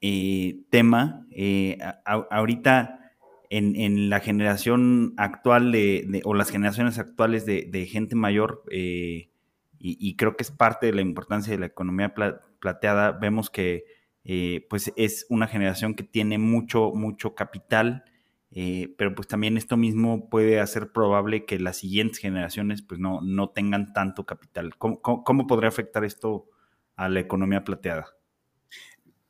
eh, 0.00 0.64
tema, 0.70 1.28
eh, 1.30 1.78
ahorita 2.04 3.12
en, 3.50 4.10
la 4.10 4.18
generación 4.18 5.14
actual 5.16 5.70
de, 5.70 6.22
o 6.24 6.34
las 6.34 6.50
generaciones 6.50 6.98
actuales 6.98 7.46
de, 7.46 7.86
gente 7.88 8.16
mayor, 8.16 8.64
y, 8.68 10.16
creo 10.16 10.36
que 10.36 10.42
es 10.42 10.50
parte 10.50 10.86
de 10.86 10.92
la 10.92 11.02
importancia 11.02 11.52
de 11.52 11.60
la 11.60 11.66
economía 11.66 12.12
plateada, 12.60 13.12
vemos 13.12 13.50
que 13.50 13.84
eh, 14.24 14.66
pues 14.68 14.92
es 14.96 15.26
una 15.28 15.46
generación 15.46 15.94
que 15.94 16.04
tiene 16.04 16.38
mucho, 16.38 16.92
mucho 16.94 17.34
capital, 17.34 18.04
eh, 18.52 18.94
pero 18.98 19.14
pues 19.14 19.28
también 19.28 19.56
esto 19.56 19.76
mismo 19.76 20.28
puede 20.28 20.60
hacer 20.60 20.92
probable 20.92 21.46
que 21.46 21.58
las 21.58 21.78
siguientes 21.78 22.18
generaciones 22.18 22.82
pues 22.82 23.00
no, 23.00 23.20
no 23.22 23.50
tengan 23.50 23.92
tanto 23.92 24.26
capital. 24.26 24.76
¿Cómo, 24.76 25.46
podría 25.46 25.68
afectar 25.68 26.04
esto 26.04 26.48
a 26.96 27.08
la 27.08 27.20
economía 27.20 27.64
plateada? 27.64 28.08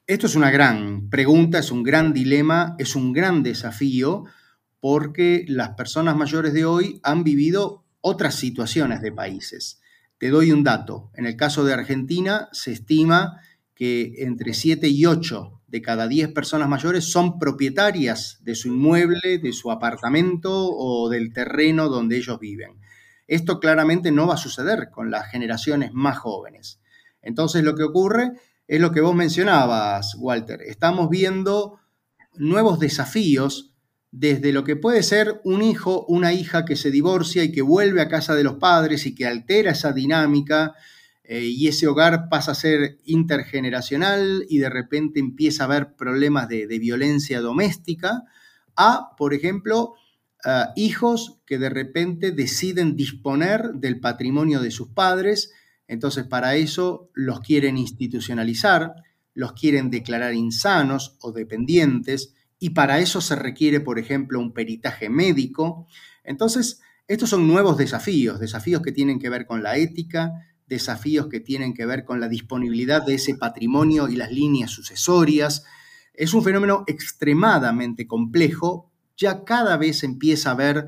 Esto 0.06 0.26
es 0.26 0.34
una 0.34 0.50
gran 0.50 1.08
pregunta, 1.08 1.58
es 1.58 1.70
un 1.70 1.84
gran 1.84 2.12
dilema, 2.12 2.74
es 2.78 2.96
un 2.96 3.12
gran 3.12 3.42
desafío 3.42 4.24
porque 4.80 5.44
las 5.46 5.70
personas 5.70 6.16
mayores 6.16 6.52
de 6.52 6.64
hoy 6.64 7.00
han 7.04 7.22
vivido 7.22 7.84
otras 8.00 8.34
situaciones 8.34 9.02
de 9.02 9.12
países. 9.12 9.80
Te 10.20 10.28
doy 10.28 10.52
un 10.52 10.62
dato. 10.62 11.10
En 11.14 11.24
el 11.24 11.34
caso 11.34 11.64
de 11.64 11.72
Argentina 11.72 12.50
se 12.52 12.72
estima 12.72 13.40
que 13.74 14.16
entre 14.18 14.52
7 14.52 14.86
y 14.86 15.06
8 15.06 15.62
de 15.66 15.80
cada 15.80 16.08
10 16.08 16.34
personas 16.34 16.68
mayores 16.68 17.10
son 17.10 17.38
propietarias 17.38 18.38
de 18.42 18.54
su 18.54 18.68
inmueble, 18.68 19.38
de 19.38 19.52
su 19.54 19.70
apartamento 19.70 20.52
o 20.52 21.08
del 21.08 21.32
terreno 21.32 21.88
donde 21.88 22.18
ellos 22.18 22.38
viven. 22.38 22.78
Esto 23.28 23.60
claramente 23.60 24.12
no 24.12 24.26
va 24.26 24.34
a 24.34 24.36
suceder 24.36 24.90
con 24.90 25.10
las 25.10 25.30
generaciones 25.30 25.94
más 25.94 26.18
jóvenes. 26.18 26.80
Entonces 27.22 27.64
lo 27.64 27.74
que 27.74 27.84
ocurre 27.84 28.32
es 28.68 28.78
lo 28.78 28.92
que 28.92 29.00
vos 29.00 29.14
mencionabas, 29.14 30.16
Walter. 30.18 30.60
Estamos 30.60 31.08
viendo 31.08 31.78
nuevos 32.34 32.78
desafíos 32.78 33.69
desde 34.12 34.52
lo 34.52 34.64
que 34.64 34.76
puede 34.76 35.02
ser 35.02 35.40
un 35.44 35.62
hijo, 35.62 36.04
una 36.06 36.32
hija 36.32 36.64
que 36.64 36.76
se 36.76 36.90
divorcia 36.90 37.44
y 37.44 37.52
que 37.52 37.62
vuelve 37.62 38.00
a 38.00 38.08
casa 38.08 38.34
de 38.34 38.44
los 38.44 38.54
padres 38.54 39.06
y 39.06 39.14
que 39.14 39.26
altera 39.26 39.70
esa 39.70 39.92
dinámica 39.92 40.74
eh, 41.22 41.44
y 41.44 41.68
ese 41.68 41.86
hogar 41.86 42.28
pasa 42.28 42.52
a 42.52 42.56
ser 42.56 42.98
intergeneracional 43.04 44.44
y 44.48 44.58
de 44.58 44.68
repente 44.68 45.20
empieza 45.20 45.62
a 45.62 45.66
haber 45.66 45.94
problemas 45.94 46.48
de, 46.48 46.66
violencia 46.66 47.40
doméstica, 47.40 48.24
a, 48.74 49.14
por 49.16 49.34
ejemplo, 49.34 49.94
hijos 50.74 51.38
que 51.44 51.58
de 51.58 51.68
repente 51.68 52.32
deciden 52.32 52.96
disponer 52.96 53.72
del 53.74 54.00
patrimonio 54.00 54.60
de 54.60 54.70
sus 54.70 54.88
padres, 54.88 55.52
entonces 55.86 56.24
para 56.24 56.56
eso 56.56 57.10
los 57.14 57.40
quieren 57.40 57.76
institucionalizar, 57.76 58.94
los 59.34 59.52
quieren 59.52 59.90
declarar 59.90 60.34
insanos 60.34 61.16
o 61.20 61.32
dependientes, 61.32 62.34
y 62.60 62.70
para 62.70 63.00
eso 63.00 63.22
se 63.22 63.34
requiere, 63.34 63.80
por 63.80 63.98
ejemplo, 63.98 64.38
un 64.38 64.52
peritaje 64.52 65.08
médico. 65.08 65.86
Entonces, 66.22 66.82
estos 67.08 67.30
son 67.30 67.48
nuevos 67.48 67.78
desafíos, 67.78 68.38
desafíos 68.38 68.82
que 68.82 68.92
tienen 68.92 69.18
que 69.18 69.30
ver 69.30 69.46
con 69.46 69.62
la 69.62 69.78
ética, 69.78 70.30
desafíos 70.66 71.26
que 71.28 71.40
tienen 71.40 71.72
que 71.72 71.86
ver 71.86 72.04
con 72.04 72.20
la 72.20 72.28
disponibilidad 72.28 73.04
de 73.04 73.14
ese 73.14 73.34
patrimonio 73.34 74.08
y 74.08 74.16
las 74.16 74.30
líneas 74.30 74.70
sucesorias. 74.70 75.64
Es 76.12 76.34
un 76.34 76.44
fenómeno 76.44 76.84
extremadamente 76.86 78.06
complejo, 78.06 78.92
ya 79.16 79.42
cada 79.44 79.78
vez 79.78 80.04
empieza 80.04 80.50
a 80.50 80.52
haber 80.52 80.86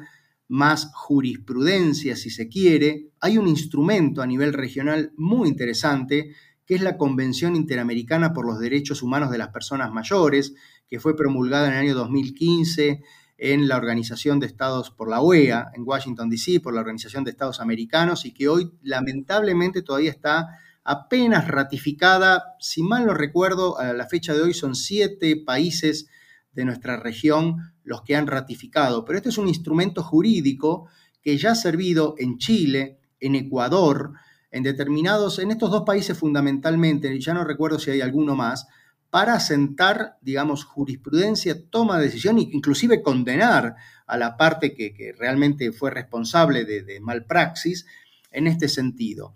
más 0.48 0.90
jurisprudencia, 0.92 2.16
si 2.16 2.28
se 2.28 2.48
quiere. 2.48 3.08
Hay 3.20 3.38
un 3.38 3.48
instrumento 3.48 4.20
a 4.20 4.26
nivel 4.26 4.52
regional 4.52 5.12
muy 5.16 5.48
interesante, 5.48 6.34
que 6.66 6.74
es 6.74 6.82
la 6.82 6.98
Convención 6.98 7.56
Interamericana 7.56 8.34
por 8.34 8.46
los 8.46 8.60
Derechos 8.60 9.02
Humanos 9.02 9.30
de 9.30 9.38
las 9.38 9.48
Personas 9.48 9.90
Mayores, 9.90 10.54
que 10.92 11.00
fue 11.00 11.16
promulgada 11.16 11.68
en 11.68 11.72
el 11.72 11.78
año 11.78 11.94
2015 11.94 13.02
en 13.38 13.66
la 13.66 13.78
Organización 13.78 14.40
de 14.40 14.46
Estados 14.46 14.90
por 14.90 15.08
la 15.08 15.22
OEA, 15.22 15.70
en 15.74 15.84
Washington, 15.86 16.28
D.C., 16.28 16.60
por 16.60 16.74
la 16.74 16.82
Organización 16.82 17.24
de 17.24 17.30
Estados 17.30 17.60
Americanos, 17.60 18.26
y 18.26 18.34
que 18.34 18.50
hoy 18.50 18.72
lamentablemente 18.82 19.80
todavía 19.80 20.10
está 20.10 20.48
apenas 20.84 21.48
ratificada. 21.48 22.56
Si 22.60 22.82
mal 22.82 23.06
no 23.06 23.14
recuerdo, 23.14 23.78
a 23.78 23.94
la 23.94 24.06
fecha 24.06 24.34
de 24.34 24.42
hoy 24.42 24.52
son 24.52 24.74
siete 24.74 25.34
países 25.36 26.08
de 26.52 26.66
nuestra 26.66 26.98
región 26.98 27.72
los 27.84 28.02
que 28.02 28.14
han 28.14 28.26
ratificado, 28.26 29.06
pero 29.06 29.16
este 29.16 29.30
es 29.30 29.38
un 29.38 29.48
instrumento 29.48 30.02
jurídico 30.02 30.90
que 31.22 31.38
ya 31.38 31.52
ha 31.52 31.54
servido 31.54 32.16
en 32.18 32.36
Chile, 32.36 32.98
en 33.18 33.34
Ecuador, 33.34 34.12
en 34.50 34.62
determinados, 34.62 35.38
en 35.38 35.52
estos 35.52 35.70
dos 35.70 35.84
países 35.86 36.18
fundamentalmente, 36.18 37.18
ya 37.18 37.32
no 37.32 37.44
recuerdo 37.44 37.78
si 37.78 37.92
hay 37.92 38.02
alguno 38.02 38.36
más, 38.36 38.68
para 39.12 39.38
sentar, 39.40 40.16
digamos, 40.22 40.64
jurisprudencia, 40.64 41.68
toma 41.68 41.98
de 41.98 42.06
decisión 42.06 42.38
e 42.38 42.48
inclusive 42.50 43.02
condenar 43.02 43.76
a 44.06 44.16
la 44.16 44.38
parte 44.38 44.72
que, 44.72 45.14
realmente 45.18 45.70
fue 45.70 45.90
responsable 45.90 46.64
de, 46.64 46.98
malpraxis 46.98 47.84
en 48.30 48.46
este 48.46 48.68
sentido. 48.68 49.34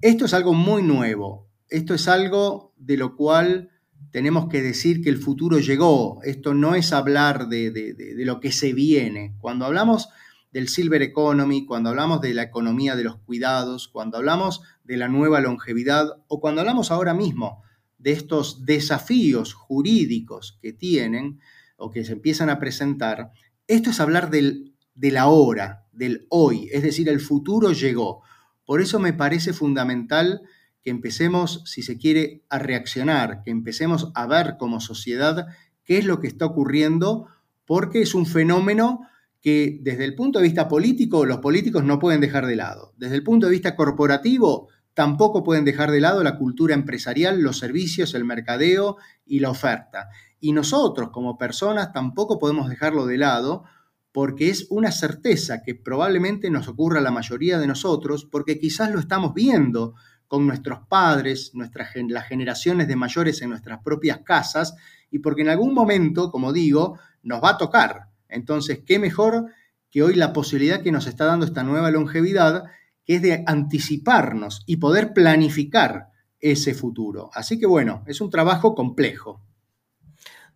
Esto 0.00 0.24
es 0.24 0.32
algo 0.32 0.54
muy 0.54 0.82
nuevo, 0.82 1.46
esto 1.68 1.92
es 1.92 2.08
algo 2.08 2.72
de 2.78 2.96
lo 2.96 3.16
cual 3.16 3.68
tenemos 4.12 4.48
que 4.48 4.62
decir 4.62 5.02
que 5.02 5.10
el 5.10 5.18
futuro 5.18 5.58
llegó. 5.58 6.22
Esto 6.22 6.54
no 6.54 6.74
es 6.74 6.94
hablar 6.94 7.48
de, 7.48 8.14
lo 8.16 8.40
que 8.40 8.50
se 8.50 8.72
viene. 8.72 9.36
Cuando 9.42 9.66
hablamos 9.66 10.08
del 10.52 10.68
silver 10.68 11.02
economy, 11.02 11.66
cuando 11.66 11.90
hablamos 11.90 12.22
de 12.22 12.32
la 12.32 12.44
economía 12.44 12.96
de 12.96 13.04
los 13.04 13.16
cuidados, 13.16 13.88
cuando 13.88 14.16
hablamos 14.16 14.62
de 14.84 14.96
la 14.96 15.08
nueva 15.08 15.42
longevidad 15.42 16.16
o 16.28 16.40
cuando 16.40 16.62
hablamos 16.62 16.90
ahora 16.90 17.12
mismo 17.12 17.62
de 17.98 18.12
estos 18.12 18.64
desafíos 18.64 19.54
jurídicos 19.54 20.58
que 20.62 20.72
tienen 20.72 21.40
o 21.76 21.90
que 21.90 22.04
se 22.04 22.12
empiezan 22.12 22.50
a 22.50 22.58
presentar, 22.58 23.32
esto 23.66 23.90
es 23.90 24.00
hablar 24.00 24.30
del, 24.30 24.74
del 24.94 25.16
ahora, 25.16 25.86
del 25.92 26.26
hoy, 26.30 26.68
es 26.72 26.82
decir, 26.82 27.08
el 27.08 27.20
futuro 27.20 27.72
llegó. 27.72 28.22
Por 28.64 28.80
eso 28.80 28.98
me 28.98 29.12
parece 29.12 29.52
fundamental 29.52 30.42
que 30.82 30.90
empecemos, 30.90 31.62
si 31.66 31.82
se 31.82 31.98
quiere, 31.98 32.44
a 32.48 32.58
reaccionar, 32.58 33.42
que 33.42 33.50
empecemos 33.50 34.10
a 34.14 34.26
ver 34.26 34.56
como 34.58 34.80
sociedad 34.80 35.46
qué 35.84 35.98
es 35.98 36.04
lo 36.04 36.20
que 36.20 36.28
está 36.28 36.46
ocurriendo, 36.46 37.26
porque 37.64 38.02
es 38.02 38.14
un 38.14 38.26
fenómeno 38.26 39.00
que 39.40 39.78
desde 39.82 40.04
el 40.04 40.14
punto 40.14 40.38
de 40.38 40.44
vista 40.44 40.68
político 40.68 41.24
los 41.24 41.38
políticos 41.38 41.84
no 41.84 41.98
pueden 41.98 42.20
dejar 42.20 42.46
de 42.46 42.56
lado. 42.56 42.94
Desde 42.96 43.14
el 43.14 43.22
punto 43.22 43.46
de 43.46 43.52
vista 43.52 43.76
corporativo 43.76 44.68
tampoco 44.98 45.44
pueden 45.44 45.64
dejar 45.64 45.92
de 45.92 46.00
lado 46.00 46.24
la 46.24 46.36
cultura 46.36 46.74
empresarial, 46.74 47.40
los 47.40 47.60
servicios, 47.60 48.14
el 48.14 48.24
mercadeo 48.24 48.96
y 49.24 49.38
la 49.38 49.48
oferta. 49.48 50.08
Y 50.40 50.50
nosotros 50.50 51.10
como 51.10 51.38
personas 51.38 51.92
tampoco 51.92 52.40
podemos 52.40 52.68
dejarlo 52.68 53.06
de 53.06 53.16
lado 53.16 53.62
porque 54.10 54.50
es 54.50 54.66
una 54.70 54.90
certeza 54.90 55.62
que 55.62 55.76
probablemente 55.76 56.50
nos 56.50 56.66
ocurra 56.66 56.98
a 56.98 57.02
la 57.02 57.12
mayoría 57.12 57.60
de 57.60 57.68
nosotros 57.68 58.24
porque 58.24 58.58
quizás 58.58 58.90
lo 58.90 58.98
estamos 58.98 59.34
viendo 59.34 59.94
con 60.26 60.48
nuestros 60.48 60.80
padres, 60.88 61.52
nuestras, 61.54 61.90
las 62.08 62.26
generaciones 62.26 62.88
de 62.88 62.96
mayores 62.96 63.40
en 63.40 63.50
nuestras 63.50 63.78
propias 63.84 64.22
casas 64.24 64.74
y 65.12 65.20
porque 65.20 65.42
en 65.42 65.50
algún 65.50 65.74
momento, 65.74 66.32
como 66.32 66.52
digo, 66.52 66.98
nos 67.22 67.40
va 67.40 67.50
a 67.50 67.56
tocar 67.56 68.08
entonces, 68.28 68.80
¿qué 68.84 68.98
mejor 68.98 69.46
que 69.90 70.02
hoy 70.02 70.14
la 70.14 70.32
posibilidad 70.32 70.82
que 70.82 70.92
nos 70.92 71.06
está 71.06 71.24
dando 71.24 71.46
esta 71.46 71.62
nueva 71.62 71.90
longevidad, 71.90 72.64
que 73.08 73.14
es 73.14 73.22
de 73.22 73.42
anticiparnos 73.46 74.64
y 74.66 74.76
poder 74.76 75.14
planificar 75.14 76.10
ese 76.40 76.74
futuro? 76.74 77.30
Así 77.32 77.58
que 77.58 77.64
bueno, 77.64 78.04
es 78.06 78.20
un 78.20 78.28
trabajo 78.28 78.74
complejo. 78.74 79.40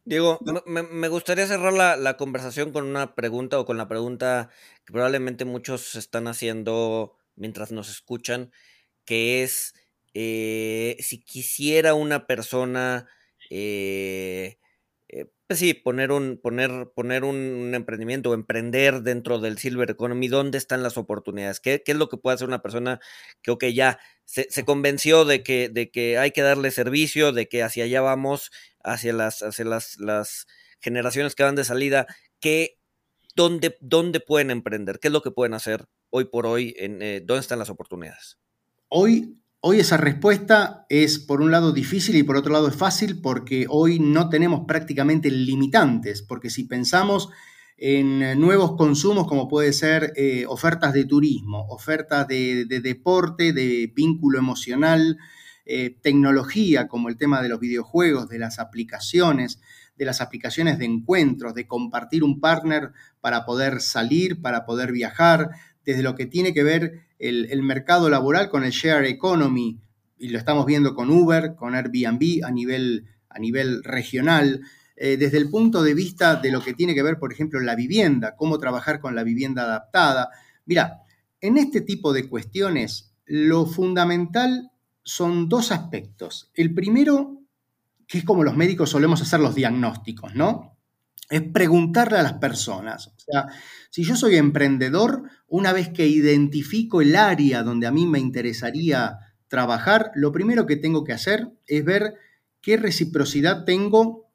Diego, 0.04 0.38
me, 0.66 1.08
gustaría 1.08 1.46
cerrar 1.46 1.72
la, 1.72 2.16
conversación 2.18 2.72
con 2.72 2.84
una 2.84 3.14
pregunta 3.14 3.58
o 3.58 3.64
con 3.64 3.78
la 3.78 3.88
pregunta 3.88 4.50
que 4.84 4.92
probablemente 4.92 5.46
muchos 5.46 5.94
están 5.94 6.26
haciendo 6.28 7.16
mientras 7.36 7.72
nos 7.72 7.88
escuchan, 7.88 8.52
que 9.06 9.42
es 9.42 9.72
eh, 10.12 10.96
si 11.00 11.24
quisiera 11.24 11.94
una 11.94 12.26
persona 12.26 13.06
eh, 13.48 14.58
pues 15.52 15.58
sí, 15.58 15.74
poner 15.74 16.12
un, 16.12 16.38
poner, 16.42 16.92
poner 16.94 17.24
un, 17.24 17.74
emprendimiento 17.74 18.30
o 18.30 18.34
emprender 18.34 19.02
dentro 19.02 19.38
del 19.38 19.58
Silver 19.58 19.90
Economy, 19.90 20.28
¿dónde 20.28 20.56
están 20.56 20.82
las 20.82 20.96
oportunidades? 20.96 21.60
¿Qué, 21.60 21.82
es 21.84 21.96
lo 21.96 22.08
que 22.08 22.16
puede 22.16 22.36
hacer 22.36 22.48
una 22.48 22.62
persona 22.62 23.00
que, 23.42 23.50
ok, 23.50 23.64
ya 23.66 23.98
se, 24.24 24.64
convenció 24.64 25.26
de 25.26 25.42
que, 25.42 25.68
de 25.68 25.90
que 25.90 26.16
hay 26.16 26.30
que 26.30 26.40
darle 26.40 26.70
servicio, 26.70 27.32
de 27.32 27.48
que 27.50 27.62
hacia 27.62 27.84
allá 27.84 28.00
vamos, 28.00 28.50
hacia 28.82 29.12
las, 29.12 29.42
hacia 29.42 29.66
las, 29.66 29.98
las 29.98 30.46
generaciones 30.80 31.34
que 31.34 31.42
van 31.42 31.54
de 31.54 31.64
salida, 31.64 32.06
¿qué, 32.40 32.78
dónde, 33.36 33.76
dónde 33.82 34.20
pueden 34.20 34.50
emprender? 34.50 35.00
¿Qué 35.00 35.08
es 35.08 35.12
lo 35.12 35.20
que 35.20 35.32
pueden 35.32 35.52
hacer 35.52 35.84
hoy 36.08 36.24
por 36.24 36.46
hoy? 36.46 36.74
Eh, 36.78 37.20
¿Dónde 37.26 37.42
están 37.42 37.58
las 37.58 37.68
oportunidades? 37.68 38.38
Hoy 38.88 39.41
Hoy 39.64 39.78
esa 39.78 39.96
respuesta 39.96 40.86
es 40.88 41.20
por 41.20 41.40
un 41.40 41.52
lado 41.52 41.70
difícil 41.70 42.16
y 42.16 42.24
por 42.24 42.36
otro 42.36 42.52
lado 42.52 42.66
es 42.66 42.74
fácil 42.74 43.20
porque 43.20 43.66
hoy 43.68 44.00
no 44.00 44.28
tenemos 44.28 44.62
prácticamente 44.66 45.30
limitantes, 45.30 46.20
porque 46.20 46.50
si 46.50 46.64
pensamos 46.64 47.28
en 47.76 48.40
nuevos 48.40 48.74
consumos 48.74 49.28
como 49.28 49.46
puede 49.46 49.72
ser 49.72 50.14
eh, 50.16 50.46
ofertas 50.48 50.92
de 50.92 51.04
turismo, 51.04 51.64
ofertas 51.68 52.26
de, 52.26 52.64
deporte, 52.64 53.52
de 53.52 53.92
vínculo 53.94 54.40
emocional, 54.40 55.16
eh, 55.64 55.96
tecnología 56.02 56.88
como 56.88 57.08
el 57.08 57.16
tema 57.16 57.40
de 57.40 57.48
los 57.48 57.60
videojuegos, 57.60 58.28
de 58.28 58.40
las 58.40 58.58
aplicaciones, 58.58 59.60
de 59.96 60.04
las 60.04 60.20
aplicaciones 60.20 60.80
de 60.80 60.86
encuentros, 60.86 61.54
de 61.54 61.68
compartir 61.68 62.24
un 62.24 62.40
partner 62.40 62.90
para 63.20 63.44
poder 63.44 63.80
salir, 63.80 64.42
para 64.42 64.66
poder 64.66 64.90
viajar, 64.90 65.50
desde 65.84 66.02
lo 66.02 66.14
que 66.14 66.26
tiene 66.26 66.52
que 66.54 66.62
ver 66.62 67.00
el, 67.18 67.62
mercado 67.62 68.10
laboral 68.10 68.48
con 68.50 68.64
el 68.64 68.72
share 68.72 69.04
economy, 69.06 69.80
y 70.18 70.28
lo 70.28 70.38
estamos 70.38 70.66
viendo 70.66 70.94
con 70.94 71.10
Uber, 71.10 71.54
con 71.56 71.74
Airbnb 71.74 72.44
a 72.44 72.50
nivel, 72.50 73.06
a 73.28 73.38
nivel 73.38 73.82
regional, 73.84 74.62
eh, 74.96 75.16
desde 75.16 75.38
el 75.38 75.50
punto 75.50 75.82
de 75.82 75.94
vista 75.94 76.36
de 76.36 76.52
lo 76.52 76.62
que 76.62 76.74
tiene 76.74 76.94
que 76.94 77.02
ver, 77.02 77.18
por 77.18 77.32
ejemplo, 77.32 77.60
la 77.60 77.74
vivienda, 77.74 78.36
cómo 78.36 78.58
trabajar 78.58 79.00
con 79.00 79.14
la 79.14 79.24
vivienda 79.24 79.62
adaptada. 79.62 80.30
Mira, 80.64 81.02
en 81.40 81.58
este 81.58 81.80
tipo 81.80 82.12
de 82.12 82.28
cuestiones, 82.28 83.12
lo 83.24 83.66
fundamental 83.66 84.70
son 85.02 85.48
dos 85.48 85.72
aspectos. 85.72 86.50
El 86.54 86.74
primero, 86.74 87.40
que 88.06 88.18
es 88.18 88.24
como 88.24 88.44
los 88.44 88.56
médicos 88.56 88.90
solemos 88.90 89.22
hacer 89.22 89.40
los 89.40 89.54
diagnósticos, 89.54 90.34
¿no? 90.34 90.71
Es 91.32 91.40
preguntarle 91.50 92.18
a 92.18 92.22
las 92.22 92.34
personas. 92.34 93.06
O 93.06 93.14
sea, 93.16 93.46
si 93.90 94.04
yo 94.04 94.16
soy 94.16 94.36
emprendedor, 94.36 95.22
una 95.48 95.72
vez 95.72 95.88
que 95.88 96.06
identifico 96.06 97.00
el 97.00 97.16
área 97.16 97.62
donde 97.62 97.86
a 97.86 97.90
mí 97.90 98.06
me 98.06 98.18
interesaría 98.18 99.18
trabajar, 99.48 100.10
lo 100.14 100.30
primero 100.30 100.66
que 100.66 100.76
tengo 100.76 101.04
que 101.04 101.14
hacer 101.14 101.48
es 101.66 101.82
ver 101.86 102.16
qué 102.60 102.76
reciprocidad 102.76 103.64
tengo 103.64 104.30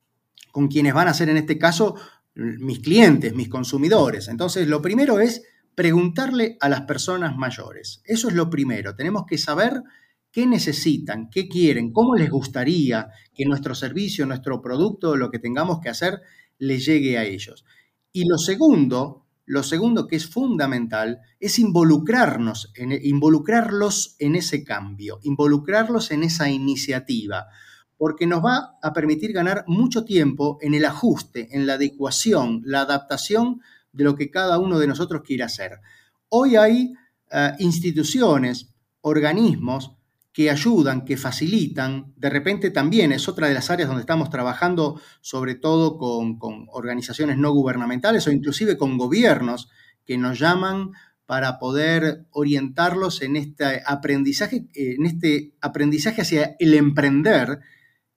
con 0.51 0.69
quienes 0.69 0.95
van 0.95 1.07
a 1.07 1.13
ser 1.13 1.29
en 1.29 1.37
este 1.37 1.59
caso 1.59 1.95
mis 2.33 2.79
clientes, 2.79 3.35
mis 3.35 3.47
consumidores. 3.47 4.27
Entonces, 4.27 4.67
lo 4.67 4.81
primero 4.81 5.19
es 5.19 5.43
preguntarle 5.75 6.57
a 6.59 6.67
las 6.67 6.81
personas 6.81 7.37
mayores. 7.37 8.01
Eso 8.05 8.29
es 8.29 8.33
lo 8.33 8.49
primero. 8.49 8.95
Tenemos 8.95 9.25
que 9.27 9.37
saber 9.37 9.83
qué 10.31 10.47
necesitan, 10.47 11.29
qué 11.29 11.47
quieren, 11.47 11.93
cómo 11.93 12.15
les 12.15 12.31
gustaría 12.31 13.09
que 13.35 13.45
nuestro 13.45 13.75
servicio, 13.75 14.25
nuestro 14.25 14.63
producto, 14.63 15.15
lo 15.15 15.29
que 15.29 15.37
tengamos 15.37 15.79
que 15.79 15.89
hacer, 15.89 16.21
les 16.59 16.85
llegue 16.85 17.17
a 17.17 17.25
ellos. 17.25 17.65
Y 18.11 18.25
lo 18.27 18.37
segundo 18.37 19.27
lo 19.47 19.63
segundo 19.63 20.07
que 20.07 20.17
es 20.17 20.27
fundamental 20.27 21.21
es 21.39 21.57
involucrarnos, 21.57 22.73
en, 22.75 22.91
e, 22.91 22.99
involucrarlos 23.03 24.17
en 24.19 24.35
ese 24.35 24.65
cambio, 24.65 25.19
involucrarlos 25.23 26.11
en 26.11 26.23
esa 26.23 26.49
iniciativa, 26.49 27.47
porque 27.97 28.27
nos 28.27 28.43
va 28.43 28.77
a 28.81 28.91
permitir 28.91 29.31
ganar 29.31 29.63
mucho 29.65 30.03
tiempo 30.03 30.57
en 30.61 30.73
el 30.73 30.83
ajuste, 30.83 31.47
en 31.55 31.65
la 31.65 31.75
adecuación, 31.75 32.61
la 32.65 32.81
adaptación 32.81 33.61
de 33.93 34.03
lo 34.03 34.15
que 34.15 34.29
cada 34.29 34.59
uno 34.59 34.79
de 34.79 34.87
nosotros 34.87 35.21
quiere 35.25 35.43
hacer. 35.43 35.79
Hoy 36.27 36.57
hay 36.57 36.93
eh, 37.31 37.51
instituciones, 37.59 38.73
organismos 38.99 39.95
que 40.37 40.51
ayudan, 40.51 41.03
que 41.03 41.17
facilitan. 41.17 42.13
De 42.15 42.29
repente 42.29 42.69
también 42.69 43.11
es 43.11 43.27
otra 43.27 43.47
de 43.47 43.55
las 43.55 43.71
áreas 43.71 43.87
donde 43.87 44.01
estamos 44.01 44.29
trabajando, 44.29 45.01
sobre 45.19 45.55
todo 45.55 45.97
con, 45.97 46.37
organizaciones 46.69 47.39
no 47.39 47.51
gubernamentales 47.53 48.27
o 48.27 48.31
inclusive 48.31 48.77
con 48.77 48.99
gobiernos 48.99 49.67
que 50.05 50.15
nos 50.19 50.37
llaman 50.37 50.91
para 51.25 51.57
poder 51.57 52.27
orientarlos 52.29 53.23
en 53.23 53.35
este 53.35 53.81
aprendizaje, 53.83 54.67
en 54.75 55.07
este 55.07 55.55
aprendizaje 55.59 56.21
hacia 56.21 56.55
el 56.59 56.75
emprender, 56.75 57.61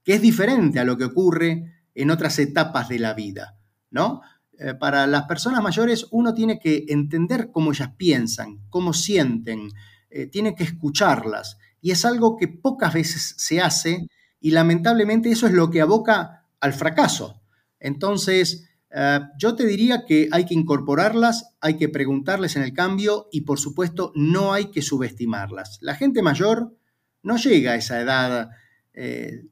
que 0.04 0.12
es 0.12 0.20
diferente 0.20 0.78
a 0.78 0.84
lo 0.84 0.98
que 0.98 1.06
ocurre 1.06 1.72
en 1.94 2.10
otras 2.10 2.38
etapas 2.38 2.90
de 2.90 2.98
la 2.98 3.14
vida, 3.14 3.56
¿no? 3.90 4.20
Eh, 4.58 4.74
para 4.74 5.06
las 5.06 5.22
personas 5.22 5.62
mayores 5.62 6.06
uno 6.10 6.34
tiene 6.34 6.58
que 6.58 6.84
entender 6.88 7.48
cómo 7.50 7.72
ellas 7.72 7.92
piensan, 7.96 8.58
cómo 8.68 8.92
sienten, 8.92 9.70
eh, 10.10 10.26
tiene 10.26 10.54
que 10.54 10.64
escucharlas 10.64 11.56
y 11.80 11.90
es 11.90 12.04
algo 12.04 12.36
que 12.36 12.48
pocas 12.48 12.94
veces 12.94 13.34
se 13.38 13.60
hace 13.60 14.06
y 14.40 14.50
lamentablemente 14.50 15.30
eso 15.30 15.46
es 15.46 15.52
lo 15.52 15.70
que 15.70 15.80
aboca 15.80 16.46
al 16.60 16.72
fracaso. 16.72 17.42
Entonces, 17.78 18.68
eh, 18.90 19.20
yo 19.38 19.54
te 19.54 19.66
diría 19.66 20.04
que 20.06 20.28
hay 20.32 20.44
que 20.44 20.54
incorporarlas, 20.54 21.54
hay 21.60 21.76
que 21.76 21.88
preguntarles 21.88 22.56
en 22.56 22.62
el 22.62 22.72
cambio 22.72 23.28
y 23.30 23.42
por 23.42 23.58
supuesto 23.58 24.12
no 24.14 24.52
hay 24.52 24.70
que 24.70 24.82
subestimarlas. 24.82 25.78
La 25.80 25.94
gente 25.94 26.22
mayor 26.22 26.76
no 27.22 27.36
llega 27.36 27.72
a 27.72 27.76
esa 27.76 28.00
edad 28.00 28.50
eh, 28.92 29.44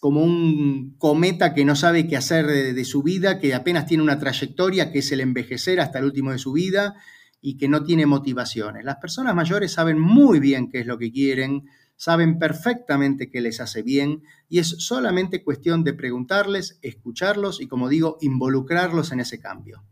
como 0.00 0.22
un 0.22 0.94
cometa 0.96 1.52
que 1.52 1.64
no 1.64 1.76
sabe 1.76 2.06
qué 2.06 2.16
hacer 2.16 2.46
de, 2.46 2.84
su 2.84 3.02
vida, 3.02 3.38
que 3.38 3.54
apenas 3.54 3.86
tiene 3.86 4.02
una 4.02 4.18
trayectoria 4.18 4.90
que 4.90 5.00
es 5.00 5.12
el 5.12 5.20
envejecer 5.20 5.80
hasta 5.80 5.98
el 5.98 6.06
último 6.06 6.32
de 6.32 6.38
su 6.38 6.52
vida 6.52 6.94
y 7.40 7.56
que 7.56 7.68
no 7.68 7.84
tiene 7.84 8.06
motivaciones. 8.06 8.84
Las 8.84 8.96
personas 8.96 9.34
mayores 9.34 9.72
saben 9.72 9.98
muy 9.98 10.40
bien 10.40 10.68
qué 10.68 10.80
es 10.80 10.86
lo 10.86 10.98
que 10.98 11.12
quieren, 11.12 11.66
saben 11.96 12.38
perfectamente 12.38 13.30
qué 13.30 13.40
les 13.40 13.60
hace 13.60 13.82
bien 13.82 14.22
y 14.48 14.58
es 14.60 14.68
solamente 14.78 15.44
cuestión 15.44 15.84
de 15.84 15.94
preguntarles, 15.94 16.78
escucharlos 16.82 17.60
y, 17.60 17.68
como 17.68 17.88
digo, 17.88 18.18
involucrarlos 18.20 19.12
en 19.12 19.20
ese 19.20 19.40
cambio. 19.40 19.84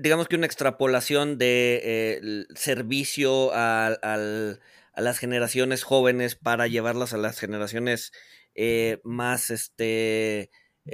Digamos 0.00 0.28
que 0.28 0.36
una 0.36 0.44
extrapolación 0.44 1.38
de 1.38 1.80
eh, 1.82 2.46
servicio 2.54 3.50
a, 3.54 3.96
las 4.94 5.18
generaciones 5.18 5.84
jóvenes 5.84 6.34
para 6.34 6.66
llevarlas 6.66 7.14
a 7.14 7.18
las 7.18 7.38
generaciones 7.38 8.12
más, 9.04 9.50
este, 9.50 10.50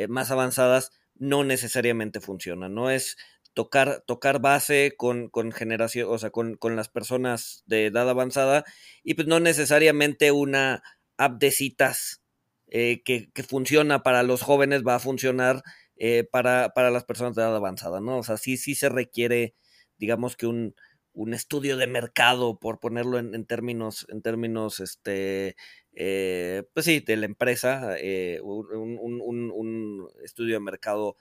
más 0.09 0.31
avanzadas 0.31 0.91
no 1.17 1.43
necesariamente 1.45 2.21
funcionan. 2.21 2.75
No 2.75 2.91
es 2.91 3.17
tocar, 3.55 4.03
tocar 4.07 4.41
base 4.41 4.95
con, 4.97 5.29
con 5.31 5.53
generación, 5.53 6.09
o 6.11 6.19
sea, 6.19 6.31
con, 6.31 6.59
las 6.77 6.89
personas 6.89 7.63
de 7.67 7.87
edad 7.87 8.11
avanzada 8.11 8.65
y 9.03 9.15
pues 9.15 9.29
no 9.29 9.41
necesariamente 9.41 10.33
una 10.33 10.83
app 11.17 11.41
de 11.41 11.51
citas 11.53 12.23
eh, 12.69 13.03
que, 13.05 13.31
funciona 13.49 14.03
para 14.03 14.23
los 14.25 14.43
jóvenes 14.43 14.83
va 14.87 14.97
a 14.97 15.01
funcionar 15.01 15.63
eh, 15.97 16.25
para, 16.25 16.73
las 16.91 17.05
personas 17.05 17.37
de 17.37 17.43
edad 17.43 17.55
avanzada, 17.57 18.01
¿no? 18.01 18.19
O 18.19 18.23
sea, 18.25 18.37
sí, 18.37 18.57
sí 18.57 18.75
se 18.75 18.89
requiere, 18.89 19.55
digamos 19.97 20.37
que 20.37 20.47
un, 20.47 20.75
estudio 21.33 21.77
de 21.77 21.87
mercado, 21.87 22.59
por 22.59 22.81
ponerlo 22.81 23.19
en, 23.21 23.47
términos, 23.47 24.05
en 24.09 24.21
términos, 24.21 24.81
este, 24.81 25.55
eh, 25.93 26.65
pues 26.75 26.87
sí, 26.87 27.01
de 27.01 27.17
la 27.17 27.27
empresa, 27.27 27.97
un, 28.43 29.21
un, 29.23 30.09
estudio 30.25 30.55
de 30.55 30.61
mercado 30.61 31.17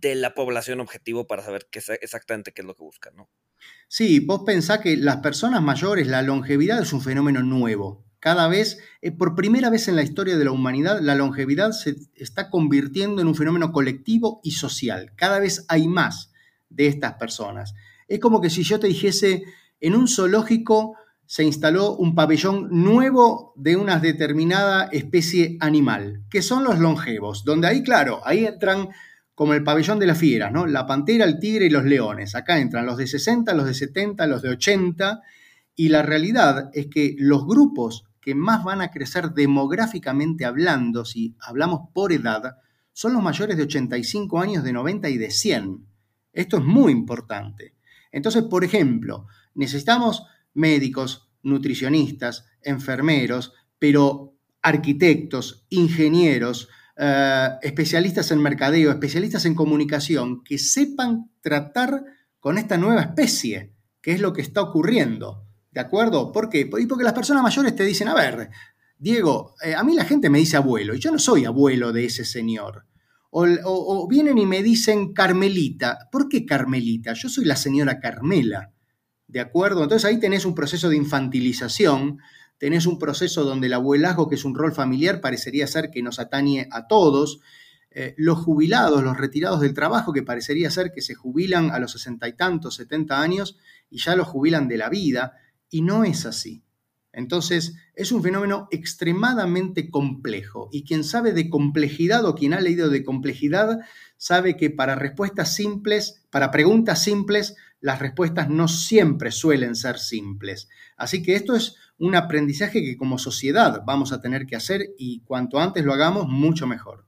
de 0.00 0.14
la 0.14 0.34
población 0.34 0.80
objetivo 0.80 1.26
para 1.26 1.42
saber 1.42 1.68
qué, 1.70 1.80
exactamente 2.00 2.52
qué 2.52 2.62
es 2.62 2.66
lo 2.66 2.74
que 2.74 2.82
buscan, 2.82 3.14
¿no? 3.14 3.30
Sí, 3.88 4.20
vos 4.20 4.42
pensás 4.44 4.80
que 4.80 4.96
las 4.96 5.18
personas 5.18 5.62
mayores, 5.62 6.06
la 6.06 6.22
longevidad 6.22 6.82
es 6.82 6.92
un 6.92 7.00
fenómeno 7.00 7.42
nuevo. 7.42 8.04
Cada 8.18 8.48
vez, 8.48 8.78
eh, 9.02 9.12
por 9.12 9.34
primera 9.34 9.70
vez 9.70 9.86
en 9.88 9.96
la 9.96 10.02
historia 10.02 10.36
de 10.36 10.44
la 10.44 10.50
humanidad, 10.50 11.00
la 11.00 11.14
longevidad 11.14 11.72
se 11.72 11.96
está 12.14 12.50
convirtiendo 12.50 13.22
en 13.22 13.28
un 13.28 13.34
fenómeno 13.34 13.70
colectivo 13.70 14.40
y 14.42 14.52
social. 14.52 15.12
Cada 15.14 15.38
vez 15.38 15.64
hay 15.68 15.86
más 15.86 16.32
de 16.70 16.88
estas 16.88 17.14
personas. 17.14 17.74
Es 18.08 18.18
como 18.18 18.40
que 18.40 18.50
si 18.50 18.62
yo 18.62 18.80
te 18.80 18.88
dijese, 18.88 19.44
en 19.80 19.94
un 19.94 20.08
zoológico 20.08 20.96
se 21.26 21.44
instaló 21.44 21.94
un 21.96 22.14
pabellón 22.14 22.68
nuevo 22.70 23.52
de 23.56 23.76
una 23.76 23.98
determinada 23.98 24.88
especie 24.92 25.56
animal, 25.60 26.24
que 26.30 26.42
son 26.42 26.64
los 26.64 26.78
longevos, 26.78 27.44
donde 27.44 27.68
ahí, 27.68 27.82
claro, 27.82 28.20
ahí 28.24 28.44
entran 28.44 28.88
como 29.34 29.54
el 29.54 29.64
pabellón 29.64 29.98
de 29.98 30.06
las 30.06 30.18
fieras, 30.18 30.52
¿no? 30.52 30.66
La 30.66 30.86
pantera, 30.86 31.24
el 31.24 31.38
tigre 31.38 31.66
y 31.66 31.70
los 31.70 31.84
leones. 31.84 32.34
Acá 32.34 32.58
entran 32.58 32.86
los 32.86 32.96
de 32.96 33.06
60, 33.06 33.52
los 33.54 33.66
de 33.66 33.74
70, 33.74 34.26
los 34.26 34.42
de 34.42 34.50
80, 34.50 35.22
y 35.74 35.88
la 35.88 36.02
realidad 36.02 36.70
es 36.72 36.86
que 36.86 37.16
los 37.18 37.46
grupos 37.46 38.04
que 38.20 38.34
más 38.34 38.64
van 38.64 38.80
a 38.80 38.90
crecer 38.90 39.32
demográficamente 39.32 40.44
hablando, 40.44 41.04
si 41.04 41.36
hablamos 41.40 41.90
por 41.92 42.12
edad, 42.12 42.56
son 42.92 43.12
los 43.12 43.22
mayores 43.22 43.56
de 43.56 43.64
85 43.64 44.40
años, 44.40 44.64
de 44.64 44.72
90 44.72 45.08
y 45.10 45.18
de 45.18 45.30
100. 45.30 45.86
Esto 46.32 46.58
es 46.58 46.64
muy 46.64 46.92
importante. 46.92 47.74
Entonces, 48.12 48.44
por 48.44 48.64
ejemplo, 48.64 49.26
necesitamos 49.54 50.24
médicos, 50.54 51.28
nutricionistas, 51.42 52.46
enfermeros, 52.62 53.52
pero 53.78 54.36
arquitectos, 54.62 55.66
ingenieros, 55.68 56.68
eh, 56.96 57.48
especialistas 57.62 58.30
en 58.30 58.40
mercadeo, 58.40 58.90
especialistas 58.90 59.44
en 59.46 59.54
comunicación, 59.54 60.44
que 60.44 60.58
sepan 60.58 61.30
tratar 61.40 62.04
con 62.38 62.58
esta 62.58 62.76
nueva 62.76 63.00
especie, 63.00 63.74
que 64.00 64.12
es 64.12 64.20
lo 64.20 64.32
que 64.32 64.42
está 64.42 64.62
ocurriendo. 64.62 65.44
¿De 65.72 65.80
acuerdo? 65.80 66.30
¿Por 66.30 66.48
qué? 66.48 66.66
Porque 66.66 67.04
las 67.04 67.12
personas 67.12 67.42
mayores 67.42 67.74
te 67.74 67.84
dicen, 67.84 68.08
a 68.08 68.14
ver, 68.14 68.50
Diego, 68.96 69.54
eh, 69.64 69.74
a 69.74 69.82
mí 69.82 69.94
la 69.94 70.04
gente 70.04 70.30
me 70.30 70.38
dice 70.38 70.56
abuelo, 70.56 70.94
y 70.94 71.00
yo 71.00 71.10
no 71.10 71.18
soy 71.18 71.44
abuelo 71.44 71.92
de 71.92 72.04
ese 72.04 72.24
señor. 72.24 72.86
o, 73.30 74.06
vienen 74.08 74.38
y 74.38 74.46
me 74.46 74.62
dicen 74.62 75.12
Carmelita. 75.12 76.08
¿Por 76.12 76.28
qué 76.28 76.46
Carmelita? 76.46 77.14
Yo 77.14 77.28
soy 77.28 77.44
la 77.44 77.56
señora 77.56 77.98
Carmela. 77.98 78.70
¿De 79.26 79.40
acuerdo? 79.40 79.82
Entonces 79.82 80.04
ahí 80.04 80.20
tenés 80.20 80.44
un 80.44 80.54
proceso 80.54 80.88
de 80.88 80.96
infantilización 80.96 82.18
tenés 82.58 82.86
un 82.86 82.98
proceso 82.98 83.44
donde 83.44 83.66
el 83.66 83.74
abuelazgo, 83.74 84.28
que 84.28 84.36
es 84.36 84.44
un 84.44 84.54
rol 84.54 84.72
familiar, 84.72 85.20
parecería 85.20 85.66
ser 85.66 85.90
que 85.90 86.02
nos 86.02 86.18
atañe 86.18 86.68
a 86.70 86.86
todos, 86.86 87.40
eh, 87.90 88.14
los 88.16 88.38
jubilados, 88.38 89.04
los 89.04 89.16
retirados 89.16 89.60
del 89.60 89.74
trabajo, 89.74 90.12
que 90.12 90.22
parecería 90.22 90.70
ser 90.70 90.92
que 90.92 91.00
se 91.00 91.14
jubilan 91.14 91.70
a 91.70 91.78
los 91.78 91.92
sesenta 91.92 92.26
y 92.26 92.32
tantos, 92.32 92.74
setenta 92.74 93.20
años, 93.20 93.56
y 93.90 93.98
ya 93.98 94.16
los 94.16 94.26
jubilan 94.26 94.66
de 94.66 94.78
la 94.78 94.88
vida, 94.88 95.34
y 95.70 95.82
no 95.82 96.04
es 96.04 96.26
así. 96.26 96.64
Entonces, 97.12 97.76
es 97.94 98.10
un 98.10 98.24
fenómeno 98.24 98.66
extremadamente 98.72 99.88
complejo, 99.90 100.68
y 100.72 100.82
quien 100.82 101.04
sabe 101.04 101.32
de 101.32 101.48
complejidad 101.48 102.24
o 102.24 102.34
quien 102.34 102.52
ha 102.54 102.60
leído 102.60 102.88
de 102.88 103.04
complejidad, 103.04 103.78
sabe 104.16 104.56
que 104.56 104.70
para 104.70 104.96
respuestas 104.96 105.54
simples, 105.54 106.24
para 106.30 106.50
preguntas 106.50 107.00
simples, 107.02 107.54
las 107.80 108.00
respuestas 108.00 108.48
no 108.48 108.66
siempre 108.66 109.30
suelen 109.30 109.76
ser 109.76 109.98
simples. 109.98 110.68
Así 110.96 111.22
que 111.22 111.36
esto 111.36 111.54
es 111.54 111.76
un 111.98 112.14
aprendizaje 112.14 112.82
que 112.82 112.96
como 112.96 113.18
sociedad 113.18 113.82
vamos 113.86 114.12
a 114.12 114.20
tener 114.20 114.46
que 114.46 114.56
hacer 114.56 114.94
y 114.98 115.20
cuanto 115.20 115.58
antes 115.58 115.84
lo 115.84 115.92
hagamos, 115.92 116.26
mucho 116.28 116.66
mejor. 116.66 117.06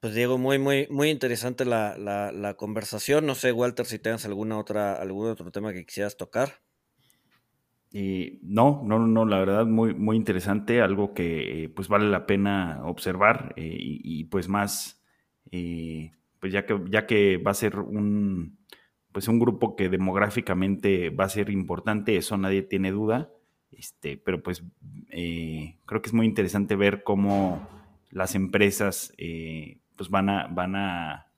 Pues 0.00 0.14
Diego, 0.14 0.38
muy, 0.38 0.58
muy, 0.58 0.86
muy 0.88 1.10
interesante 1.10 1.66
la, 1.66 2.54
conversación. 2.56 3.26
No 3.26 3.34
sé, 3.34 3.52
Walter, 3.52 3.84
si 3.84 3.98
tienes 3.98 4.24
alguna 4.24 4.58
otra, 4.58 4.94
algún 4.94 5.28
otro 5.28 5.50
tema 5.50 5.74
que 5.74 5.84
quisieras 5.84 6.16
tocar. 6.16 6.62
Y 7.92 8.38
no, 8.42 8.82
no, 8.84 8.98
no, 8.98 9.26
la 9.26 9.38
verdad, 9.40 9.66
muy, 9.66 9.94
muy 9.94 10.16
interesante, 10.16 10.80
algo 10.80 11.12
que 11.12 11.70
pues 11.74 11.88
vale 11.88 12.08
la 12.08 12.24
pena 12.24 12.80
observar 12.84 13.52
eh, 13.56 13.76
y, 13.78 14.24
pues 14.24 14.48
más, 14.48 15.02
eh, 15.50 16.12
pues 16.38 16.52
ya 16.52 16.64
que, 16.64 16.80
ya 16.88 17.06
que 17.06 17.36
va 17.36 17.50
a 17.50 17.54
ser 17.54 17.80
un, 17.80 18.58
pues 19.12 19.28
un 19.28 19.38
grupo 19.38 19.76
que 19.76 19.88
demográficamente 19.88 21.10
va 21.10 21.24
a 21.24 21.28
ser 21.28 21.50
importante, 21.50 22.16
eso 22.16 22.38
nadie 22.38 22.62
tiene 22.62 22.92
duda. 22.92 23.30
Este, 23.72 24.16
pero 24.16 24.42
pues 24.42 24.62
eh, 25.10 25.76
creo 25.86 26.02
que 26.02 26.08
es 26.08 26.14
muy 26.14 26.26
interesante 26.26 26.76
ver 26.76 27.02
cómo 27.02 27.68
las 28.10 28.34
empresas 28.34 29.12
eh, 29.16 29.78
pues 29.96 30.10
van 30.10 30.28
a, 30.28 30.48
van 30.48 30.76
a 30.76 31.32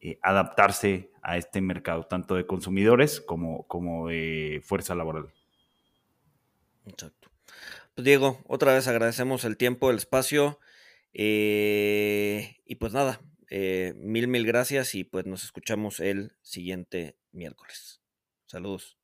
eh, 0.00 0.18
adaptarse 0.22 1.10
a 1.22 1.36
este 1.36 1.60
mercado, 1.60 2.06
tanto 2.06 2.34
de 2.34 2.46
consumidores 2.46 3.20
como, 3.20 3.66
como 3.66 4.08
de 4.08 4.60
fuerza 4.64 4.94
laboral. 4.94 5.32
Exacto. 6.86 7.30
Pues 7.94 8.04
Diego, 8.04 8.40
otra 8.46 8.74
vez 8.74 8.88
agradecemos 8.88 9.44
el 9.44 9.56
tiempo, 9.56 9.90
el 9.90 9.96
espacio. 9.96 10.58
y 11.12 12.74
pues 12.78 12.92
nada, 12.92 13.20
mil, 13.50 14.28
mil 14.28 14.46
gracias 14.46 14.94
y 14.94 15.04
pues 15.04 15.26
nos 15.26 15.44
escuchamos 15.44 16.00
el 16.00 16.32
siguiente 16.42 17.16
miércoles. 17.32 18.02
Saludos. 18.46 18.98